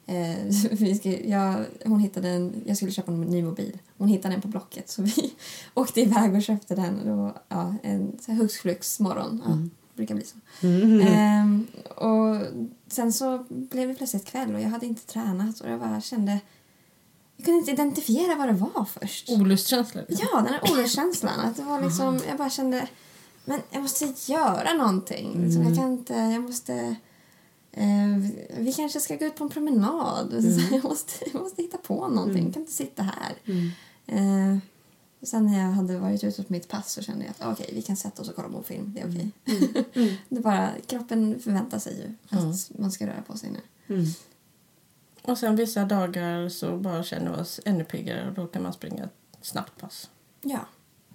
Eh, 0.06 0.72
vi 0.72 0.96
ska, 0.96 1.10
jag, 1.10 1.66
hon 1.86 2.00
hittade 2.00 2.30
en, 2.30 2.64
jag 2.66 2.78
skulle 2.78 2.92
köpa 2.92 3.12
en 3.12 3.22
ny 3.22 3.44
mobil. 3.44 3.78
Hon 3.98 4.08
hittade 4.08 4.34
den 4.34 4.42
på 4.42 4.48
Blocket 4.48 4.90
så 4.90 5.02
vi 5.02 5.34
åkte 5.74 6.02
iväg 6.02 6.36
och 6.36 6.44
köpte 6.44 6.76
den. 6.76 7.18
Var, 7.18 7.42
ja, 7.48 7.76
en 7.84 8.18
hux 8.28 8.58
flux 8.58 9.00
morgon. 9.00 9.42
Ja, 9.46 9.58
brukar 9.98 10.16
bli 10.16 10.26
så. 10.26 10.68
Mm. 10.68 11.02
Ehm, 11.02 11.68
och 11.96 12.48
sen 12.88 13.14
så 13.14 13.46
blev 13.50 13.88
det 13.88 13.94
plötsligt 13.94 14.26
kväll 14.26 14.56
och 14.56 14.62
jag 14.62 14.70
hade 14.70 14.86
inte 14.86 15.06
tränat 15.06 15.60
och 15.60 15.70
jag 15.70 15.80
bara 15.80 16.02
kände 16.02 16.40
jag 17.38 17.46
kunde 17.46 17.60
inte 17.60 17.72
identifiera 17.72 18.36
vad 18.36 18.48
det 18.48 18.54
var 18.54 18.86
först. 18.86 19.30
Olustkänslor. 19.30 20.06
liksom. 20.08 20.28
Ja, 20.32 20.42
den 20.42 20.54
här 20.54 20.72
olustkänslan. 20.72 21.40
Att 21.40 21.56
det 21.56 21.64
var 21.64 21.82
liksom, 21.82 22.20
jag 22.28 22.38
bara 22.38 22.50
kände 22.50 22.88
men 23.46 23.62
jag 23.70 23.82
måste 23.82 24.14
göra 24.32 24.74
någonting. 24.74 25.44
Liksom, 25.44 25.64
jag 25.64 25.76
kan 25.76 25.92
inte, 25.92 26.14
jag 26.14 26.42
måste 26.42 26.96
eh, 27.72 28.18
vi 28.58 28.74
kanske 28.76 29.00
ska 29.00 29.16
gå 29.16 29.26
ut 29.26 29.36
på 29.36 29.44
en 29.44 29.50
promenad. 29.50 30.32
Så 30.32 30.76
jag, 30.76 30.84
måste, 30.84 31.30
jag 31.34 31.42
måste 31.42 31.62
hitta 31.62 31.78
på 31.78 32.08
någonting. 32.08 32.44
Jag 32.44 32.54
kan 32.54 32.62
inte 32.62 32.74
sitta 32.74 33.04
här. 33.04 33.36
Eh, 34.06 34.58
sen 35.22 35.46
när 35.46 35.60
jag 35.60 35.72
hade 35.72 36.00
varit 36.00 36.24
ute 36.24 36.44
på 36.44 36.54
mitt 36.54 36.68
pass 36.68 36.92
så 36.92 37.02
kände 37.02 37.26
jag 37.26 37.32
att 37.32 37.54
okej, 37.54 37.70
vi 37.74 37.82
kan 37.82 37.98
sätta 37.98 38.22
oss 38.22 38.30
och 38.30 38.36
kolla 38.36 38.50
på 38.50 38.58
en 38.58 38.64
film. 38.64 38.94
Det 38.96 39.02
är 39.02 39.10
okej. 39.10 39.32
det 40.30 40.36
är 40.38 40.42
bara, 40.42 40.72
kroppen 40.88 41.40
förväntar 41.40 41.80
sig 41.80 41.98
ju 41.98 42.38
att 42.38 42.72
man 42.80 42.92
ska 42.92 43.08
röra 43.08 43.22
på 43.28 43.38
sig 43.38 43.50
nu. 43.52 43.60
Mm. 43.96 44.06
Och 45.22 45.38
sen 45.38 45.56
vissa 45.56 45.86
dagar 45.86 46.50
så 46.50 46.78
bara 46.78 47.04
känner 47.04 47.36
vi 47.36 47.42
oss 47.42 47.60
ännu 47.66 47.84
piggare 47.84 48.28
och 48.28 48.34
då 48.34 48.48
kan 48.48 48.64
man 48.64 48.74
springa 48.74 49.04
ett 49.04 49.12
snabbt 49.42 49.82
pass. 49.82 50.10
Ja. 50.42 50.60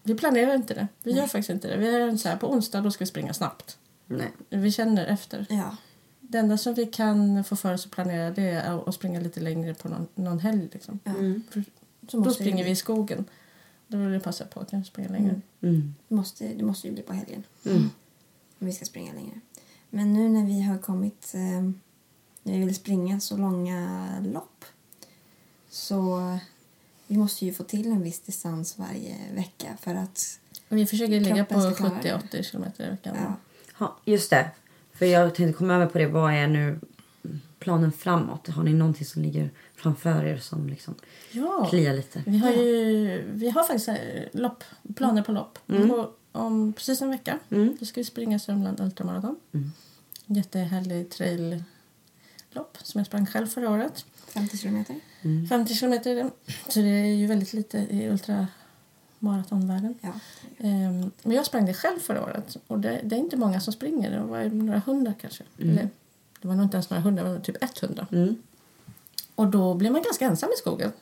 Vi 0.02 0.14
planerar 0.14 0.54
inte 0.54 0.74
det. 0.74 0.88
Vi 1.02 1.12
gör 1.12 1.26
faktiskt 1.26 1.50
inte 1.50 1.68
det. 1.68 1.76
Vi 1.76 1.96
är 1.96 2.16
så 2.16 2.28
här, 2.28 2.36
på 2.36 2.52
onsdag 2.52 2.80
då 2.80 2.90
ska 2.90 3.04
vi 3.04 3.08
springa 3.08 3.34
snabbt. 3.34 3.78
Nej. 4.06 4.32
Vi 4.48 4.72
känner 4.72 5.06
efter. 5.06 5.46
Ja. 5.50 5.76
Det 6.20 6.38
enda 6.38 6.58
som 6.58 6.74
vi 6.74 6.86
kan 6.86 7.44
få 7.44 7.56
för 7.56 7.74
oss 7.74 7.86
att 7.86 7.92
planera 7.92 8.30
det 8.30 8.50
är 8.50 8.88
att 8.88 8.94
springa 8.94 9.20
lite 9.20 9.40
längre 9.40 9.74
på 9.74 9.88
någon, 9.88 10.08
någon 10.14 10.38
helg. 10.38 10.68
Liksom. 10.72 10.98
ja. 11.04 11.10
Mm. 11.10 11.42
Då 12.00 12.30
springer 12.30 12.58
det, 12.58 12.64
vi 12.64 12.70
i 12.70 12.76
skogen. 12.76 13.24
Då 13.92 13.98
vill 13.98 14.12
det 14.12 14.20
passa 14.20 14.44
på 14.44 14.60
att 14.60 14.70
kanske 14.70 14.90
springa 14.90 15.08
längre. 15.08 15.40
Mm. 15.60 15.94
Det 16.08 16.14
måste, 16.14 16.54
det 16.54 16.64
måste 16.64 16.86
ju 16.86 16.92
bli 16.92 17.02
på 17.02 17.12
helgen. 17.12 17.44
Mm. 17.66 17.90
Om 18.58 18.66
vi 18.66 18.72
ska 18.72 18.84
springa 18.84 19.12
längre. 19.12 19.40
Men 19.90 20.12
nu 20.12 20.28
när 20.28 20.46
vi 20.46 20.62
har 20.62 20.78
kommit... 20.78 21.32
Eh, 21.34 21.70
när 22.42 22.58
vi 22.58 22.64
vill 22.64 22.74
springa 22.74 23.20
så 23.20 23.36
långa 23.36 24.10
lopp 24.20 24.64
så 25.70 26.20
vi 27.06 27.16
måste 27.16 27.46
ju 27.46 27.52
få 27.52 27.64
till 27.64 27.92
en 27.92 28.02
viss 28.02 28.20
distans 28.20 28.78
varje 28.78 29.16
vecka 29.34 29.76
för 29.80 29.94
att... 29.94 30.38
Vi 30.68 30.86
försöker 30.86 31.20
ligga 31.20 31.44
på 31.44 31.54
Kroppen 31.54 31.74
ska 31.74 31.88
klara 31.88 32.02
det. 32.02 32.38
70-80 32.38 32.42
kilometer 32.42 32.86
i 32.86 32.90
veckan. 32.90 33.16
Ja, 33.18 33.36
Ja, 33.78 33.96
just 34.04 34.30
det. 34.30 34.50
För 34.92 35.06
jag 35.06 35.34
tänkte 35.34 35.58
komma 35.58 35.74
över 35.74 35.86
på 35.86 35.98
det. 35.98 36.06
Vad 36.06 36.32
är 36.32 36.46
nu 36.46 36.80
planen 37.62 37.92
framåt? 37.92 38.48
Har 38.48 38.62
ni 38.62 38.72
någonting 38.72 39.06
som 39.06 39.22
ligger 39.22 39.50
framför 39.76 40.24
er 40.24 40.38
som 40.38 40.66
liksom 40.68 40.94
Ja. 41.32 41.66
kliar 41.70 41.94
lite? 41.94 42.22
Vi 42.26 42.38
har 42.38 42.50
ju 42.52 43.22
vi 43.32 43.50
har 43.50 43.62
faktiskt 43.64 43.88
eh, 43.88 43.96
lopp, 44.32 44.64
planer 44.96 45.22
på 45.22 45.32
lopp. 45.32 45.58
Mm. 45.68 45.88
På, 45.88 46.10
om 46.32 46.72
precis 46.72 47.02
en 47.02 47.10
vecka 47.10 47.38
Mm. 47.50 47.76
då 47.80 47.84
ska 47.86 48.00
vi 48.00 48.04
springa 48.04 48.38
Sörmland 48.38 48.80
Ultramarathon. 48.80 49.36
Mm. 49.54 49.72
Jättehärlig 50.26 51.10
traillopp 51.10 52.78
som 52.82 52.98
jag 52.98 53.06
sprang 53.06 53.26
själv 53.26 53.46
förra 53.46 53.70
året. 53.70 54.04
50 54.26 54.56
kilometer. 54.58 54.96
Mm. 55.22 55.46
50 55.48 55.74
kilometer 55.74 56.10
är 56.10 56.14
det. 56.14 56.30
Så 56.68 56.80
det 56.80 56.88
är 56.88 57.06
ju 57.14 57.26
väldigt 57.26 57.52
lite 57.52 57.78
i 57.78 58.08
ultramaratonvärlden. 59.20 59.94
Ja. 60.00 60.12
Ehm, 60.58 61.10
Men 61.22 61.36
jag 61.36 61.46
sprang 61.46 61.66
det 61.66 61.74
själv 61.74 61.98
förra 61.98 62.22
året 62.24 62.56
och 62.66 62.78
det, 62.80 63.00
det 63.04 63.16
är 63.16 63.20
inte 63.20 63.36
många 63.36 63.60
som 63.60 63.72
springer. 63.72 64.10
Det 64.10 64.20
var 64.20 64.44
några 64.44 64.78
hundra 64.78 65.14
kanske. 65.20 65.44
Eller, 65.58 65.88
det 66.42 66.48
var 66.48 66.54
nog 66.54 66.64
inte 66.64 66.76
ens 66.76 66.90
några 66.90 67.02
hundra, 67.02 67.24
det 67.24 67.30
var 67.30 67.40
typ 67.40 67.82
100. 67.82 68.06
Mm. 68.12 68.36
Och 69.34 69.46
då 69.46 69.74
blir 69.74 69.90
man 69.90 70.02
ganska 70.02 70.24
ensam 70.24 70.50
i 70.54 70.58
skogen. 70.58 70.92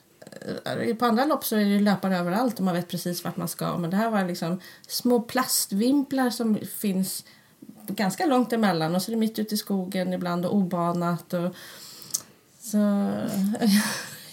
Eh, 0.65 0.95
På 0.95 1.05
andra 1.05 1.25
lopp 1.25 1.45
så 1.45 1.55
är 1.55 1.65
det 1.65 1.79
löpare 1.79 2.17
överallt 2.17 2.59
och 2.59 2.65
man 2.65 2.75
vet 2.75 2.87
precis 2.87 3.23
vart 3.23 3.37
man 3.37 3.47
ska. 3.47 3.77
Men 3.77 3.89
det 3.89 3.97
här 3.97 4.09
var 4.09 4.25
liksom 4.25 4.59
små 4.87 5.21
plastvimplar 5.21 6.29
som 6.29 6.55
finns 6.79 7.25
ganska 7.87 8.25
långt 8.25 8.53
emellan 8.53 8.95
och 8.95 9.01
så 9.01 9.11
är 9.11 9.15
det 9.15 9.19
mitt 9.19 9.39
ute 9.39 9.55
i 9.55 9.57
skogen 9.57 10.13
ibland 10.13 10.45
och 10.45 10.55
obanat. 10.55 11.33
Och, 11.33 11.55
så 12.59 12.77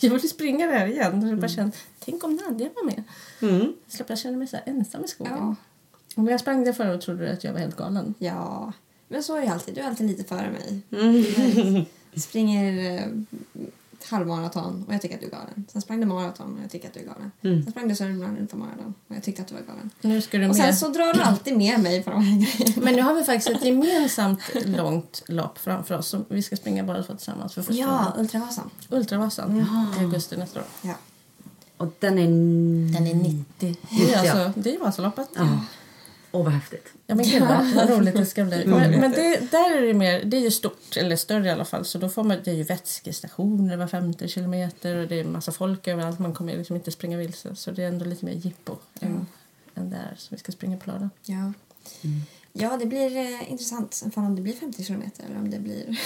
jag 0.00 0.10
ville 0.10 0.28
springa 0.28 0.66
där 0.66 0.86
igen. 0.86 1.22
Och 1.22 1.28
jag 1.28 1.38
bara 1.38 1.48
kände, 1.48 1.76
tänk 1.98 2.24
om 2.24 2.36
Nadja 2.36 2.68
var 2.76 2.84
med. 2.84 3.02
Mm. 3.40 3.72
Släpp, 3.88 4.08
jag 4.10 4.18
känner 4.18 4.38
mig 4.38 4.46
så 4.46 4.56
ensam 4.66 5.04
i 5.04 5.08
skogen. 5.08 5.34
Ja. 5.36 5.54
När 6.22 6.30
jag 6.30 6.40
sprang 6.40 6.64
det 6.64 6.74
förra 6.74 6.90
året 6.90 7.00
trodde 7.00 7.24
du 7.26 7.30
att 7.32 7.44
jag 7.44 7.52
var 7.52 7.60
helt 7.60 7.76
galen. 7.76 8.14
ja. 8.18 8.72
Men 9.08 9.22
så 9.22 9.36
är 9.36 9.40
det 9.42 9.52
alltid. 9.52 9.74
Du 9.74 9.80
är 9.80 9.88
alltid 9.88 10.06
lite 10.06 10.24
före 10.24 10.50
mig. 10.50 10.80
Mm. 10.92 11.84
Springer 12.20 12.94
eh, 12.96 13.06
halvmaraton 14.10 14.84
och 14.88 14.94
jag 14.94 15.02
tycker 15.02 15.14
att 15.14 15.20
du 15.20 15.26
är 15.26 15.30
galen. 15.30 15.64
Sen 15.72 15.82
sprang 15.82 16.00
du 16.00 16.06
maraton 16.06 16.54
och 16.56 16.62
jag 16.64 16.70
tycker 16.70 16.88
att 16.88 16.94
du 16.94 17.00
är 17.00 17.04
galen. 17.04 17.30
Mm. 17.42 17.62
Sen 17.62 17.72
sprang 17.72 17.88
du 17.88 17.94
Sörmland 17.96 18.48
maraton 18.54 18.94
och 19.08 19.16
jag 19.16 19.22
tyckte 19.22 19.42
att 19.42 19.48
du 19.48 19.54
var 19.54 19.62
galen. 19.62 19.90
Nu 20.00 20.20
ska 20.22 20.38
du 20.38 20.48
Och 20.48 20.56
sen 20.56 20.66
med. 20.66 20.78
så 20.78 20.88
drar 20.88 21.12
du 21.14 21.20
alltid 21.20 21.56
med 21.56 21.80
mig 21.80 22.02
på 22.02 22.10
de 22.10 22.22
här 22.22 22.36
grejerna. 22.58 22.82
Men 22.84 22.94
nu 22.94 23.02
har 23.02 23.14
vi 23.14 23.24
faktiskt 23.24 23.50
ett 23.50 23.64
gemensamt 23.64 24.40
långt 24.66 25.22
lopp 25.26 25.58
framför 25.58 25.98
oss 25.98 26.08
som 26.08 26.24
vi 26.28 26.42
ska 26.42 26.56
springa 26.56 26.84
båda 26.84 27.02
två 27.02 27.14
tillsammans 27.14 27.54
för 27.54 27.62
första 27.62 27.80
Ja, 27.80 27.86
gången. 27.86 28.12
Ultravasan. 28.20 28.70
Ultravasan 28.90 29.56
i 29.56 29.64
augusti 30.00 30.36
nästa 30.36 30.60
år. 30.60 30.66
Ja. 30.82 30.94
Och 31.76 31.94
den 31.98 32.18
är... 32.18 32.26
Den 32.92 33.06
är 33.06 33.14
90. 33.14 33.44
Det 33.58 33.66
Just 33.66 34.14
är, 34.16 34.22
det, 34.22 34.30
alltså, 34.44 34.60
det 34.60 34.74
är 34.74 34.78
Vasaloppet. 34.78 35.28
Ja. 35.36 35.60
Åh, 36.32 36.44
vad 36.44 36.52
häftigt. 36.52 36.92
Ja 37.06 37.14
men 37.14 37.24
gud 37.24 37.42
vad, 37.42 37.74
vad 37.74 37.90
roligt 37.90 38.16
det 38.16 38.26
ska 38.26 38.44
bli. 38.44 38.64
Men, 38.66 38.90
men 38.90 39.10
det, 39.10 39.50
där 39.50 39.76
är 39.76 39.82
det 39.82 39.94
mer, 39.94 40.24
det 40.24 40.36
är 40.36 40.40
ju 40.40 40.50
stort, 40.50 40.96
eller 40.96 41.16
större 41.16 41.46
i 41.46 41.50
alla 41.50 41.64
fall. 41.64 41.84
Så 41.84 41.98
då 41.98 42.08
får 42.08 42.24
man, 42.24 42.38
det 42.44 42.50
är 42.50 42.54
ju 42.54 42.62
vätskestationer 42.62 43.76
var 43.76 43.86
50 43.86 44.28
kilometer 44.28 44.96
och 44.96 45.08
det 45.08 45.20
är 45.20 45.24
massa 45.24 45.52
folk 45.52 45.88
överallt. 45.88 46.18
Man 46.18 46.34
kommer 46.34 46.56
liksom 46.56 46.76
inte 46.76 46.90
springa 46.90 47.18
vilse. 47.18 47.56
Så 47.56 47.70
det 47.70 47.82
är 47.82 47.88
ändå 47.88 48.04
lite 48.04 48.24
mer 48.24 48.32
jippo 48.32 48.76
än, 49.00 49.26
än 49.74 49.90
där 49.90 50.14
som 50.18 50.34
vi 50.34 50.38
ska 50.38 50.52
springa 50.52 50.76
på 50.76 50.90
lördag. 50.90 51.08
Ja. 51.24 51.52
Ja, 52.52 52.76
det 52.76 52.86
blir 52.86 53.16
eh, 53.16 53.50
intressant. 53.50 53.94
Sen 53.94 54.10
fan 54.10 54.24
om 54.24 54.36
det 54.36 54.42
blir 54.42 54.52
50 54.52 54.84
kilometer 54.84 55.24
eller 55.24 55.36
om 55.38 55.50
det 55.50 55.58
blir... 55.58 56.00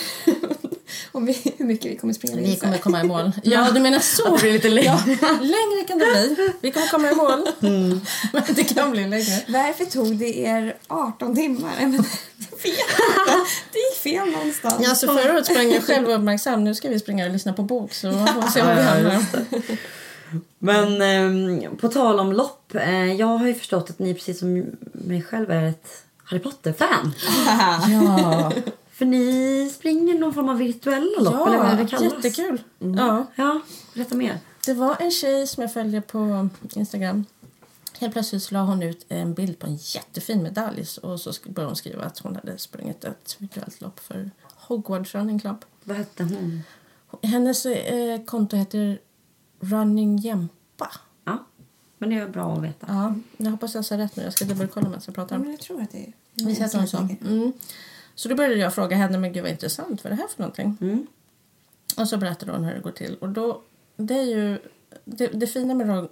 om 1.13 1.27
vi, 1.27 1.55
hur 1.57 1.65
mycket 1.65 1.91
vi 1.91 1.97
kommer 1.97 2.15
springa 2.15 2.37
Vi 2.37 2.57
kommer 2.57 2.79
komma 2.79 3.01
i 3.01 3.05
mål. 3.05 3.33
Ja, 3.43 3.71
du 3.71 3.81
menar 3.81 3.99
så? 3.99 4.37
Det 4.37 4.43
blir 4.43 4.53
lite 4.53 4.69
längre. 4.81 5.19
Ja, 5.21 5.29
längre 5.41 5.85
kan 5.89 5.99
det 5.99 6.05
bli. 6.05 6.53
Vi 6.61 6.71
kommer 6.71 6.87
komma 6.87 7.11
i 7.11 7.15
mål. 7.15 7.49
Men 8.33 8.43
det 8.55 8.65
kan 8.65 8.91
bli 8.91 9.09
längre. 9.09 9.45
Varför 9.49 9.85
tog 9.85 10.17
det 10.17 10.39
er 10.39 10.77
18 10.89 11.37
timmar? 11.37 11.73
Jag 11.81 11.89
vet. 11.89 12.07
Det 13.73 13.79
gick 13.79 13.99
fel 14.03 14.31
någonstans. 14.31 14.75
Ja, 14.81 14.95
så 14.95 15.07
förra 15.07 15.33
året 15.33 15.47
sprang 15.47 15.71
jag 15.71 15.83
själv 15.83 16.09
uppmärksam. 16.09 16.65
Nu 16.65 16.75
ska 16.75 16.89
vi 16.89 16.99
springa 16.99 17.27
och 17.27 17.33
lyssna 17.33 17.53
på 17.53 17.63
bok 17.63 17.93
så 17.93 18.09
vi 18.09 18.15
får 18.15 18.51
se 18.51 18.63
vad 18.63 18.77
vi 18.77 18.83
hamnar. 18.83 19.23
Men 20.59 21.03
ehm, 21.03 21.77
på 21.77 21.89
tal 21.89 22.21
om 22.21 22.33
lopp. 22.33 22.75
Eh, 22.75 23.13
jag 23.13 23.27
har 23.27 23.47
ju 23.47 23.55
förstått 23.55 23.91
att 23.91 23.99
ni 23.99 24.15
precis 24.15 24.39
som 24.39 24.67
mig 24.93 25.23
själv 25.23 25.51
är 25.51 25.63
ett 25.63 25.89
Harry 26.33 26.43
Potter-fan. 26.43 27.15
Ja, 27.93 28.53
För 28.93 29.05
ni 29.05 29.71
springer 29.75 30.19
någon 30.19 30.35
form 30.35 30.49
av 30.49 30.57
virtuella 30.57 31.21
lopp 31.21 31.47
eller 31.49 31.59
vad 31.59 31.67
ja 31.73 31.75
det 31.75 31.87
kallas. 31.87 32.03
jättekul. 32.03 32.63
Ja. 32.79 33.27
Ja, 33.35 33.61
berätta 33.95 34.15
mer. 34.15 34.39
Det 34.67 34.75
var 34.75 34.97
en 35.01 35.11
tjej 35.11 35.47
som 35.47 35.61
jag 35.63 35.73
följer 35.73 36.01
på 36.01 36.49
Instagram. 36.75 37.25
Helt 37.99 38.13
plötsligt 38.13 38.51
la 38.51 38.61
hon 38.61 38.83
ut 38.83 39.07
en 39.09 39.35
bild 39.35 39.59
på 39.59 39.67
en 39.67 39.77
jättefin 39.77 40.43
medalj 40.43 40.87
och 41.03 41.21
så 41.21 41.33
började 41.45 41.69
hon 41.71 41.77
skriva 41.77 42.05
att 42.05 42.19
hon 42.19 42.35
hade 42.37 42.59
sprungit 42.59 43.05
ett 43.05 43.37
virtuellt 43.39 43.81
lopp 43.81 44.01
för 44.01 44.31
Hogwarts 44.55 45.15
Running 45.15 45.39
Club. 45.41 45.65
Vad 45.85 45.97
hette 45.97 46.23
hon? 46.25 46.63
Hennes 47.23 47.67
eh, 47.67 48.25
konto 48.25 48.57
heter 48.57 48.99
Running 49.61 50.17
Jämpa. 50.17 50.91
Ja, 51.25 51.39
men 51.99 52.11
det 52.11 52.17
är 52.17 52.29
bra 52.29 52.53
att 52.55 52.63
veta. 52.63 52.87
Ja, 52.89 53.15
jag 53.37 53.51
hoppas 53.51 53.75
jag 53.75 53.85
sa 53.85 53.99
rätt 53.99 54.17
nu. 54.17 54.23
Jag 54.23 54.33
ska 54.33 54.45
dubbelkolla 54.45 54.89
medan 54.89 55.03
jag 55.07 55.15
pratar. 55.15 55.37
Ja, 55.37 55.41
men 55.41 55.51
jag 55.51 55.61
tror 55.61 55.83
att 55.83 55.93
det 55.93 55.99
är... 56.07 56.13
Visst 56.35 56.61
heter 56.61 56.79
hon 56.79 56.89
så? 56.89 57.09
Mm. 57.27 57.53
Så 58.15 58.29
då 58.29 58.35
började 58.35 58.57
jag 58.57 58.75
fråga 58.75 58.97
henne, 58.97 59.19
men 59.19 59.33
gud 59.33 59.43
vad 59.43 59.51
intressant, 59.53 60.05
vad 60.05 60.13
är 60.13 60.17
det 60.17 60.23
här 60.23 60.29
för 60.29 60.43
någonting? 60.43 60.77
Mm. 60.81 61.07
Och 61.97 62.09
så 62.09 62.17
berättade 62.17 62.53
hon 62.53 62.65
hur 62.65 62.75
det 62.75 62.81
går 62.81 62.91
till. 62.91 63.17
Och 63.21 63.29
då, 63.29 63.63
det 63.97 64.15
är 64.19 64.23
ju, 64.25 64.59
det, 65.05 65.27
det 65.27 65.47
fina 65.47 65.75
med 65.75 65.87
Ron- 65.87 66.09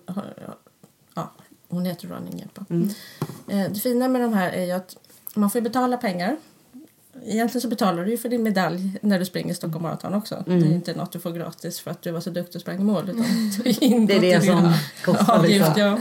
ja, 1.14 1.30
hon 1.68 1.84
heter 1.84 2.08
Running 2.08 2.38
Hjälpa. 2.38 2.64
Eh, 3.48 3.72
Det 3.72 3.80
fina 3.80 4.08
med 4.08 4.20
de 4.20 4.32
här 4.32 4.50
är 4.52 4.64
ju 4.64 4.72
att 4.72 4.96
man 5.34 5.50
får 5.50 5.60
betala 5.60 5.96
pengar. 5.96 6.36
Egentligen 7.24 7.62
så 7.62 7.68
betalar 7.68 8.04
du 8.04 8.10
ju 8.10 8.18
för 8.18 8.28
din 8.28 8.42
medalj 8.42 8.98
när 9.02 9.18
du 9.18 9.24
springer 9.24 9.54
Stockholm 9.54 9.82
Marathon 9.82 10.14
också. 10.14 10.44
Det 10.46 10.52
är 10.52 10.64
inte 10.64 10.94
något 10.94 11.12
du 11.12 11.20
får 11.20 11.32
gratis 11.32 11.80
för 11.80 11.90
att 11.90 12.02
du 12.02 12.10
var 12.10 12.20
så 12.20 12.30
duktig 12.30 12.54
och 12.56 12.60
sprang 12.60 12.84
mål. 12.84 13.04
Utan 13.10 13.22
det, 13.64 13.70
är 13.70 14.06
Det 14.06 14.16
är 14.16 14.20
det 14.20 14.46
som 14.46 14.72
kostar. 15.04 15.38
avgift, 15.38 15.66
Liksom. 15.66 15.82
ja. 15.82 15.98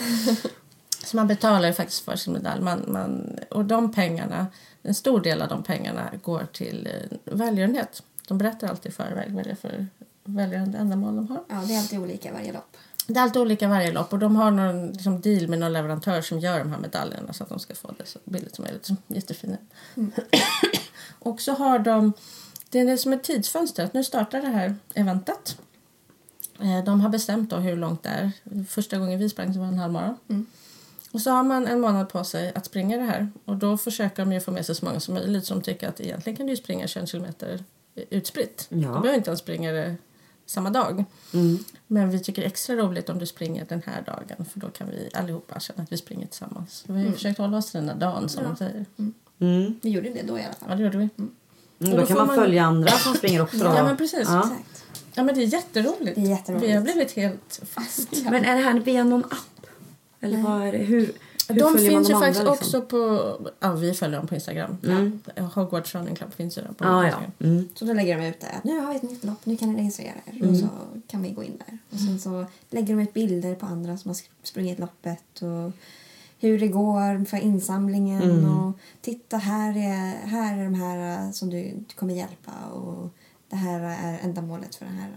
Så 1.09 1.17
man 1.17 1.27
betalar 1.27 1.67
ju 1.67 1.73
faktiskt 1.73 2.05
för 2.05 2.15
sin 2.15 2.33
medalj. 2.33 2.61
Man, 2.61 2.83
man, 2.87 3.39
och 3.49 3.65
de 3.65 3.91
pengarna, 3.91 4.47
en 4.81 4.93
stor 4.95 5.21
del 5.21 5.41
av 5.41 5.47
de 5.47 5.63
pengarna 5.63 6.09
går 6.23 6.47
till 6.53 6.87
eh, 6.93 7.17
välgörenhet. 7.35 8.03
De 8.27 8.37
berättar 8.37 8.67
alltid 8.67 8.91
i 8.91 8.95
förväg 8.95 9.33
vad 9.33 9.43
det 9.43 9.49
är 9.49 9.55
för 9.55 9.87
välgörande 10.23 10.77
ändamål 10.77 11.15
de 11.15 11.27
har. 11.27 11.43
Ja, 11.47 11.55
det 11.67 11.73
är 11.73 11.79
alltid 11.79 11.99
olika 11.99 12.33
varje 12.33 12.53
lopp. 12.53 12.77
Det 13.07 13.19
är 13.19 13.23
alltid 13.23 13.41
olika 13.41 13.67
varje 13.67 13.91
lopp 13.91 14.13
och 14.13 14.19
de 14.19 14.35
har 14.35 14.51
någon 14.51 14.87
liksom, 14.87 15.21
deal 15.21 15.47
med 15.47 15.59
någon 15.59 15.73
leverantör 15.73 16.21
som 16.21 16.39
gör 16.39 16.59
de 16.59 16.71
här 16.71 16.79
medaljerna 16.79 17.33
så 17.33 17.43
att 17.43 17.49
de 17.49 17.59
ska 17.59 17.75
få 17.75 17.91
det 17.97 18.05
så 18.05 18.19
billigt 18.23 18.55
som 18.55 18.63
möjligt. 18.63 18.89
Jättefina. 19.07 19.57
och 21.19 21.41
så 21.41 21.53
har 21.53 21.79
de, 21.79 22.13
det 22.69 22.79
är 22.79 22.97
som 22.97 23.13
ett 23.13 23.23
tidsfönster 23.23 23.85
att 23.85 23.93
nu 23.93 24.03
startar 24.03 24.41
det 24.41 24.47
här 24.47 24.75
eventet. 24.93 25.57
Eh, 26.59 26.83
De 26.83 27.01
har 27.01 27.09
bestämt 27.09 27.49
då 27.49 27.55
hur 27.55 27.75
långt 27.75 28.03
det 28.03 28.09
är. 28.09 28.31
Första 28.69 28.97
gången 28.97 29.19
vi 29.19 29.29
sprang 29.29 29.53
så 29.53 29.59
var 29.59 29.65
det 29.65 29.73
en 29.73 29.79
halvmara. 29.79 30.17
Och 31.11 31.21
så 31.21 31.31
har 31.31 31.43
man 31.43 31.67
en 31.67 31.79
månad 31.81 32.09
på 32.09 32.23
sig 32.23 32.51
att 32.55 32.65
springa 32.65 32.97
det 32.97 33.03
här. 33.03 33.29
Och 33.45 33.55
då 33.55 33.77
försöker 33.77 34.25
de 34.25 34.33
ju 34.33 34.39
få 34.39 34.51
med 34.51 34.65
sig 34.65 34.75
så 34.75 34.85
många 34.85 34.99
som 34.99 35.13
möjligt 35.13 35.45
som 35.45 35.61
tycker 35.61 35.87
att 35.89 35.99
egentligen 36.01 36.37
kan 36.37 36.45
du 36.45 36.51
ju 36.51 36.57
springa 36.57 36.87
21 36.87 37.09
kilometer 37.09 37.63
utspritt. 38.09 38.65
Ja. 38.69 38.77
Du 38.77 38.81
behöver 38.83 39.13
inte 39.13 39.29
ens 39.29 39.39
springa 39.39 39.71
det 39.71 39.95
samma 40.45 40.69
dag. 40.69 41.05
Mm. 41.33 41.57
Men 41.87 42.11
vi 42.11 42.19
tycker 42.19 42.41
extra 42.43 42.75
roligt 42.75 43.09
om 43.09 43.19
du 43.19 43.25
springer 43.25 43.65
den 43.69 43.81
här 43.85 44.01
dagen 44.01 44.45
för 44.45 44.59
då 44.59 44.69
kan 44.69 44.87
vi 44.89 45.09
allihopa 45.13 45.59
känna 45.59 45.83
att 45.83 45.91
vi 45.91 45.97
springer 45.97 46.27
tillsammans. 46.27 46.83
Vi 46.87 46.93
har 46.93 47.05
ju 47.05 47.11
försökt 47.13 47.37
hålla 47.37 47.57
oss 47.57 47.71
till 47.71 47.79
den 47.79 47.89
här 47.89 47.95
dagen 47.95 48.29
som 48.29 48.43
Ja. 48.43 48.49
de 48.49 48.55
säger. 48.55 48.85
Mm. 49.39 49.79
Vi 49.81 49.89
gjorde 49.89 50.09
det 50.09 50.21
då 50.27 50.39
i 50.39 50.43
alla 50.43 50.53
fall. 50.53 50.69
Ja, 50.69 50.75
det 50.75 50.83
gjorde 50.83 50.97
vi. 50.97 51.09
Mm, 51.17 51.31
Och 51.77 51.85
då 51.85 51.97
då 51.97 52.05
kan 52.05 52.17
man, 52.17 52.27
man- 52.27 52.35
följa 52.35 52.63
andra 52.63 52.91
som 52.91 53.13
springer 53.15 53.41
också. 53.41 53.57
Då. 53.57 53.65
Ja, 53.65 53.83
men 53.83 53.97
precis. 53.97 54.27
Ja. 54.27 54.39
Exakt. 54.39 54.85
Ja, 55.13 55.23
men 55.23 55.35
det 55.35 55.41
är 55.41 55.45
jätteroligt. 55.45 56.15
Det 56.15 56.21
är 56.21 56.25
jätteroligt. 56.29 56.67
Vi 56.67 56.71
har 56.71 56.81
blivit 56.81 57.11
helt 57.11 57.61
fast. 57.69 58.09
Men 58.23 58.45
är 58.45 58.55
det 58.55 58.61
här 58.61 58.79
via 58.79 59.03
någon 59.03 59.23
app? 59.23 59.58
Eller 60.21 60.41
vad 60.43 60.61
är 60.67 60.71
det? 60.71 60.77
Hur, 60.77 60.99
hur 61.49 61.55
De 61.55 61.73
följer 61.73 61.91
man 61.91 62.05
finns 62.05 62.09
ju 62.09 62.13
de 62.13 62.19
faktiskt 62.19 62.39
andra, 62.39 62.51
liksom? 62.51 62.79
också 62.79 62.81
på... 62.81 63.51
Ja, 63.59 63.73
vi 63.73 63.93
följer 63.93 64.17
dem 64.17 64.27
på 64.27 64.35
Instagram. 64.35 64.77
Mm. 64.83 65.19
Ja, 65.35 65.43
Hogwarts 65.43 65.95
Running 65.95 66.15
Club 66.15 66.33
finns 66.33 66.57
ju 66.57 66.61
där 66.61 66.71
på 66.71 66.83
Ja, 66.85 67.01
ja. 67.01 67.05
Instagram. 67.05 67.31
Mm. 67.39 67.69
Så 67.75 67.85
då 67.85 67.93
lägger 67.93 68.17
de 68.17 68.25
ut 68.25 68.39
det. 68.39 68.47
att 68.47 68.63
Nu 68.63 68.79
har 68.79 68.89
vi 68.89 68.95
ett 68.95 69.03
nytt 69.03 69.23
lopp, 69.23 69.45
nu 69.45 69.57
kan 69.57 69.73
ni 69.73 69.81
registrera 69.81 70.13
er. 70.25 70.49
Och 70.49 70.57
så 70.57 70.67
kan 71.07 71.21
vi 71.23 71.29
gå 71.29 71.43
in 71.43 71.57
där. 71.67 71.77
Och 71.89 71.99
sen 71.99 72.19
så 72.19 72.45
lägger 72.69 72.95
de 72.95 73.01
ut 73.03 73.13
bilder 73.13 73.55
på 73.55 73.65
andra 73.65 73.97
som 73.97 74.09
har 74.09 74.17
sprungit 74.43 74.79
loppet. 74.79 75.41
Och 75.41 75.71
hur 76.39 76.59
det 76.59 76.67
går 76.67 77.25
för 77.25 77.37
insamlingen. 77.37 78.45
Och 78.45 78.77
titta, 79.01 79.37
här 79.37 79.69
är, 79.77 80.27
här 80.27 80.57
är 80.59 80.63
de 80.63 80.73
här 80.73 81.25
eh, 81.25 81.31
som 81.31 81.49
du 81.49 81.73
kommer 81.95 82.13
hjälpa. 82.13 82.51
Och 82.73 83.09
det 83.49 83.55
här 83.55 83.79
är 83.79 84.19
ändamålet 84.23 84.75
för 84.75 84.85
det 84.85 84.91
här 84.91 85.09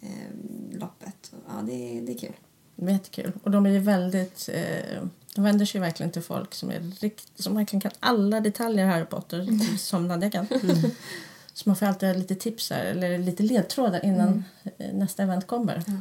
eh, 0.00 0.78
loppet. 0.78 1.32
Och, 1.32 1.38
ja, 1.48 1.62
det, 1.66 2.00
det 2.00 2.12
är 2.12 2.18
kul. 2.18 2.32
Det 2.80 2.90
är 2.90 2.92
jättekul. 2.92 3.32
Och 3.42 3.50
de 3.50 3.66
är 3.66 3.70
ju 3.70 3.78
väldigt... 3.78 4.48
Eh, 4.52 5.02
de 5.34 5.44
vänder 5.44 5.66
sig 5.66 5.80
verkligen 5.80 6.12
till 6.12 6.22
folk 6.22 6.54
som, 6.54 6.70
är 6.70 6.80
rikt, 7.00 7.42
som 7.42 7.56
verkligen 7.56 7.80
kan 7.80 7.90
alla 8.00 8.40
detaljer 8.40 8.86
i 8.86 8.88
Harry 8.88 9.04
Potter, 9.04 9.76
som 9.78 10.08
Nadja 10.08 10.30
kan. 10.30 10.46
Så 11.54 11.68
man 11.68 11.76
får 11.76 11.86
alltid 11.86 12.18
lite 12.18 12.34
tips 12.34 12.70
här, 12.70 12.84
eller 12.84 13.18
lite 13.18 13.42
ledtrådar 13.42 14.04
innan 14.04 14.44
eh, 14.78 14.92
nästa 14.92 15.22
event 15.22 15.46
kommer. 15.46 15.82
Ja. 15.86 15.92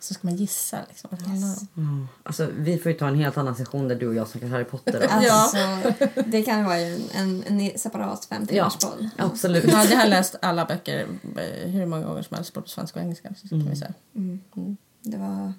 Så 0.00 0.14
ska 0.14 0.26
man 0.26 0.36
gissa 0.36 0.78
liksom, 0.88 1.10
om. 1.12 1.56
Mm. 1.76 2.08
Alltså, 2.22 2.48
vi 2.56 2.78
får 2.78 2.92
ju 2.92 2.98
ta 2.98 3.08
en 3.08 3.14
helt 3.14 3.36
annan 3.36 3.56
session 3.56 3.88
där 3.88 3.96
du 3.96 4.08
och 4.08 4.14
jag 4.14 4.28
snackar 4.28 4.46
Harry 4.46 4.64
Potter. 4.64 4.92
Då. 4.92 5.06
Ja. 5.26 5.32
Alltså, 5.32 6.20
det 6.26 6.42
kan 6.42 6.64
vara 6.64 6.78
en, 6.78 7.02
en, 7.14 7.44
en 7.46 7.78
separat 7.78 8.24
fem 8.24 8.42
Ja, 8.42 8.46
timmars 8.48 8.76
podd. 8.76 9.10
absolut. 9.18 9.64
Ja, 9.68 9.84
jag 9.84 9.98
har 9.98 10.06
läst 10.06 10.36
alla 10.42 10.64
böcker 10.64 11.06
eh, 11.36 11.70
hur 11.70 11.86
många 11.86 12.06
gånger 12.06 12.22
som 12.22 12.34
helst, 12.34 12.54
både 12.54 12.62
på 12.64 12.70
svenska 12.70 12.98
och 12.98 13.04
engelska. 13.04 13.34
Så 13.42 13.48
kan 13.48 13.70
vi 13.70 13.76
säga. 13.76 13.94
Mm. 15.14 15.20
Mm. 15.20 15.36
Det 15.36 15.42
var 15.42 15.52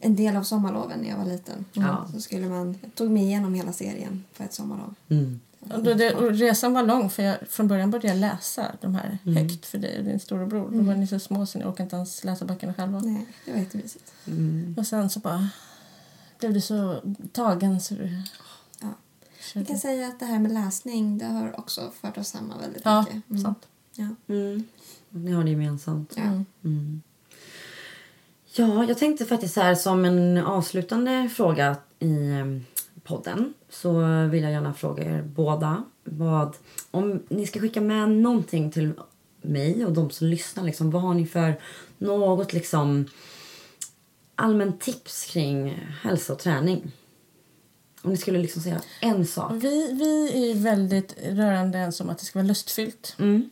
en 0.00 0.16
del 0.16 0.36
av 0.36 0.42
sommarloven 0.42 1.00
när 1.00 1.08
jag 1.08 1.16
var 1.16 1.24
liten. 1.24 1.64
Ja. 1.72 2.08
Så 2.12 2.20
skulle 2.20 2.48
man, 2.48 2.78
jag 2.82 2.94
tog 2.94 3.10
mig 3.10 3.22
igenom 3.22 3.54
hela 3.54 3.72
serien 3.72 4.24
på 4.36 4.42
ett 4.42 4.52
sommarlov. 4.54 4.94
Mm. 5.08 5.40
Och 5.60 5.82
då 5.82 5.94
det, 5.94 6.14
och 6.14 6.30
resan 6.30 6.72
var 6.72 6.82
lång, 6.82 7.10
för 7.10 7.22
jag, 7.22 7.36
från 7.48 7.68
början 7.68 7.90
började 7.90 8.08
jag 8.08 8.16
läsa 8.16 8.66
de 8.80 8.94
här 8.94 9.18
högt 9.24 9.66
för 9.66 9.78
dig 9.78 9.98
och 9.98 10.04
din 10.04 10.20
storebror. 10.20 10.70
Då 10.72 10.82
var 10.82 10.94
ni 10.94 11.06
så 11.06 11.18
små 11.18 11.46
så 11.46 11.58
ni 11.58 11.64
orkade 11.64 11.82
inte 11.82 11.96
ens 11.96 12.24
läsa 12.24 12.44
böckerna 12.44 12.74
själva. 12.74 13.00
Nej, 13.00 13.26
det 13.44 13.52
var 13.52 13.58
jättemysigt. 13.58 14.12
Mm. 14.26 14.74
Och 14.78 14.86
sen 14.86 15.10
så 15.10 15.20
bara 15.20 15.48
blev 16.38 16.54
du 16.54 16.60
så 16.60 17.02
tagen 17.32 17.80
så 17.80 17.94
du 17.94 18.22
Ja. 18.80 18.88
Jag 19.54 19.66
kan 19.66 19.78
säga 19.78 20.08
att 20.08 20.20
det 20.20 20.26
här 20.26 20.38
med 20.38 20.52
läsning 20.54 21.18
det 21.18 21.26
har 21.26 21.60
också 21.60 21.92
fört 22.00 22.18
oss 22.18 22.28
samman 22.28 22.60
väldigt 22.60 22.82
Ja, 22.84 23.00
mycket. 23.00 23.30
Mm. 23.30 23.42
sant. 23.42 23.68
Ja. 23.94 24.08
Mm. 24.28 24.64
Ni 25.10 25.32
har 25.32 25.44
det 25.44 25.50
gemensamt. 25.50 26.12
Ja. 26.16 26.22
Mm. 26.64 27.02
Ja, 28.58 28.84
jag 28.84 28.98
tänkte 28.98 29.24
faktiskt 29.24 29.54
så 29.54 29.60
här 29.60 29.74
som 29.74 30.04
en 30.04 30.38
avslutande 30.38 31.30
fråga 31.34 31.76
i 31.98 32.30
eh, 32.30 32.46
podden 33.02 33.54
så 33.70 34.00
vill 34.30 34.42
jag 34.42 34.52
gärna 34.52 34.74
fråga 34.74 35.04
er 35.04 35.22
båda 35.22 35.84
vad 36.04 36.56
om 36.90 37.22
ni 37.28 37.46
ska 37.46 37.60
skicka 37.60 37.80
med 37.80 38.10
någonting 38.10 38.70
till 38.70 38.92
mig 39.42 39.86
och 39.86 39.92
de 39.92 40.10
som 40.10 40.26
lyssnar 40.26 40.64
liksom 40.64 40.90
vad 40.90 41.02
har 41.02 41.14
ni 41.14 41.26
för 41.26 41.60
något 41.98 42.52
liksom 42.52 43.06
allmänt 44.34 44.80
tips 44.80 45.26
kring 45.26 45.70
hälsa 46.02 46.32
och 46.32 46.38
träning? 46.38 46.92
Om 48.02 48.10
ni 48.10 48.16
skulle 48.16 48.38
liksom 48.38 48.62
säga 48.62 48.82
en 49.00 49.26
sak. 49.26 49.52
Vi, 49.54 49.92
vi 49.92 50.50
är 50.50 50.54
väldigt 50.54 51.16
rörande 51.22 51.78
ens 51.78 52.00
om 52.00 52.10
att 52.10 52.18
det 52.18 52.24
ska 52.24 52.38
vara 52.38 52.48
lustfyllt. 52.48 53.16
Mm. 53.18 53.50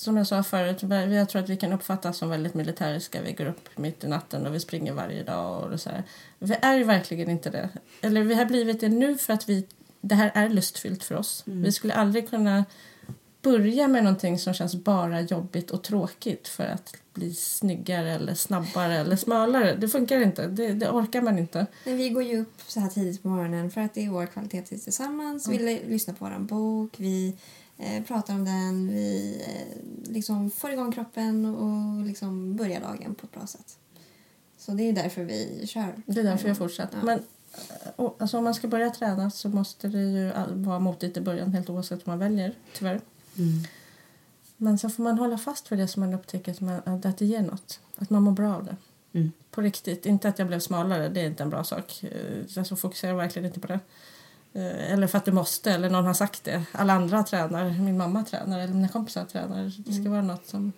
Som 0.00 0.16
jag 0.16 0.26
sa 0.26 0.42
förut, 0.42 0.82
vi- 0.82 1.16
jag 1.16 1.28
tror 1.28 1.42
att 1.42 1.48
vi 1.48 1.56
kan 1.56 1.72
uppfattas 1.72 2.16
som 2.18 2.28
väldigt 2.30 2.54
militäriska. 2.54 3.22
Vi 3.22 3.32
går 3.32 3.46
upp 3.46 3.68
mitt 3.78 4.04
i 4.04 4.08
natten 4.08 4.46
och 4.46 4.54
vi 4.54 4.60
springer 4.60 4.92
varje 4.92 5.22
dag. 5.22 5.72
Och 5.72 5.80
så 5.80 5.90
här. 5.90 6.02
Vi 6.38 6.54
är 6.62 6.74
ju 6.76 6.84
verkligen 6.84 7.30
inte 7.30 7.50
det. 7.50 7.68
Eller 8.00 8.22
vi 8.22 8.34
har 8.34 8.44
blivit 8.44 8.80
det 8.80 8.88
nu 8.88 9.18
för 9.18 9.32
att 9.32 9.48
vi, 9.48 9.66
det 10.00 10.14
här 10.14 10.30
är 10.34 10.48
lustfyllt 10.48 11.04
för 11.04 11.14
oss. 11.14 11.42
Vi 11.46 11.72
skulle 11.72 11.94
aldrig 11.94 12.30
kunna 12.30 12.64
börja 13.42 13.88
med 13.88 14.04
någonting 14.04 14.38
som 14.38 14.54
känns 14.54 14.74
bara 14.74 15.20
jobbigt 15.20 15.70
och 15.70 15.82
tråkigt 15.82 16.48
för 16.48 16.64
att 16.66 16.94
bli 17.14 17.34
snyggare 17.34 18.10
eller 18.12 18.34
snabbare 18.34 18.96
eller 18.98 19.16
smalare. 19.16 19.76
Det 19.76 19.88
funkar 19.88 20.20
inte. 20.20 20.46
Det, 20.46 20.72
det 20.72 20.90
orkar 20.90 21.22
man 21.22 21.38
inte. 21.38 21.66
Men 21.84 21.96
vi 21.96 22.08
går 22.08 22.22
ju 22.22 22.40
upp 22.40 22.60
så 22.66 22.80
här 22.80 22.88
tidigt 22.88 23.22
på 23.22 23.28
morgonen 23.28 23.70
för 23.70 23.80
att 23.80 23.94
det 23.94 24.04
är 24.04 24.10
vår 24.10 24.26
kvalitetstid 24.26 24.82
tillsammans. 24.82 25.48
Vi 25.48 25.58
li- 25.58 25.82
lyssnar 25.88 26.14
på 26.14 26.24
vår 26.24 26.38
bok, 26.38 26.94
vi 26.96 27.36
eh, 27.80 28.02
pratar 28.04 28.34
om 28.34 28.44
den, 28.44 28.88
vi 28.88 29.42
eh, 29.46 30.12
liksom 30.12 30.50
får 30.50 30.70
igång 30.70 30.92
kroppen 30.92 31.44
och 31.44 32.06
liksom 32.06 32.56
börjar 32.56 32.80
dagen 32.80 33.14
på 33.14 33.26
ett 33.26 33.32
bra 33.32 33.46
sätt. 33.46 33.78
Så 34.58 34.72
det 34.72 34.82
är 34.82 34.92
därför 34.92 35.24
vi 35.24 35.66
kör. 35.66 35.94
Det 36.06 36.20
är 36.20 36.24
därför 36.24 36.48
jag 36.48 36.56
fortsatt. 36.58 36.90
Ja. 36.92 36.98
Men 37.02 37.18
eh, 37.18 37.90
och, 37.96 38.16
alltså, 38.18 38.38
om 38.38 38.44
man 38.44 38.54
ska 38.54 38.68
börja 38.68 38.90
träna 38.90 39.30
så 39.30 39.48
måste 39.48 39.88
det 39.88 40.02
ju 40.02 40.32
vara 40.54 40.78
motigt 40.78 41.16
i 41.16 41.20
början 41.20 41.52
helt 41.52 41.70
oavsett 41.70 42.06
vad 42.06 42.18
man 42.18 42.18
väljer, 42.18 42.54
tyvärr. 42.74 43.00
Mm. 43.38 43.64
Men 44.56 44.78
så 44.78 44.90
får 44.90 45.02
man 45.02 45.18
hålla 45.18 45.38
fast 45.38 45.72
vid 45.72 45.78
det 45.78 45.88
som 45.88 46.00
man 46.00 46.14
upptäcker 46.14 46.52
att, 46.52 46.60
man, 46.60 46.80
att 47.04 47.18
det 47.18 47.24
ger 47.26 47.42
något. 47.42 47.80
Att 47.96 48.10
man 48.10 48.22
mår 48.22 48.32
bra 48.32 48.54
av 48.54 48.64
det. 48.64 48.76
Mm. 49.12 49.32
På 49.50 49.60
riktigt. 49.60 50.06
Inte 50.06 50.28
att 50.28 50.38
jag 50.38 50.48
blev 50.48 50.60
smalare, 50.60 51.08
det 51.08 51.20
är 51.20 51.26
inte 51.26 51.42
en 51.42 51.50
bra 51.50 51.64
sak. 51.64 52.04
Eh, 52.04 52.58
Alltså 52.58 52.76
fokusera 52.76 53.14
verkligen 53.14 53.46
inte 53.46 53.60
på 53.60 53.66
det. 53.66 53.80
Eh, 54.52 54.92
Eller 54.92 55.06
för 55.06 55.18
att 55.18 55.24
du 55.24 55.32
måste, 55.32 55.70
eller 55.72 55.90
någon 55.90 56.04
har 56.06 56.14
sagt 56.14 56.44
det. 56.44 56.62
Alla 56.72 56.92
andra 56.92 57.22
tränar, 57.22 57.70
min 57.70 57.96
mamma 57.98 58.24
tränar, 58.24 58.58
eller 58.58 58.74
mina 58.74 58.88
kompisar 58.88 59.24
tränar. 59.24 59.64
Det 59.64 59.92
ska 59.92 60.00
Mm. 60.00 60.12
vara 60.12 60.22
något 60.22 60.46
som, 60.46 60.72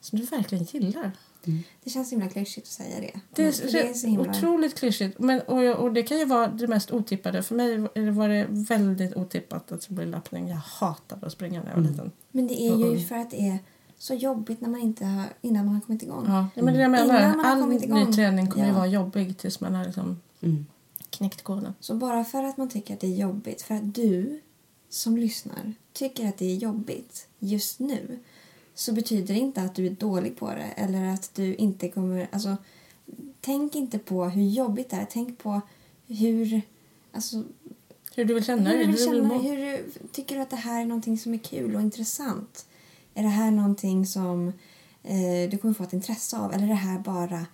som 0.00 0.18
du 0.18 0.24
verkligen 0.24 0.64
gillar. 0.64 1.12
Det 1.84 1.90
känns 1.90 2.08
så 2.08 2.14
himla 2.14 2.28
klyschigt 2.30 2.66
att 2.66 2.72
säga 2.72 3.00
det. 3.00 3.20
Det 3.34 3.44
är, 3.44 3.52
För 3.52 3.72
det 3.72 3.88
är 3.88 3.94
så 3.94 4.06
himla... 4.06 4.30
otroligt 4.30 4.78
klyschigt. 4.78 5.18
Men, 5.18 5.40
och, 5.40 5.62
jag- 5.64 5.78
och 5.78 5.92
det 5.92 6.02
kan 6.02 6.18
ju 6.18 6.24
vara 6.24 6.46
det 6.48 6.66
mest 6.68 6.90
otippade. 6.90 7.42
För 7.42 7.54
mig 7.54 7.74
är 7.74 8.00
det- 8.04 8.10
var 8.10 8.28
det 8.28 8.46
väldigt 8.50 9.16
otippat 9.16 9.72
att 9.72 9.88
det 9.88 9.94
blir 9.94 10.06
löpning. 10.06 10.48
Jag 10.48 10.56
hatade 10.56 11.26
att 11.26 11.32
springa 11.32 11.60
när 11.62 11.68
jag 11.68 11.74
var 11.76 11.80
Mm. 11.82 11.92
liten. 11.92 12.10
Men 12.30 12.46
det 12.46 12.62
är 12.62 12.76
ju 12.76 12.86
Mm. 12.86 13.04
för 13.04 13.16
att 13.16 13.30
det 13.30 13.48
är 13.48 13.58
så 13.98 14.14
jobbigt 14.14 14.60
när 14.60 14.68
man 14.68 14.80
inte 14.80 15.04
har, 15.04 15.24
innan 15.40 15.64
man 15.66 15.74
har 15.74 15.80
kommit 15.80 16.02
igång. 16.02 16.24
Ja, 16.28 16.46
men 16.54 16.64
det 16.74 16.80
jag 16.80 16.88
Innan 16.88 16.90
menar. 16.90 17.28
man 17.36 17.44
har 17.44 17.52
All 17.52 17.60
kommit 17.60 17.82
igång. 17.82 18.04
ny 18.04 18.12
träning 18.12 18.46
kommer 18.50 18.64
ju 18.66 18.72
Ja. 18.72 18.76
vara 18.78 18.86
jobbig 18.86 19.38
tills 19.38 19.60
man 19.60 19.74
har 19.74 19.84
liksom 19.84 20.20
Mm. 20.40 20.66
Knäckt 21.12 21.42
koden. 21.42 21.74
Så 21.80 21.94
bara 21.94 22.24
för 22.24 22.42
att 22.42 22.56
man 22.56 22.68
tycker 22.68 22.94
att 22.94 23.00
det 23.00 23.06
är 23.06 23.16
jobbigt, 23.16 23.62
för 23.62 23.74
att 23.74 23.94
du 23.94 24.40
som 24.88 25.16
lyssnar 25.16 25.74
tycker 25.92 26.28
att 26.28 26.38
det 26.38 26.46
är 26.46 26.56
jobbigt 26.56 27.26
just 27.38 27.78
nu 27.78 28.18
så 28.74 28.92
betyder 28.92 29.34
det 29.34 29.40
inte 29.40 29.62
att 29.62 29.74
du 29.74 29.86
är 29.86 29.90
dålig 29.90 30.36
på 30.36 30.50
det 30.50 30.72
eller 30.76 31.04
att 31.04 31.34
du 31.34 31.54
inte 31.54 31.88
kommer... 31.88 32.28
Alltså, 32.32 32.56
tänk 33.40 33.74
inte 33.74 33.98
på 33.98 34.24
hur 34.24 34.42
jobbigt 34.42 34.90
det 34.90 34.96
är. 34.96 35.06
Tänk 35.10 35.38
på 35.38 35.60
hur... 36.06 36.62
Alltså, 37.12 37.44
Hur 38.14 38.24
du 38.24 38.34
vill 38.34 38.44
känna 38.44 38.70
hur 38.70 38.78
du 38.78 38.86
vill 38.86 39.04
känner, 39.04 39.22
må. 39.22 39.38
hur 39.38 39.56
du, 39.56 39.84
tycker 40.12 40.36
du 40.36 40.42
att 40.42 40.50
det 40.50 40.56
här 40.56 40.82
är 40.82 40.86
någonting 40.86 41.18
som 41.18 41.34
är 41.34 41.38
kul 41.38 41.76
och 41.76 41.82
intressant? 41.82 42.66
Är 43.14 43.22
det 43.22 43.28
här 43.28 43.50
någonting 43.50 44.06
som 44.06 44.48
eh, 45.02 45.50
du 45.50 45.58
kommer 45.58 45.74
få 45.74 45.82
ett 45.84 45.92
intresse 45.92 46.38
av 46.38 46.52
eller 46.52 46.64
är 46.64 46.68
det 46.68 46.74
här 46.74 46.98
bara 46.98 47.46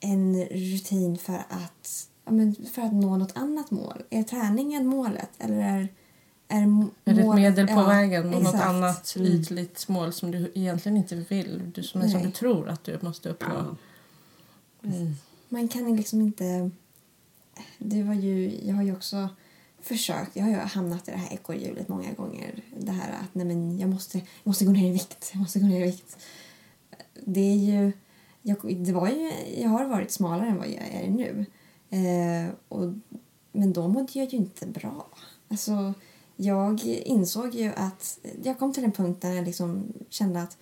en 0.00 0.44
rutin 0.44 1.18
för 1.18 1.34
att, 1.48 2.08
ja, 2.26 2.32
men 2.32 2.54
för 2.72 2.82
att 2.82 2.92
nå 2.92 3.16
något 3.16 3.36
annat 3.36 3.70
mål? 3.70 4.02
Är 4.10 4.22
träningen 4.22 4.86
målet 4.86 5.30
eller 5.38 5.56
är, 5.56 5.88
är, 6.48 6.88
Är 7.04 7.14
det 7.14 7.20
ett 7.20 7.34
medel 7.34 7.66
på 7.66 7.72
ja, 7.72 7.86
vägen 7.86 8.30
mot 8.30 8.42
något 8.42 8.54
annat 8.54 9.16
Mm. 9.16 9.32
ytligt 9.32 9.88
mål 9.88 10.12
som 10.12 10.30
du 10.30 10.52
egentligen 10.54 10.96
inte 10.96 11.14
vill. 11.14 11.72
Du, 11.74 11.82
som, 11.82 12.08
som 12.10 12.22
du 12.22 12.30
tror 12.30 12.68
att 12.68 12.84
du 12.84 12.98
måste 13.02 13.28
uppnå. 13.28 13.54
Ja. 13.54 13.76
Precis. 14.80 15.08
Man 15.48 15.68
kan 15.68 15.96
liksom 15.96 16.20
inte... 16.20 16.70
Det 17.78 18.02
var 18.02 18.14
ju, 18.14 18.60
jag 18.66 18.74
har 18.74 18.82
ju 18.82 18.92
också 18.92 19.28
försökt, 19.80 20.36
jag 20.36 20.44
har 20.44 20.50
ju 20.50 20.56
hamnat 20.56 21.08
i 21.08 21.10
det 21.10 21.16
här 21.16 21.34
ekorrhjulet 21.34 21.88
många 21.88 22.12
gånger. 22.12 22.62
Det 22.78 22.92
här 22.92 23.12
att 23.12 23.34
nej 23.34 23.46
men 23.46 23.78
jag 23.78 23.90
måste, 23.90 24.18
jag 24.18 24.26
måste 24.44 24.64
gå 24.64 24.72
ner 24.72 24.88
i 24.88 24.92
vikt, 24.92 25.30
jag 25.32 25.40
måste 25.40 25.58
gå 25.58 25.66
ner 25.66 25.80
i 25.80 25.90
vikt. 25.90 26.18
Det 27.24 27.40
är 27.40 27.56
ju, 27.56 27.92
jag, 28.42 28.76
det 28.86 28.92
var 28.92 29.08
ju, 29.08 29.32
jag 29.56 29.68
har 29.68 29.84
varit 29.84 30.10
smalare 30.10 30.48
än 30.48 30.58
vad 30.58 30.68
jag 30.68 30.88
är 30.92 31.10
nu. 31.10 31.46
Eh, 31.96 32.50
och, 32.68 32.92
men 33.52 33.72
då 33.72 33.88
mådde 33.88 34.12
jag 34.12 34.32
ju 34.32 34.38
inte 34.38 34.66
bra. 34.66 35.06
Alltså, 35.48 35.94
jag 36.36 36.84
insåg 36.84 37.54
ju 37.54 37.72
att 37.76 38.18
jag 38.42 38.58
kom 38.58 38.72
till 38.72 38.84
en 38.84 38.92
punkt 38.92 39.22
där 39.22 39.32
jag 39.32 39.44
liksom 39.44 39.92
kände 40.08 40.42
att 40.42 40.56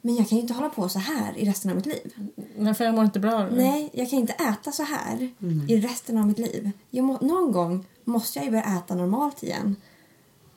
men 0.00 0.16
jag 0.16 0.28
kan 0.28 0.36
ju 0.38 0.42
inte 0.42 0.54
hålla 0.54 0.70
på 0.70 0.88
så 0.88 0.98
här 0.98 1.38
i 1.38 1.44
resten 1.44 1.70
av 1.70 1.76
mitt 1.76 1.86
liv. 1.86 2.14
Nej, 2.56 2.74
för 2.74 2.84
jag 2.84 2.94
mår 2.94 3.04
inte 3.04 3.20
bra. 3.20 3.48
Nej, 3.50 3.90
jag 3.92 4.10
kan 4.10 4.18
inte 4.18 4.32
äta 4.32 4.72
så 4.72 4.82
här 4.82 5.30
Mm. 5.40 5.66
i 5.68 5.80
resten 5.80 6.18
av 6.18 6.26
mitt 6.26 6.38
liv. 6.38 6.70
Jag 6.90 7.04
må, 7.04 7.18
någon 7.20 7.52
gång 7.52 7.86
måste 8.04 8.38
jag 8.38 8.44
ju 8.44 8.50
börja 8.50 8.78
äta 8.78 8.94
normalt 8.94 9.42
igen. 9.42 9.76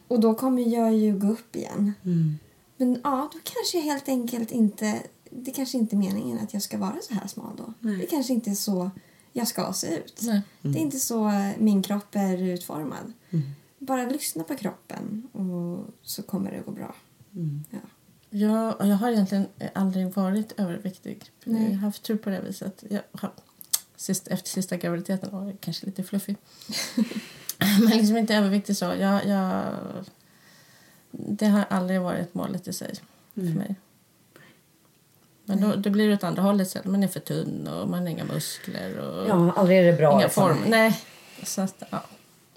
Och 0.07 0.19
då 0.19 0.33
kommer 0.33 0.61
jag 0.73 0.93
ju 0.93 1.19
gå 1.19 1.27
upp 1.27 1.55
igen. 1.55 1.93
Mm. 2.05 2.39
Men 2.77 3.01
ja, 3.03 3.29
då 3.33 3.39
kanske 3.43 3.77
jag 3.77 3.83
helt 3.83 4.09
enkelt 4.09 4.51
inte... 4.51 4.99
Det 5.29 5.51
kanske 5.51 5.77
inte 5.77 5.95
är 5.95 5.97
meningen 5.97 6.39
att 6.39 6.53
jag 6.53 6.61
ska 6.61 6.77
vara 6.77 6.95
så 7.01 7.13
här 7.13 7.27
smal 7.27 7.55
då. 7.57 7.73
Nej. 7.79 7.97
Det 7.97 8.05
kanske 8.05 8.33
inte 8.33 8.49
är 8.49 8.55
så 8.55 8.91
jag 9.33 9.47
ska 9.47 9.73
se 9.73 9.95
ut. 9.97 10.19
Nej. 10.23 10.41
Det 10.61 10.77
är 10.79 10.81
inte 10.81 10.99
så 10.99 11.31
min 11.57 11.83
kropp 11.83 12.15
är 12.15 12.37
utformad. 12.43 13.13
Mm. 13.29 13.45
Bara 13.79 14.05
lyssna 14.05 14.43
på 14.43 14.55
kroppen 14.55 15.27
och 15.31 15.85
så 16.01 16.23
kommer 16.23 16.51
det 16.51 16.59
gå 16.65 16.71
bra. 16.71 16.95
Mm. 17.35 17.63
Ja. 17.69 17.77
Jag, 18.29 18.75
jag 18.87 18.95
har 18.95 19.11
egentligen 19.11 19.47
aldrig 19.75 20.13
varit 20.13 20.53
överviktig. 20.59 21.31
Nej. 21.43 21.63
Jag 21.63 21.69
har 21.69 21.75
haft 21.77 22.03
tur 22.03 22.17
på 22.17 22.29
det 22.29 22.41
viset. 22.41 22.83
Jag 22.89 23.01
har, 23.11 23.31
sist, 23.95 24.27
efter 24.27 24.49
sista 24.49 24.77
graviditeten 24.77 25.31
var 25.31 25.45
jag 25.45 25.57
kanske 25.61 25.85
lite 25.85 26.03
fluffig. 26.03 26.35
Men 27.79 27.89
liksom 27.97 28.17
inte 28.17 28.35
överviktig 28.35 28.77
så. 28.77 28.85
Jag, 28.85 29.25
jag, 29.27 29.65
det 31.11 31.47
har 31.47 31.65
aldrig 31.69 32.01
varit 32.01 32.33
målet 32.33 32.67
i 32.67 32.73
sig 32.73 32.93
för 33.33 33.41
Mm. 33.41 33.53
mig. 33.53 33.75
Men 35.49 35.61
då, 35.61 35.75
då 35.75 35.89
blir 35.89 36.07
det 36.07 36.13
åt 36.13 36.23
andra 36.23 36.41
hållet 36.41 36.69
sen. 36.69 36.91
Man 36.91 37.03
är 37.03 37.07
för 37.07 37.19
tunn 37.19 37.67
och 37.67 37.89
man 37.89 37.99
har 38.01 38.07
inga 38.07 38.23
muskler 38.23 38.97
och 38.99 39.27
Ja, 39.29 39.53
aldrig 39.55 39.79
är 39.79 39.83
det 39.91 39.97
bra. 39.97 40.11
inga 40.13 40.21
liksom. 40.23 40.43
form. 40.43 40.57
Nej. 40.67 40.99
Så 41.43 41.61
att, 41.61 41.83
ja. 41.89 42.01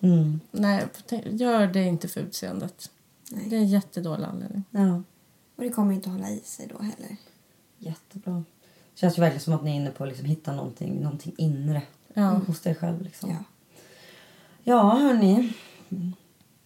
Mm. 0.01 0.41
Nej, 0.51 0.85
gör 1.25 1.67
det 1.67 1.83
inte 1.85 2.09
för 2.09 2.21
utseendet. 2.21 2.91
Nej. 3.31 3.45
Det 3.49 3.57
är 3.57 3.61
en 3.61 3.69
jättedålig 3.69 4.25
anledning. 4.25 4.65
Ja, 4.71 5.03
Och 5.57 5.63
det 5.63 5.71
kommer 5.71 5.95
inte 5.95 6.11
hålla 6.11 6.31
i 6.31 6.41
sig 6.45 6.67
då 6.73 6.83
heller. 6.83 7.17
jättebra. 7.79 8.45
Det 8.95 9.01
känns 9.01 9.19
ju 9.19 9.21
verkligen 9.21 9.41
som 9.43 9.55
att 9.55 9.65
ni 9.65 9.71
är 9.71 9.75
inne 9.75 9.91
på 9.91 10.03
att 10.05 10.09
liksom 10.09 10.27
hitta 10.27 10.53
någonting, 10.53 11.01
någonting 11.03 11.35
inre 11.37 11.83
Ja. 12.15 12.41
hos 12.47 12.61
dig 12.61 12.75
själv. 12.75 13.03
Liksom. 13.03 13.31
Ja. 13.31 13.37
Ja, 14.63 14.95
hörni. 14.99 15.53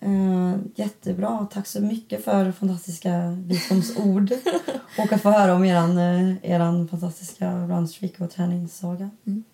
Eh, 0.06 0.56
jättebra. 0.74 1.46
Tack 1.52 1.66
så 1.66 1.80
mycket 1.80 2.24
för 2.24 2.52
fantastiska 2.52 3.36
visdomsord. 3.46 4.32
och 4.98 5.12
att 5.12 5.22
få 5.22 5.30
höra 5.30 5.54
om 5.54 5.64
eran, 5.64 5.98
eh, 5.98 6.50
eran 6.50 6.88
fantastiska 6.88 7.66
runstreak 7.66 8.20
och 8.20 8.30
träningssaga. 8.30 9.10
Mm. 9.26 9.44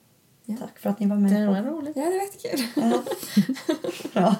Ja. 0.45 0.57
Tack 0.61 0.79
för 0.79 0.91
att 0.91 1.01
ni 1.01 1.07
var 1.07 1.17
med. 1.17 1.41
Det 1.41 1.47
var 1.47 1.63
roligt. 1.63 1.97
Ja, 1.97 2.03
det 2.03 2.11
var 2.11 2.25
jättekul. 2.25 2.67
Ja. 2.75 3.03
Bra. 4.21 4.37